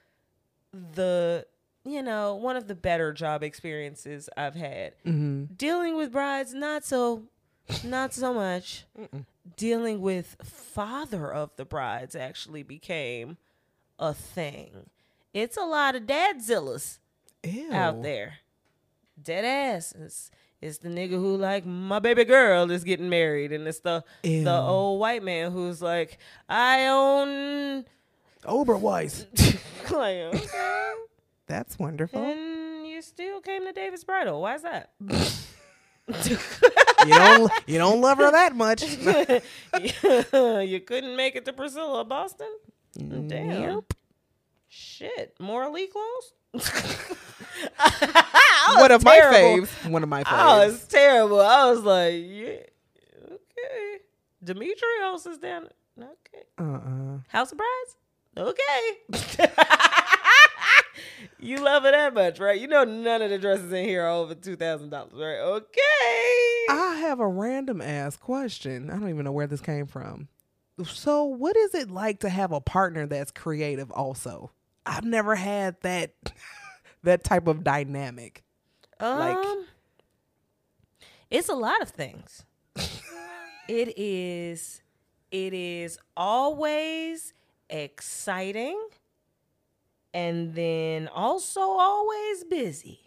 [0.71, 1.45] the
[1.85, 4.93] you know one of the better job experiences I've had.
[5.05, 5.53] Mm-hmm.
[5.55, 7.23] Dealing with brides, not so,
[7.83, 8.85] not so much.
[9.55, 13.37] Dealing with father of the brides actually became
[13.97, 14.89] a thing.
[15.33, 16.99] It's a lot of dadzillas
[17.43, 17.71] Ew.
[17.71, 18.39] out there.
[19.21, 20.31] Dead ass.
[20.59, 24.43] It's, the nigga who like my baby girl is getting married, and it's the Ew.
[24.43, 26.17] the old white man who's like
[26.49, 27.85] I own
[28.43, 29.25] Oberweis.
[29.91, 30.49] like.
[31.45, 32.21] That's wonderful.
[32.21, 34.41] and you still came to David's bridal.
[34.41, 34.91] Why is that?
[34.99, 36.37] you
[37.13, 38.81] don't you don't love her that much.
[38.81, 42.51] you couldn't make it to Priscilla, Boston.
[42.97, 43.81] Damn.
[44.67, 46.33] Shit, morally close.
[48.79, 49.89] One of my faves.
[49.89, 50.67] One of my faves.
[50.67, 51.39] was terrible.
[51.39, 52.57] I was like, yeah,
[53.25, 53.99] okay.
[54.43, 55.69] Demetrios is down.
[55.97, 56.43] Okay.
[56.57, 57.19] Uh-uh.
[57.29, 57.97] House of Brides?
[58.37, 59.47] Okay.
[61.39, 62.59] you love it that much, right?
[62.59, 65.39] You know none of the dresses in here are over $2,000, right?
[65.39, 66.65] Okay.
[66.69, 68.89] I have a random ass question.
[68.89, 70.27] I don't even know where this came from.
[70.85, 74.51] So, what is it like to have a partner that's creative also?
[74.85, 76.13] I've never had that
[77.03, 78.43] that type of dynamic.
[78.99, 79.65] like- Um,
[81.29, 82.45] it's a lot of things.
[83.67, 84.81] it is,
[85.31, 87.33] it is always
[87.69, 88.79] exciting,
[90.13, 93.01] and then also always busy,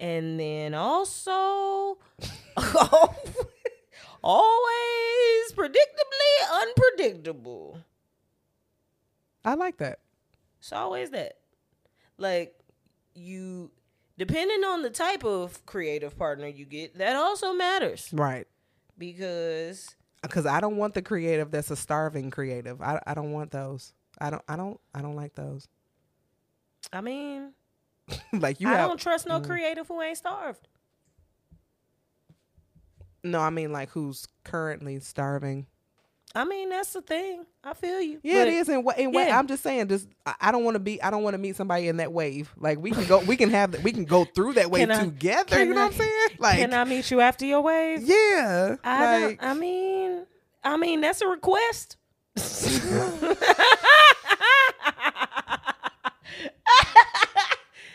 [0.00, 1.98] and then also
[4.22, 7.78] always predictably unpredictable.
[9.44, 10.00] I like that.
[10.58, 11.38] It's always that.
[12.18, 12.57] Like
[13.18, 13.70] you
[14.16, 18.08] depending on the type of creative partner you get, that also matters.
[18.12, 18.46] Right.
[18.96, 19.94] Because
[20.28, 22.80] Cuz I don't want the creative that's a starving creative.
[22.82, 23.92] I I don't want those.
[24.20, 25.68] I don't I don't I don't like those.
[26.92, 27.52] I mean,
[28.32, 29.46] like you I have don't trust no mm.
[29.46, 30.68] creative who ain't starved.
[33.24, 35.66] No, I mean like who's currently starving.
[36.34, 37.46] I mean, that's the thing.
[37.64, 38.20] I feel you.
[38.22, 38.68] Yeah, But it is.
[38.68, 39.38] And in way, yeah.
[39.38, 41.02] I'm just saying, just I, I don't want to be.
[41.02, 42.52] I don't want to meet somebody in that wave.
[42.58, 45.64] Like we can go, we can have, we can go through that wave I- together.
[45.64, 46.28] you know I- what I'm saying?
[46.38, 48.02] Like, Can I meet you after your wave?
[48.02, 50.26] yeah, I like, don't I mean
[50.62, 51.96] I mean that's a request.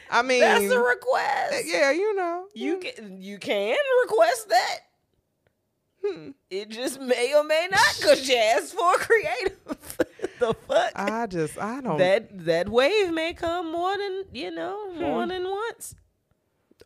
[0.09, 1.63] I mean, That's a request.
[1.65, 4.77] yeah, you know, You can you can request that.
[6.05, 6.31] Hmm.
[6.49, 9.57] It just may or may not because you asked for creative.
[10.39, 10.91] the fuck?
[10.95, 11.97] I just, I don't.
[11.97, 15.01] that that wave may come more than you know Hmm.
[15.01, 15.95] more than once.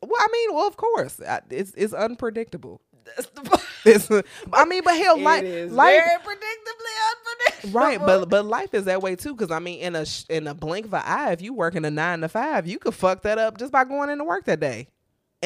[0.02, 2.82] well, I mean, well, of course, I- it's it's unpredictable.
[3.06, 4.10] That's the It's,
[4.52, 7.80] I mean, but hell, life, is life, very predictably unpredictable.
[7.80, 8.00] right?
[8.00, 9.34] But but life is that way too.
[9.34, 11.86] Because I mean, in a in a blink of an eye, if you work in
[11.86, 14.60] a nine to five, you could fuck that up just by going into work that
[14.60, 14.88] day,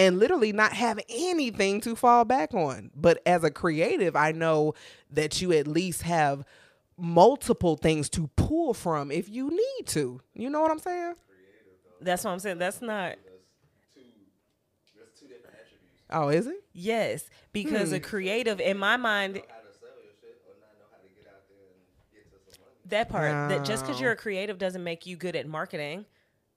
[0.02, 2.90] and literally not have anything to fall back on.
[2.96, 4.74] But as a creative, I know
[5.12, 6.44] that you at least have
[6.98, 10.20] multiple things to pull from if you need to.
[10.34, 11.14] You know what I'm saying?
[12.02, 12.58] that's what I'm saying.
[12.58, 13.16] That's not.
[16.10, 16.64] Oh, is it?
[16.74, 18.04] Yes, because a hmm.
[18.04, 19.42] creative, in my mind,
[22.88, 26.06] that part that just because you're a creative doesn't make you good at marketing.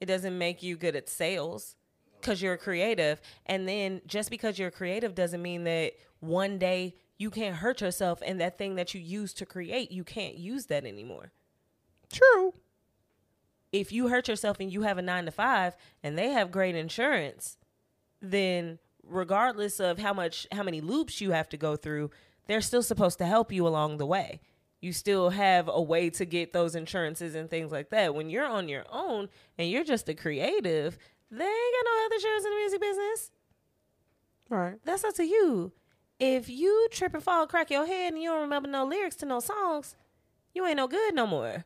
[0.01, 1.77] It doesn't make you good at sales
[2.25, 3.21] because you're a creative.
[3.47, 8.23] And then just because you're creative doesn't mean that one day you can't hurt yourself
[8.25, 11.33] and that thing that you used to create, you can't use that anymore.
[12.11, 12.55] True.
[13.73, 16.75] If you hurt yourself and you have a nine to five and they have great
[16.75, 17.59] insurance,
[18.23, 22.11] then regardless of how much how many loops you have to go through,
[22.47, 24.41] they're still supposed to help you along the way.
[24.81, 28.15] You still have a way to get those insurances and things like that.
[28.15, 29.29] When you're on your own
[29.59, 30.99] and you're just a creative,
[31.39, 33.31] they ain't got no health insurance in the music business.
[34.51, 34.75] Right.
[34.85, 35.73] That's up to you.
[36.21, 39.27] If you trip and fall, crack your head, and you don't remember no lyrics to
[39.27, 39.97] no songs,
[40.55, 41.65] you ain't no good no more.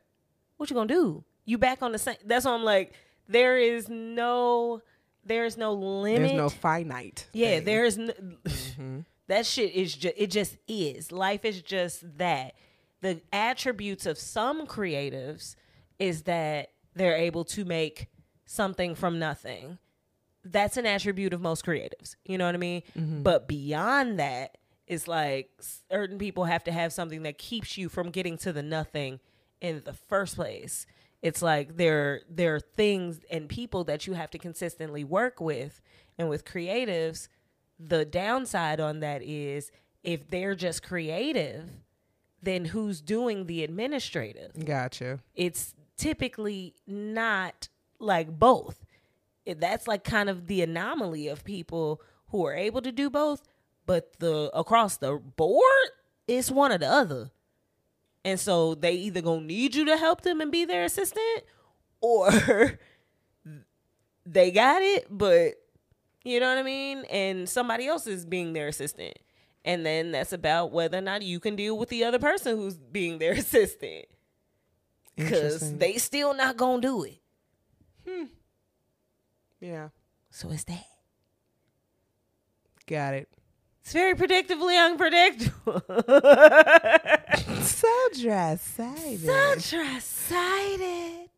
[0.57, 1.23] What you gonna do?
[1.45, 2.17] You back on the same?
[2.25, 2.93] That's why I'm like,
[3.27, 4.81] there is no,
[5.23, 6.29] there is no limit.
[6.29, 7.27] There's no finite.
[7.33, 7.65] Yeah, thing.
[7.65, 8.99] there is n- mm-hmm.
[9.27, 11.11] that shit is just it just is.
[11.11, 12.55] Life is just that.
[13.01, 15.55] The attributes of some creatives
[15.99, 18.09] is that they're able to make
[18.49, 19.77] something from nothing.
[20.43, 22.15] That's an attribute of most creatives.
[22.25, 22.81] You know what I mean?
[22.97, 23.21] Mm-hmm.
[23.21, 24.57] But beyond that,
[24.87, 25.51] it's like
[25.91, 29.19] certain people have to have something that keeps you from getting to the nothing
[29.61, 30.87] in the first place.
[31.21, 35.79] It's like there there are things and people that you have to consistently work with.
[36.17, 37.27] And with creatives,
[37.77, 39.71] the downside on that is
[40.03, 41.69] if they're just creative,
[42.41, 44.65] then who's doing the administrative?
[44.65, 45.19] Gotcha.
[45.35, 47.69] It's typically not
[47.99, 48.85] like both.
[49.45, 53.41] That's like kind of the anomaly of people who are able to do both,
[53.85, 55.89] but the across the board,
[56.27, 57.31] it's one or the other.
[58.23, 61.43] And so they either gonna need you to help them and be their assistant,
[62.01, 62.29] or
[64.25, 65.53] they got it, but
[66.23, 67.05] you know what I mean?
[67.09, 69.17] And somebody else is being their assistant.
[69.65, 72.77] And then that's about whether or not you can deal with the other person who's
[72.77, 74.05] being their assistant.
[75.15, 77.19] Because they still not gonna do it.
[78.09, 78.23] Hmm.
[79.61, 79.89] Yeah.
[80.31, 80.85] So is that.
[82.87, 83.29] Got it.
[83.81, 85.83] It's very predictably unpredictable.
[87.61, 87.87] So
[88.21, 89.19] dry-sided.
[89.19, 89.53] so
[89.95, 91.29] excited.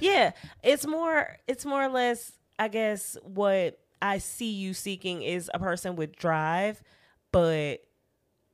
[0.00, 0.32] yeah,
[0.62, 1.36] it's more.
[1.46, 2.32] It's more or less.
[2.58, 6.82] I guess what I see you seeking is a person with drive,
[7.32, 7.80] but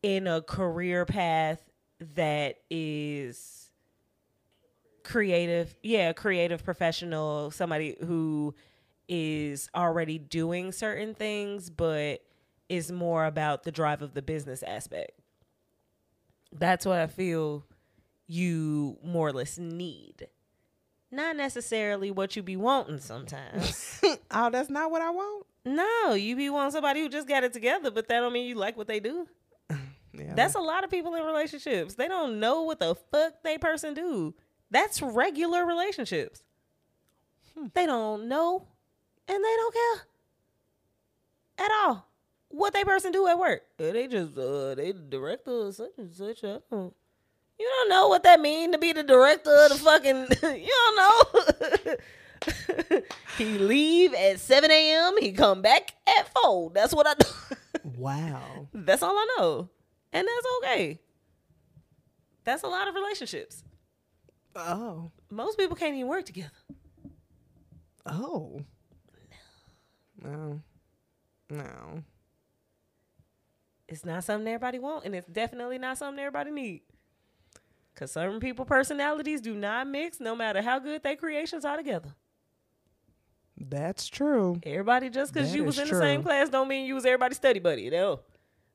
[0.03, 1.63] in a career path
[2.15, 3.62] that is
[5.05, 5.75] creative.
[5.83, 7.51] Yeah, creative professional.
[7.51, 8.55] Somebody who
[9.09, 12.23] is already doing certain things, but
[12.69, 15.13] is more about the drive of the business aspect.
[16.53, 17.65] That's what I feel
[18.27, 20.29] you more or less need.
[21.11, 24.01] Not necessarily what you be wanting sometimes.
[24.31, 25.47] oh, that's not what I want.
[25.67, 28.55] no, you be wanting somebody who just got it together, but that don't mean you
[28.55, 29.29] like what they do.
[30.15, 30.35] Yeah.
[30.35, 31.95] That's a lot of people in relationships.
[31.95, 34.35] They don't know what the fuck they person do.
[34.73, 36.43] That's regular relationships.
[37.75, 38.67] They don't know
[39.29, 40.07] and they don't care
[41.59, 42.09] at all
[42.49, 43.65] what they person do at work.
[43.77, 46.43] They just uh they the director of such and such.
[46.43, 46.95] I don't,
[47.59, 50.29] you don't know what that mean to be the director of the fucking
[50.59, 51.21] you don't know.
[53.39, 55.17] he leave at 7 a.m.
[55.21, 56.71] He come back at 4.
[56.75, 57.27] That's what I do.
[57.99, 58.69] wow.
[58.75, 59.69] That's all I know.
[60.15, 61.01] And that's okay.
[62.45, 63.65] That's a lot of relationships.
[64.55, 65.11] Oh.
[65.31, 66.51] Most people can't even work together.
[68.07, 68.61] Oh.
[70.23, 70.61] No.
[71.51, 72.03] No.
[73.89, 76.83] It's not something everybody want, and it's definitely not something everybody need.
[77.95, 82.15] Cause certain people personalities do not mix no matter how good their creations are together.
[83.59, 84.59] That's true.
[84.63, 87.37] Everybody just cause That you was in the same class don't mean you was everybody's
[87.37, 87.91] study buddy.
[87.91, 88.21] No.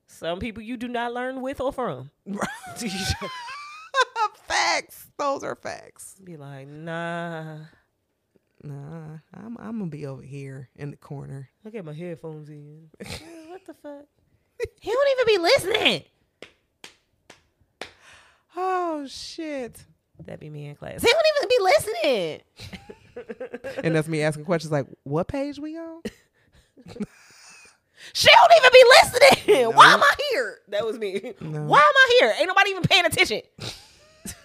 [0.06, 2.10] Some people you do not learn with or from.
[4.80, 5.08] facts.
[5.18, 6.16] Those are facts.
[6.22, 7.58] Be like, nah.
[8.62, 11.48] Nah, I'm I'm gonna be over here in the corner.
[11.64, 12.88] I get my headphones in.
[13.48, 14.04] What the fuck?
[14.80, 16.02] He don't even be listening.
[18.56, 19.84] Oh shit!
[20.24, 21.02] That'd be me in class.
[21.02, 22.40] He don't even be listening.
[23.82, 26.02] And that's me asking questions like, "What page we on?"
[28.12, 29.74] She don't even be listening.
[29.74, 30.58] Why am I here?
[30.68, 31.34] That was me.
[31.40, 31.62] No.
[31.62, 32.34] Why am I here?
[32.38, 33.42] Ain't nobody even paying attention.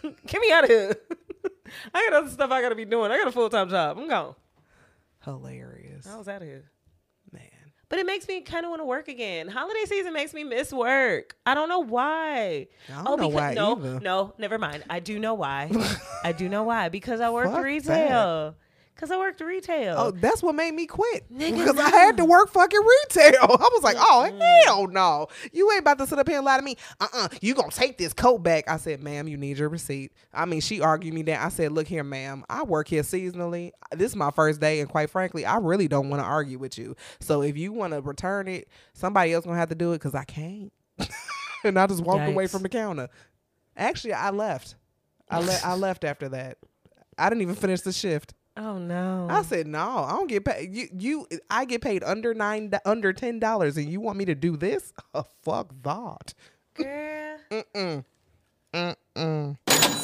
[0.27, 0.95] Get me out of here.
[1.93, 3.11] I got other stuff I gotta be doing.
[3.11, 3.97] I got a full time job.
[3.97, 4.35] I'm gone.
[5.23, 6.69] Hilarious, I was out of here.
[7.31, 7.41] man.
[7.89, 9.47] But it makes me kind of want to work again.
[9.47, 11.35] Holiday season makes me miss work.
[11.45, 12.67] I don't know why.
[12.89, 13.99] I don't oh, know because, why no, either.
[14.01, 14.83] no, never mind.
[14.89, 15.71] I do know why.
[16.23, 18.55] I do know why because I worked Fuck retail.
[18.95, 19.95] Cause I worked retail.
[19.97, 23.41] Oh, that's what made me quit because I had to work fucking retail.
[23.41, 24.31] I was like, oh
[24.65, 26.77] hell no, you ain't about to sit up here and lie to me.
[27.01, 28.69] Uh uh you gonna take this coat back?
[28.69, 30.13] I said, ma'am, you need your receipt.
[30.33, 31.43] I mean, she argued me down.
[31.43, 33.71] I said, look here, ma'am, I work here seasonally.
[33.91, 36.77] This is my first day, and quite frankly, I really don't want to argue with
[36.77, 36.95] you.
[37.19, 40.15] So if you want to return it, somebody else gonna have to do it because
[40.15, 40.71] I can't.
[41.63, 43.09] and I just walked away from the counter.
[43.75, 44.75] Actually, I left.
[45.29, 46.59] I le- I left after that.
[47.17, 48.33] I didn't even finish the shift.
[48.57, 49.27] Oh no.
[49.29, 50.73] I said, no, I don't get paid.
[50.73, 54.35] You, you, I get paid under nine, under ten dollars, and you want me to
[54.35, 54.93] do this?
[55.13, 56.33] Oh, fuck that.
[56.75, 57.37] Girl.
[57.75, 58.05] Mm-mm.
[58.73, 59.57] Mm-mm.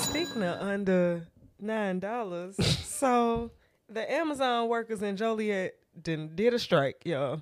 [0.03, 1.27] Speaking of under
[1.59, 2.55] nine dollars,
[2.85, 3.51] so
[3.89, 7.41] the Amazon workers in Joliet did, did a strike, y'all.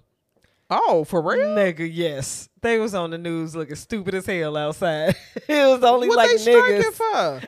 [0.69, 1.55] Oh, for real?
[1.55, 2.49] Nigga, yes.
[2.61, 5.15] They was on the news looking stupid as hell outside.
[5.47, 6.93] it was only What like they niggas.
[6.93, 7.41] for?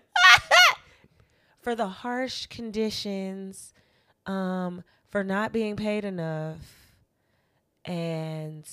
[1.61, 3.73] For the harsh conditions,
[4.25, 6.93] um, for not being paid enough,
[7.83, 8.65] and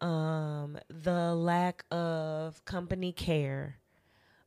[0.00, 3.76] um, the lack of company care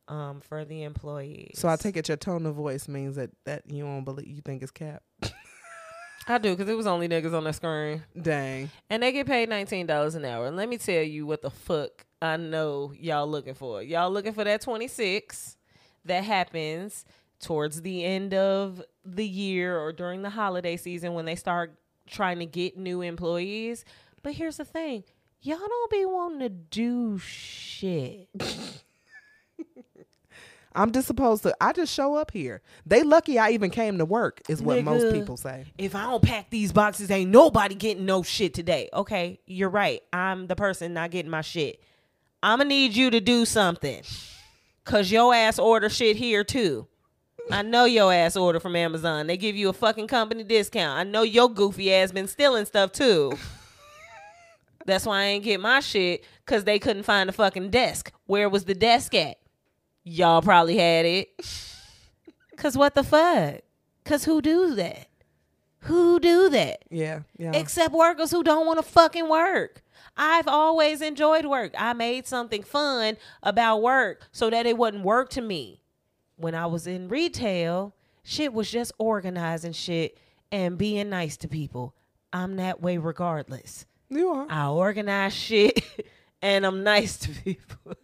[0.08, 1.52] um, for the employees.
[1.54, 4.40] So I take it your tone of voice means that that you don't believe you
[4.42, 5.02] think it's cap.
[6.28, 8.68] I do because it was only niggas on the screen, Dang.
[8.90, 10.46] and they get paid nineteen dollars an hour.
[10.46, 13.82] And let me tell you what the fuck I know y'all looking for.
[13.82, 15.56] Y'all looking for that twenty six
[16.04, 17.04] that happens
[17.40, 21.74] towards the end of the year or during the holiday season when they start
[22.06, 23.84] trying to get new employees.
[24.22, 25.04] But here's the thing.
[25.42, 28.28] Y'all don't be wanting to do shit.
[30.76, 31.56] I'm just supposed to.
[31.58, 32.60] I just show up here.
[32.84, 35.64] They lucky I even came to work, is what most people say.
[35.78, 38.90] if I don't pack these boxes, ain't nobody getting no shit today.
[38.92, 40.02] Okay, you're right.
[40.12, 41.82] I'm the person not getting my shit.
[42.42, 44.02] I'ma need you to do something.
[44.84, 46.86] Cause your ass order shit here too.
[47.50, 49.26] I know your ass order from Amazon.
[49.26, 50.98] They give you a fucking company discount.
[50.98, 53.32] I know your goofy ass been stealing stuff too.
[54.86, 58.12] That's why I ain't get my shit because they couldn't find the fucking desk.
[58.26, 59.38] Where was the desk at?
[60.04, 61.28] Y'all probably had it.
[62.56, 63.60] Cause what the fuck?
[64.04, 65.08] Cause who do that?
[65.80, 66.84] Who do that?
[66.90, 67.52] Yeah, yeah.
[67.54, 69.82] Except workers who don't want to fucking work.
[70.16, 71.74] I've always enjoyed work.
[71.78, 75.82] I made something fun about work so that it wouldn't work to me.
[76.36, 80.18] When I was in retail, shit was just organizing shit
[80.52, 81.94] and being nice to people.
[82.32, 83.86] I'm that way regardless.
[84.10, 84.46] you are.
[84.50, 85.82] I organize shit
[86.42, 87.76] and I'm nice to people.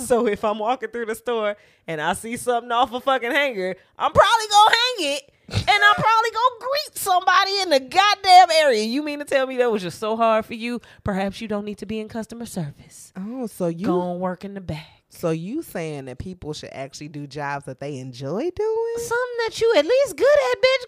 [0.00, 1.54] So if I'm walking through the store
[1.86, 5.94] and I see something off a fucking hanger, I'm probably gonna hang it and I'm
[5.94, 8.84] probably gonna greet somebody in the goddamn area.
[8.84, 10.80] You mean to tell me that was just so hard for you?
[11.04, 13.12] Perhaps you don't need to be in customer service.
[13.16, 14.95] Oh, so you Go and work in the back.
[15.16, 18.94] So you saying that people should actually do jobs that they enjoy doing?
[18.96, 20.84] Something that you at least good at, bitch.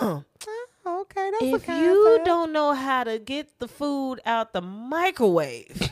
[0.00, 0.24] Goddamn.
[0.86, 5.90] Oh, okay, that's if you don't know how to get the food out the microwave,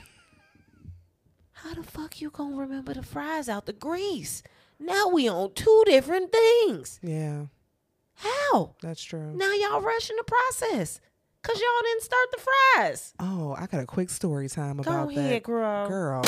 [1.53, 4.43] how the fuck you gonna remember the fries out the grease?
[4.78, 7.01] Now we on two different things.
[7.03, 7.44] Yeah,
[8.15, 8.74] How?
[8.82, 9.32] that's true.
[9.35, 11.01] Now y'all rushing the process.
[11.43, 13.14] Cause y'all didn't start the fries.
[13.19, 15.19] Oh, I got a quick story time about Go that.
[15.20, 15.89] ahead, girl.
[15.89, 16.23] Girl,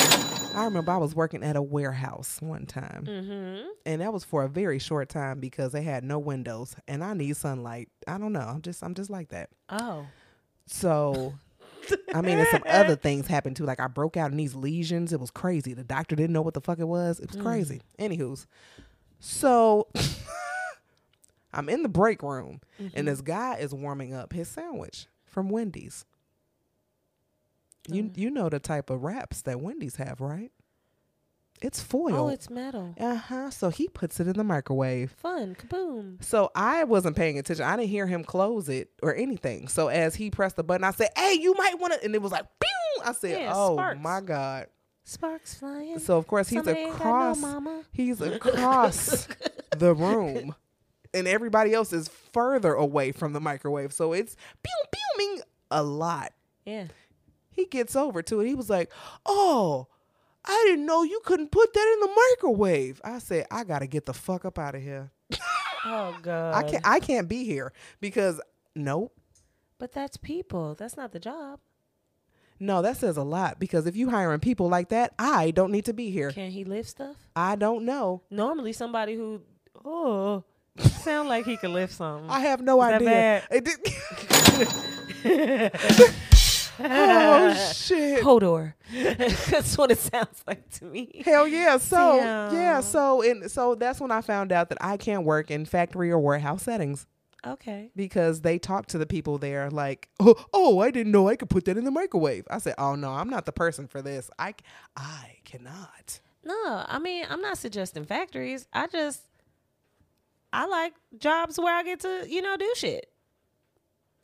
[0.55, 3.67] I remember I was working at a warehouse one time, Mm-hmm.
[3.85, 7.13] and that was for a very short time because they had no windows, and I
[7.13, 7.87] need sunlight.
[8.07, 8.41] I don't know.
[8.41, 9.49] I'm just, I'm just like that.
[9.69, 10.05] Oh.
[10.67, 11.33] So,
[12.13, 13.63] I mean, and some other things happened too.
[13.65, 15.13] Like I broke out in these lesions.
[15.13, 15.73] It was crazy.
[15.73, 17.21] The doctor didn't know what the fuck it was.
[17.21, 17.79] It was crazy.
[17.99, 18.47] Anywho's,
[19.21, 19.87] so
[21.55, 22.59] I'm in the break room,
[22.93, 26.05] and this guy is warming up his sandwich from Wendy's.
[27.87, 30.51] You you know the type of wraps that Wendy's have, right?
[31.61, 32.15] It's foil.
[32.15, 32.93] Oh, it's metal.
[32.99, 33.49] uh huh.
[33.49, 35.11] So he puts it in the microwave.
[35.11, 35.55] Fun.
[35.55, 36.21] Kaboom.
[36.23, 37.63] So I wasn't paying attention.
[37.63, 39.67] I didn't hear him close it or anything.
[39.69, 42.21] So as he pressed the button, I said, "Hey, you might want to," and it
[42.21, 44.01] was like, "Boom!" I said, Yeah, "Oh sparks.
[44.01, 44.67] my god!"
[45.05, 45.99] Sparks flying.
[45.99, 47.37] So of course he's Somebody no across.
[47.39, 47.83] mama.
[47.93, 49.27] He's across
[49.77, 50.55] the room,
[51.15, 53.93] and everybody else is further away from the microwave.
[53.93, 56.33] So it's pew pewing a lot.
[56.65, 56.87] Yeah.
[57.51, 58.47] He gets over to it.
[58.47, 58.91] He was like,
[59.25, 59.87] "Oh."
[60.47, 63.01] I didn't know you couldn't put that in the microwave.
[63.03, 65.11] I said, I gotta get the fuck up out of here.
[65.85, 66.55] Oh god.
[66.55, 67.71] I can't I can't be here
[68.01, 68.41] because
[68.75, 69.15] nope.
[69.77, 70.73] But that's people.
[70.73, 71.59] That's not the job.
[72.59, 75.85] No, that says a lot because if you hiring people like that, I don't need
[75.85, 76.31] to be here.
[76.31, 77.17] Can he lift stuff?
[77.35, 78.23] I don't know.
[78.31, 79.41] Normally, somebody who
[79.83, 80.43] oh
[80.79, 82.29] sound like he could lift something.
[82.29, 83.09] I have no Is that idea.
[83.09, 83.43] bad?
[83.51, 83.79] It did-
[86.79, 88.23] oh shit.
[88.23, 88.73] Hodor.
[89.49, 91.21] that's what it sounds like to me.
[91.25, 91.77] Hell yeah.
[91.77, 95.65] So yeah, so and so that's when I found out that I can't work in
[95.65, 97.05] factory or warehouse settings.
[97.47, 97.91] Okay.
[97.95, 101.47] because they talk to the people there like, oh, oh, I didn't know I could
[101.47, 102.47] put that in the microwave.
[102.49, 104.31] I said, oh no, I'm not the person for this.
[104.39, 104.55] I,
[104.97, 106.21] I cannot.
[106.43, 108.67] No, I mean, I'm not suggesting factories.
[108.73, 109.21] I just
[110.53, 113.11] I like jobs where I get to, you know, do shit.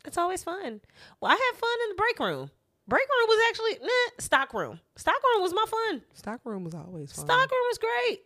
[0.06, 0.82] It's always fun.
[1.20, 2.50] Well, I had fun in the break room.
[2.88, 4.80] Break room was actually nah, stock room.
[4.96, 6.02] Stock room was my fun.
[6.14, 7.26] Stock room was always fun.
[7.26, 8.22] Stock room was great.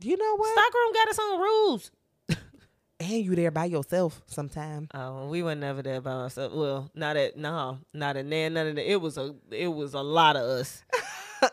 [0.00, 0.52] You know what?
[0.52, 1.90] Stock room got its own rules.
[3.00, 4.88] and you there by yourself sometime.
[4.94, 6.54] Oh, we were never there by ourselves.
[6.54, 8.50] Well, not at no, not in there.
[8.50, 8.90] None of that.
[8.90, 10.82] It was a it was a lot of us.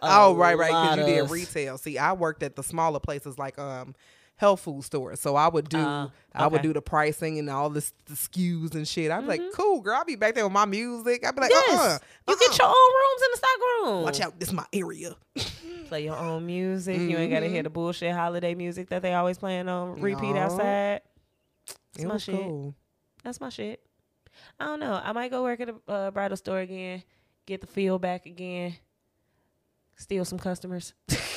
[0.02, 0.69] Oh, right, right.
[0.69, 1.30] Because you did us.
[1.30, 1.77] retail.
[1.77, 3.94] See, I worked at the smaller places like um
[4.44, 5.22] health food stores.
[5.22, 8.76] So I would do Ah, I would do the pricing and all this the SKUs
[8.76, 9.10] and shit.
[9.10, 9.95] I'd be like, cool, girl.
[9.95, 11.26] I'll be back there with my music.
[11.26, 11.72] I'd be like, Mm-hmm.
[11.72, 11.99] Yes, uh-uh.
[12.28, 12.40] you uh-uh.
[12.49, 14.03] get your own rooms in the stock room.
[14.03, 15.15] Watch out, this is my area.
[15.88, 16.99] Play your own music.
[16.99, 20.40] You ain't gotta hear the bullshit holiday music that they always playing on repeat No.
[20.41, 21.02] outside.
[21.94, 22.36] That's it my shit.
[22.36, 22.76] cool.
[23.24, 23.82] That's my shit.
[24.60, 24.99] I don't know.
[25.02, 27.03] I might go work at a uh, bridal store again,
[27.45, 28.76] get the feel back again,
[29.95, 30.94] steal some customers.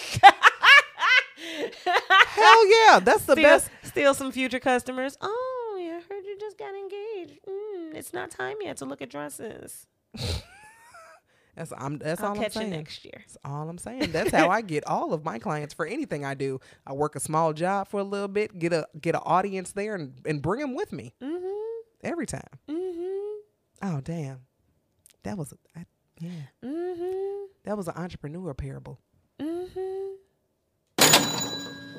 [2.36, 3.70] Hell yeah, that's the steal, best.
[3.82, 5.16] steal some future customers.
[5.20, 7.40] Oh, yeah, I heard you just got engaged.
[7.48, 9.86] Mm, it's not time yet to look at dresses.
[11.56, 12.70] That's I'm that's I'll all I'm catch you saying.
[12.72, 13.14] next year.
[13.16, 14.12] That's all I'm saying.
[14.12, 16.60] That's how I get all of my clients for anything I do.
[16.86, 19.94] I work a small job for a little bit, get a get an audience there,
[19.94, 21.46] and and bring them with me Mm-hmm.
[22.04, 22.42] every time.
[22.68, 23.86] Mm-hmm.
[23.88, 24.40] Oh damn,
[25.22, 25.86] that was a, I,
[26.20, 26.30] yeah,
[26.62, 27.46] Mm-hmm.
[27.64, 29.00] that was an entrepreneur parable.
[29.40, 30.16] Mm-hmm.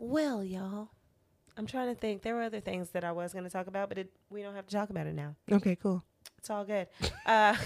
[0.08, 0.88] Well, y'all,
[1.58, 2.22] I'm trying to think.
[2.22, 4.56] There were other things that I was going to talk about, but it, we don't
[4.56, 5.36] have to talk about it now.
[5.52, 6.02] Okay, cool.
[6.38, 6.88] It's all good.
[7.26, 7.58] Uh,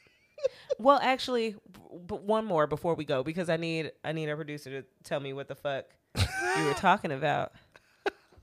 [0.78, 4.36] well, actually, b- but one more before we go because I need I need a
[4.36, 7.52] producer to tell me what the fuck you were talking about.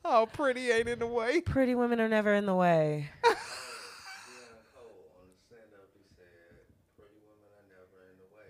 [0.05, 1.41] Oh, pretty ain't in the way.
[1.41, 3.09] Pretty women are never in the way.
[3.27, 3.35] on
[5.43, 6.55] stand up, he said,
[6.95, 8.47] "Pretty women are never in the way.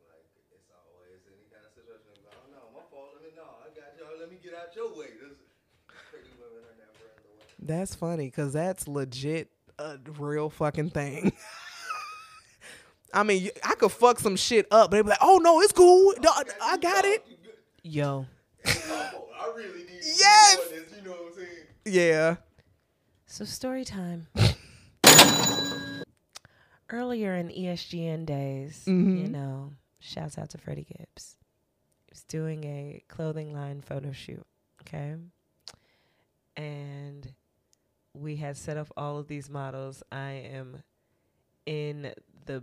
[0.00, 2.16] Like it's always any kind of situation.
[2.24, 3.12] Like, oh no, my fault.
[3.14, 3.52] Let me know.
[3.60, 4.16] I got y'all.
[4.16, 5.12] Let me get out your way.
[5.20, 5.36] This
[6.08, 7.51] pretty women are never in the way.
[7.64, 11.32] That's funny because that's legit a real fucking thing.
[13.14, 15.72] I mean, I could fuck some shit up, but they'd be like, "Oh no, it's
[15.72, 16.14] cool.
[16.20, 17.24] No, I- I got it."
[17.82, 18.26] Yo,
[18.66, 20.56] Oh, I really need to Yes!
[20.70, 20.92] be this.
[20.96, 21.66] You know what I'm saying?
[21.84, 22.36] Yeah.
[23.26, 24.26] so story time.
[26.90, 29.30] Earlier in ESGN days, you Mhm.
[29.30, 31.38] know, shouts out to Freddie Gibbs.
[32.06, 34.46] He was doing a clothing line photo shoot.
[34.82, 35.16] Okay.
[36.56, 37.32] And
[38.14, 40.02] we had set up all of these models.
[40.12, 40.82] I am
[41.66, 42.12] in
[42.46, 42.62] the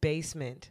[0.00, 0.70] basement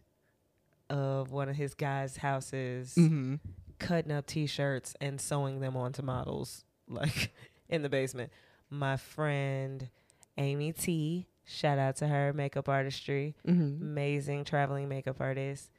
[0.89, 3.35] of one of his guys' houses, Mm-hmm.
[3.77, 7.31] cutting up t shirts and sewing them onto models, like
[7.69, 8.31] in the basement.
[8.69, 9.89] My friend
[10.37, 13.81] Amy T, shout out to her, makeup artistry Mm-hmm.
[13.83, 15.71] amazing traveling makeup artist.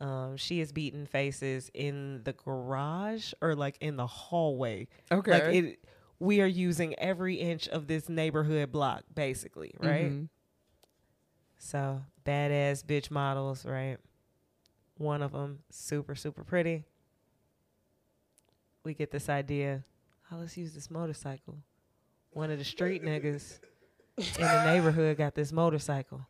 [0.00, 4.88] Um, she is beating faces in the garage or like in the hallway.
[5.10, 5.30] Okay.
[5.30, 5.78] Like it,
[6.18, 10.10] we are using every inch of this neighborhood block, basically, right?
[10.10, 10.28] Mhm.
[11.58, 13.98] So badass bitch models, right?
[14.98, 16.84] One of them super super pretty.
[18.84, 19.84] We get this idea.
[20.30, 21.58] Oh, let's use this motorcycle.
[22.30, 23.60] One of the street niggas
[24.16, 26.26] in the neighborhood got this motorcycle.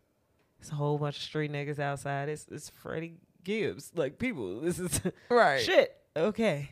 [0.60, 2.28] It's a whole bunch of street niggas outside.
[2.28, 3.92] It's it's Freddie Gibbs.
[3.94, 5.00] Like people, this is
[5.30, 5.60] Right.
[5.62, 5.94] shit.
[6.16, 6.70] Okay.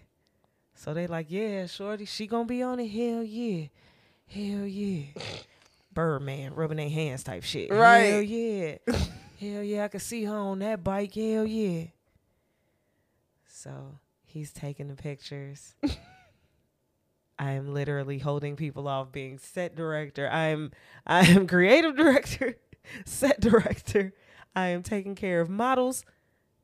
[0.74, 2.88] So they like, yeah, shorty, she gonna be on it.
[2.88, 3.66] Hell yeah.
[4.26, 5.04] Hell yeah.
[5.92, 7.70] Birdman rubbing their hands type shit.
[7.70, 8.10] Right.
[8.10, 8.76] Hell yeah.
[9.40, 11.14] Hell yeah, I can see her on that bike.
[11.14, 11.84] Hell yeah.
[13.46, 15.74] So he's taking the pictures.
[17.38, 20.28] I am literally holding people off being set director.
[20.30, 20.70] I am
[21.06, 22.56] I am creative director,
[23.04, 24.12] set director.
[24.54, 26.04] I am taking care of models,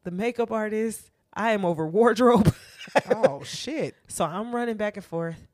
[0.04, 1.10] the makeup artist.
[1.32, 2.54] I am over wardrobe.
[3.08, 3.94] Oh shit.
[4.08, 5.46] So I'm running back and forth.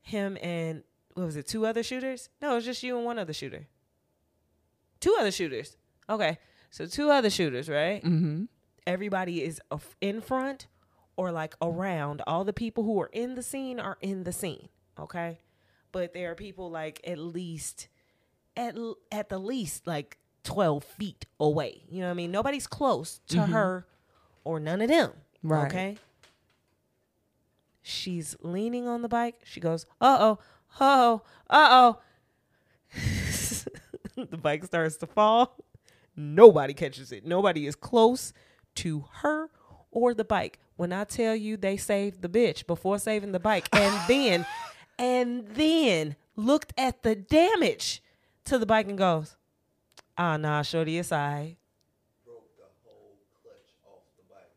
[0.00, 0.82] Him and
[1.14, 1.46] what was it?
[1.46, 2.28] Two other shooters?
[2.40, 3.68] No, it's just you and one other shooter.
[5.00, 5.76] Two other shooters.
[6.08, 6.38] Okay,
[6.70, 8.02] so two other shooters, right?
[8.02, 8.44] Mm-hmm.
[8.86, 9.60] Everybody is
[10.00, 10.66] in front
[11.16, 12.22] or like around.
[12.26, 14.68] All the people who are in the scene are in the scene.
[14.98, 15.40] Okay,
[15.92, 17.88] but there are people like at least
[18.56, 18.76] at
[19.12, 21.84] at the least like twelve feet away.
[21.88, 22.30] You know what I mean?
[22.32, 23.86] Nobody's close to her
[24.44, 25.12] or none of them.
[25.42, 25.66] Right.
[25.66, 25.98] Okay.
[27.82, 29.40] She's leaning on the bike.
[29.44, 30.38] She goes, uh oh,
[30.78, 32.00] uh oh, uh oh.
[34.16, 35.56] the bike starts to fall.
[36.16, 37.24] Nobody catches it.
[37.24, 38.32] Nobody is close
[38.76, 39.50] to her
[39.90, 40.58] or the bike.
[40.76, 44.46] When I tell you they saved the bitch before saving the bike, and then,
[44.98, 48.02] and then looked at the damage
[48.44, 49.36] to the bike and goes,
[50.16, 51.56] "Ah, nah, shorty, it's I."
[52.24, 54.56] Broke the whole clutch off the bike.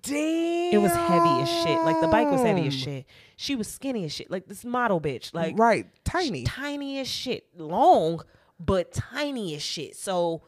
[0.00, 0.74] Damn.
[0.74, 1.78] It was heavy as shit.
[1.80, 3.06] Like the bike was heavy as shit.
[3.36, 4.30] She was skinny as shit.
[4.30, 5.34] Like this model bitch.
[5.34, 6.44] Like right, tiny.
[6.44, 7.48] tiny as shit.
[7.56, 8.22] Long,
[8.60, 9.96] but tiny as shit.
[9.96, 10.42] So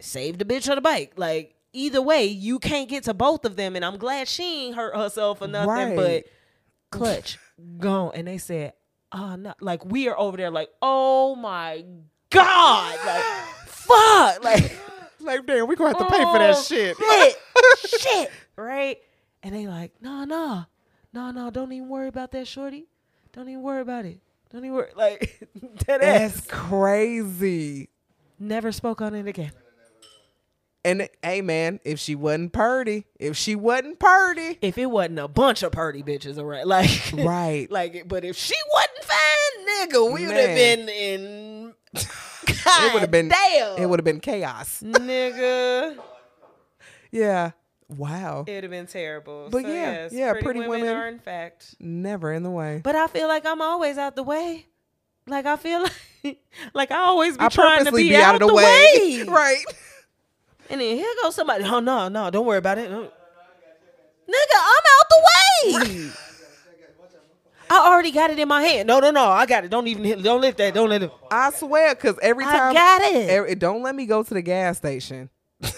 [0.00, 1.12] save the bitch on the bike.
[1.16, 3.76] Like either way, you can't get to both of them.
[3.76, 5.68] And I'm glad she ain't hurt herself or nothing.
[5.68, 5.96] Right.
[5.96, 6.24] But
[6.90, 7.38] clutch
[7.78, 8.12] gone.
[8.14, 8.72] And they said,
[9.12, 9.54] oh no.
[9.60, 11.84] Like we are over there like, oh my
[12.30, 12.98] God.
[13.06, 13.22] Like
[13.66, 14.42] fuck.
[14.42, 14.76] Like
[15.22, 16.96] Like, damn, we gonna have to pay for that Oh, shit.
[16.96, 18.98] shit, shit, right?
[19.42, 20.64] And they like, no, no,
[21.12, 22.86] no, no, don't even worry about that, shorty.
[23.32, 24.20] Don't even worry about it.
[24.50, 24.90] Don't even worry.
[24.96, 25.48] Like
[25.86, 26.46] that That's ass.
[26.48, 27.88] crazy.
[28.38, 29.52] Never spoke on it again.
[30.84, 35.28] And hey, man, if she wasn't purdy, if she wasn't purdy, If it wasn't a
[35.28, 37.70] bunch of purdy bitches around, like, right?
[37.70, 41.74] like, but if she wasn't fine, nigga, we would have been in.
[42.48, 43.28] It would have been.
[43.28, 43.78] damn.
[43.78, 44.82] It would have been chaos.
[44.84, 45.98] nigga.
[47.10, 47.50] Yeah.
[47.88, 48.44] Wow.
[48.48, 49.48] It'd have been terrible.
[49.50, 51.74] But So, yeah, yes, yeah, pretty, pretty women, women- are in fact.
[51.78, 52.80] Never in the way.
[52.82, 54.64] But I feel like I'm always out the way.
[55.26, 55.82] Like I feel
[56.24, 56.38] like,
[56.72, 59.24] like I always be I trying to be, be out of the way.
[59.28, 59.62] right.
[60.70, 61.64] And then here goes somebody.
[61.64, 62.90] Oh no, no, don't worry about it.
[62.90, 63.04] Nigga,
[64.54, 65.22] I'm out the
[65.84, 66.10] way.
[67.72, 68.86] I already got it in my hand.
[68.86, 69.70] No, no, no, I got it.
[69.70, 70.22] Don't even hit.
[70.22, 70.74] Don't let that.
[70.74, 71.10] Don't let it.
[71.30, 72.54] I swear, because every time.
[72.54, 73.30] I time got it.
[73.30, 75.30] every- don't let me go to the gas station.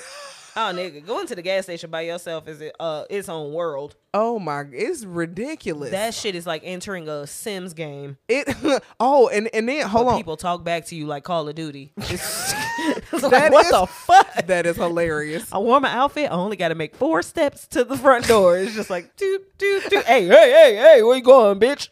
[0.57, 3.97] Oh, nigga, going to the gas station by yourself is it, uh its own world.
[4.13, 5.91] Oh my, it's ridiculous.
[5.91, 8.17] That shit is like entering a Sims game.
[8.29, 8.49] it.
[9.01, 10.17] oh, and and then hold on.
[10.17, 11.93] People talk back to you like Call of Duty.
[11.99, 12.55] It's,
[13.13, 14.47] it's like, what is- the fuck?
[14.47, 15.53] that is hilarious.
[15.53, 16.27] I wore my outfit.
[16.31, 18.59] I only got to make four steps to the front door.
[18.59, 20.05] It's just like, toot, toot, toot.
[20.05, 21.89] Hey, hey, hey, hey, where you going, bitch?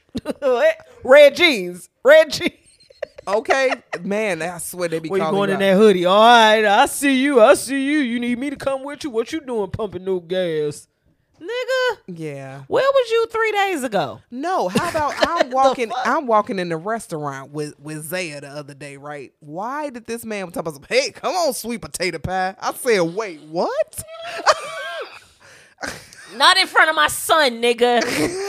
[1.05, 2.53] red jeans, red jeans.
[3.27, 3.71] Okay,
[4.03, 5.61] man, I swear they be Where you going in out.
[5.61, 6.07] that hoodie?
[6.07, 7.41] All right, I see you.
[7.41, 7.99] I see you.
[7.99, 9.11] You need me to come with you?
[9.11, 10.89] What you doing pumping no gas?
[11.41, 12.63] Nigga, Yeah.
[12.69, 14.21] where was you three days ago?
[14.31, 18.75] No, how about I'm walking I'm walking in the restaurant with with Zaya the other
[18.75, 19.33] day, right?
[19.41, 22.55] Why did this man talk about some, hey, come on, sweet potato pie?
[22.61, 24.05] I said, wait, what?
[26.37, 28.03] Not in front of my son, nigga.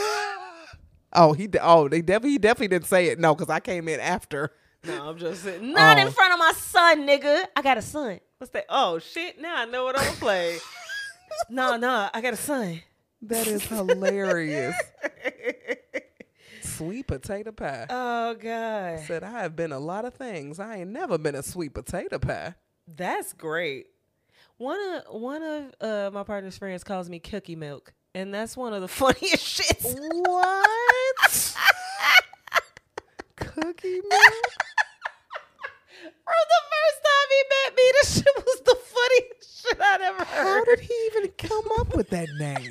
[1.16, 3.20] Oh, he oh, they definitely he definitely didn't say it.
[3.20, 4.50] No, because I came in after.
[4.86, 5.72] No, I'm just saying.
[5.72, 6.10] Not in Oh.
[6.10, 7.44] front of my son, nigga.
[7.56, 8.20] I got a son.
[8.38, 8.66] What's that?
[8.68, 9.40] Oh, shit.
[9.40, 10.58] Now I know what I'm going to play.
[11.50, 12.82] no, no, I got a son.
[13.22, 14.76] That is hilarious.
[16.62, 17.86] sweet potato pie.
[17.88, 19.00] Oh, God.
[19.06, 20.58] Said I have been a lot of things.
[20.60, 22.54] I ain't never been a sweet potato pie.
[22.86, 23.86] That's great.
[24.58, 28.72] One of one of uh, my partner's friends calls me Cookie Milk, and that's one
[28.74, 29.94] of the funniest shits.
[30.28, 31.56] What?
[33.36, 34.54] Cookie milk?
[36.24, 40.24] From the first time he met me, this shit was the funniest shit I'd ever
[40.24, 40.58] heard.
[40.58, 42.70] How did he even come up with that name?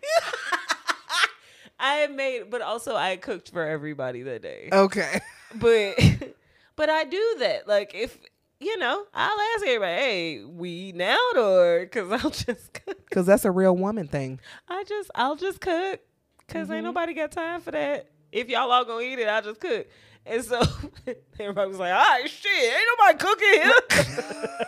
[1.78, 4.68] I made, but also I cooked for everybody that day.
[4.72, 5.20] Okay.
[5.54, 5.96] But
[6.76, 7.66] but I do that.
[7.66, 8.18] Like if
[8.60, 13.08] you know, I'll ask everybody, "Hey, we eating out or?" Because I'll just cook.
[13.08, 14.38] Because that's a real woman thing.
[14.68, 16.00] I just I'll just cook
[16.38, 16.84] because ain't mm-hmm.
[16.86, 18.08] nobody got time for that.
[18.30, 19.86] If y'all all gonna eat it, I'll just cook.
[20.24, 20.60] And so
[21.40, 24.66] everybody was like, "All right, shit, ain't nobody cooking here."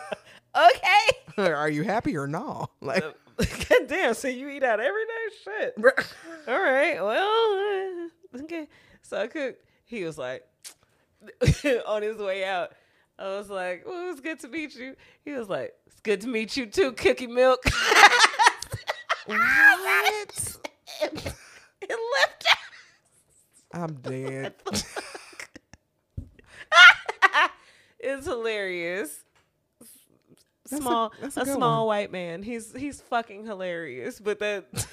[1.37, 1.53] okay.
[1.55, 2.71] Are you happy or not?
[2.81, 5.35] Like, God damn, so you eat out every day?
[5.45, 5.75] Shit.
[6.49, 7.03] All right.
[7.03, 8.69] Well, uh, okay.
[9.03, 9.65] So I cooked.
[9.85, 10.45] He was like,
[11.87, 12.73] on his way out,
[13.19, 14.97] I was like, well, it was good to meet you.
[15.25, 17.63] He was like, it's good to meet you too, Cookie Milk.
[19.27, 20.59] what?
[21.01, 21.35] it
[21.83, 22.45] left
[23.73, 24.55] I'm dead.
[28.05, 29.25] It's hilarious.
[29.81, 31.97] a- Small, that's a, a good small one.
[31.97, 32.43] white man.
[32.43, 34.19] He's he's fucking hilarious.
[34.21, 34.87] But that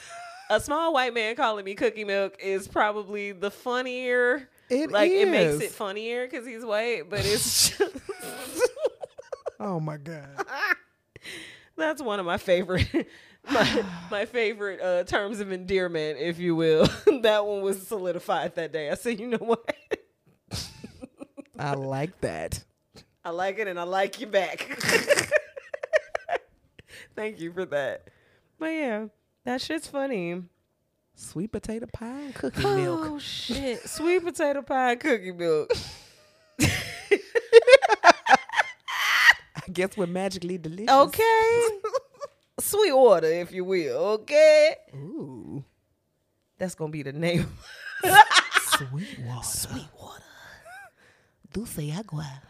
[0.50, 4.50] a small white man calling me Cookie Milk is probably the funnier.
[4.70, 7.96] It like it makes it funnier because he's white, but it's just,
[9.60, 10.28] Oh my God.
[11.78, 12.88] that's one of my favorite.
[13.50, 16.88] My, my favorite uh, terms of endearment, if you will.
[17.24, 18.92] that one was solidified that day.
[18.92, 19.68] I said, you know what?
[21.58, 22.64] I like that.
[23.24, 24.68] I like it and I like you back.
[27.16, 28.08] Thank you for that.
[28.58, 29.06] But yeah,
[29.46, 30.42] that shit's funny.
[31.14, 33.00] Sweet potato pie and cookie oh, milk.
[33.04, 33.88] Oh shit.
[33.88, 35.72] Sweet potato pie and cookie milk.
[36.62, 36.68] I
[39.72, 40.90] guess we're magically delicious.
[40.90, 41.68] Okay.
[42.60, 43.98] Sweet water, if you will.
[43.98, 44.76] Okay.
[44.96, 45.64] Ooh.
[46.58, 47.46] That's gonna be the name.
[48.02, 49.44] Sweet water.
[49.44, 50.24] Sweet water.
[51.54, 52.42] Dulce agua.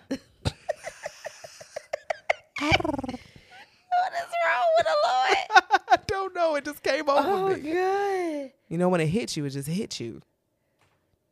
[2.62, 5.38] What is wrong with the Lord?
[5.90, 6.56] I don't know.
[6.56, 7.72] It just came over Oh, me.
[7.72, 8.52] God.
[8.70, 10.22] You know, when it hits you, it just hits you.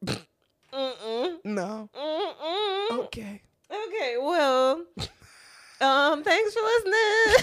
[0.06, 1.38] Mm-mm.
[1.45, 1.89] No.
[1.95, 2.99] Mm-mm.
[3.06, 3.41] Okay.
[3.72, 4.84] Okay, well,
[5.81, 7.35] um, thanks for listening.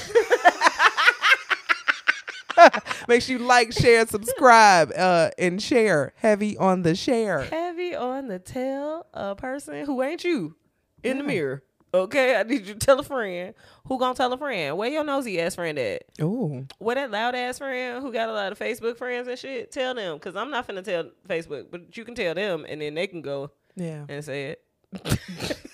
[3.09, 6.13] Make sure you like, share, subscribe, uh, and share.
[6.17, 7.43] Heavy on the share.
[7.45, 10.57] Heavy on the tell a person who ain't you
[11.03, 11.63] in the mirror.
[11.95, 13.55] Okay, I need you to tell a friend.
[13.87, 14.77] Who gonna tell a friend?
[14.77, 16.03] Where your nosy ass friend at?
[16.21, 16.67] Ooh.
[16.79, 19.71] Where that loud ass friend who got a lot of Facebook friends and shit?
[19.73, 22.95] Tell them, cause I'm not finna tell Facebook, but you can tell them, and then
[22.95, 24.05] they can go Yeah.
[24.09, 24.63] and say it.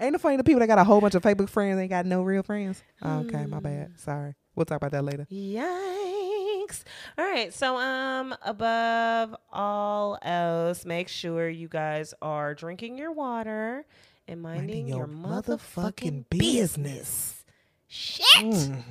[0.00, 2.04] Ain't it funny the people that got a whole bunch of Facebook friends ain't got
[2.04, 2.82] no real friends?
[3.02, 3.92] Okay, my bad.
[4.00, 4.34] Sorry.
[4.56, 5.26] We'll talk about that later.
[5.30, 6.82] Yikes.
[7.16, 7.54] All right.
[7.54, 13.86] So um above all else, make sure you guys are drinking your water
[14.26, 17.44] and minding, your, motherfucking business.
[17.88, 18.24] Shit.
[18.36, 18.82] Mm.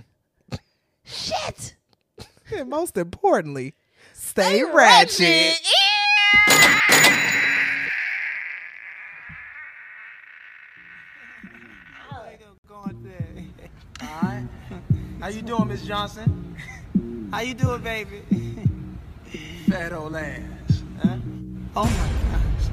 [1.03, 1.75] Shit.
[2.55, 3.73] And most importantly,
[4.13, 5.59] stay, ratchet.
[14.01, 14.47] Alright.
[15.19, 16.55] How you doing, Miss Johnson?
[17.31, 18.21] How you doing, baby?
[19.69, 20.41] Fat old ass.
[21.01, 21.17] Huh?
[21.75, 22.69] Oh my gosh.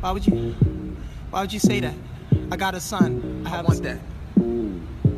[0.00, 0.54] Why would you
[1.34, 1.94] why would you say that?
[2.52, 3.42] I got a son.
[3.44, 3.98] I have want that.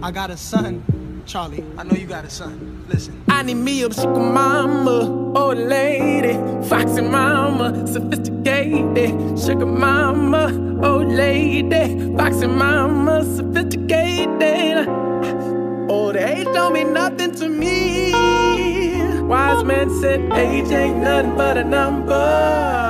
[0.02, 1.62] I got a son, Charlie.
[1.76, 2.86] I know you got a son.
[2.88, 3.22] Listen.
[3.28, 6.32] I need me a sugar mama, old lady,
[6.70, 9.38] foxy mama, sophisticated.
[9.38, 10.46] Sugar mama,
[10.82, 14.88] old lady, foxy mama, sophisticated.
[14.88, 18.12] Oh, old age don't mean nothing to me.
[19.20, 22.85] Wise man said age ain't nothing but a number.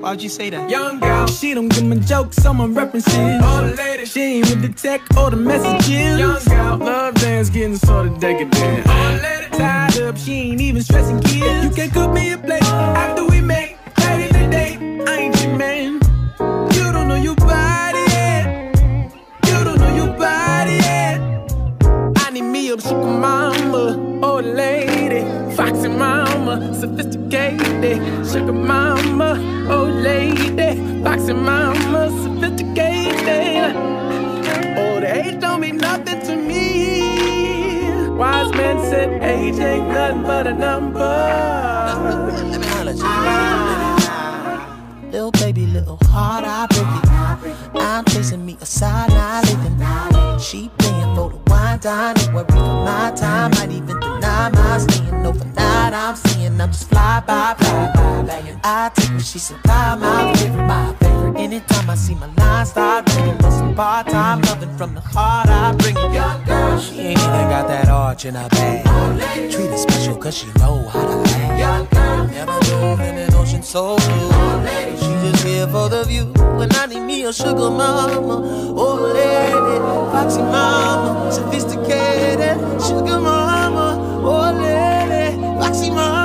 [0.00, 0.70] Why would you say that?
[0.70, 3.14] Young girl, she don't give me jokes, someone references.
[3.14, 6.18] Old lady, she ain't with the tech or the messages.
[6.18, 8.88] Young girl, love dance getting sort of decadent.
[8.88, 11.64] Old lady, tied up, she ain't even stressing kids.
[11.64, 14.78] You can cook me a plate after we make ready today.
[15.06, 15.92] I ain't your man.
[16.72, 18.74] You don't know your body yet.
[19.48, 21.20] You don't know your body yet.
[22.24, 24.79] I need me a sugar mama, old lady, foxy
[25.98, 27.98] mama, sophisticated.
[28.26, 29.30] Sugar mama,
[29.70, 33.76] old lady, foxy mama, sophisticated.
[34.78, 38.08] Old age don't mean nothing to me.
[38.16, 41.00] Wise man said age ain't nothing but a number.
[42.84, 43.02] Let me.
[45.10, 47.82] Little baby, little heart, I break it.
[47.82, 50.38] I'm chasing me a side, not living.
[50.38, 50.99] She paying
[51.82, 53.50] for the wine, dine, worry for my time.
[53.52, 55.92] Might even deny my staying overnight.
[55.92, 58.22] I'm seeing I'm just fly by, fly by.
[58.22, 58.60] Banging.
[58.62, 61.19] I take what she supply, my favorite, my favorite.
[61.36, 65.48] Anytime I see my line start ringing, for some part time loving from the heart,
[65.48, 66.12] I bring it.
[66.12, 68.84] Young girl, she ain't even got that arch in her bag.
[69.50, 71.58] Treat her special cause she know how to laugh.
[71.58, 74.30] Young girl, never move in an ocean so blue.
[74.96, 76.26] She just here for the view.
[76.58, 78.20] When I need me a sugar mama,
[78.76, 79.78] old lady,
[80.12, 82.58] foxy mama, sophisticated.
[82.82, 86.19] Sugar mama, oh lady, foxy mama,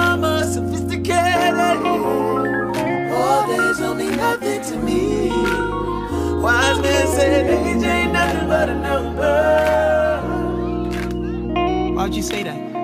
[7.15, 9.35] said age ain't nothing but a number.
[11.95, 12.74] Why'd you say that?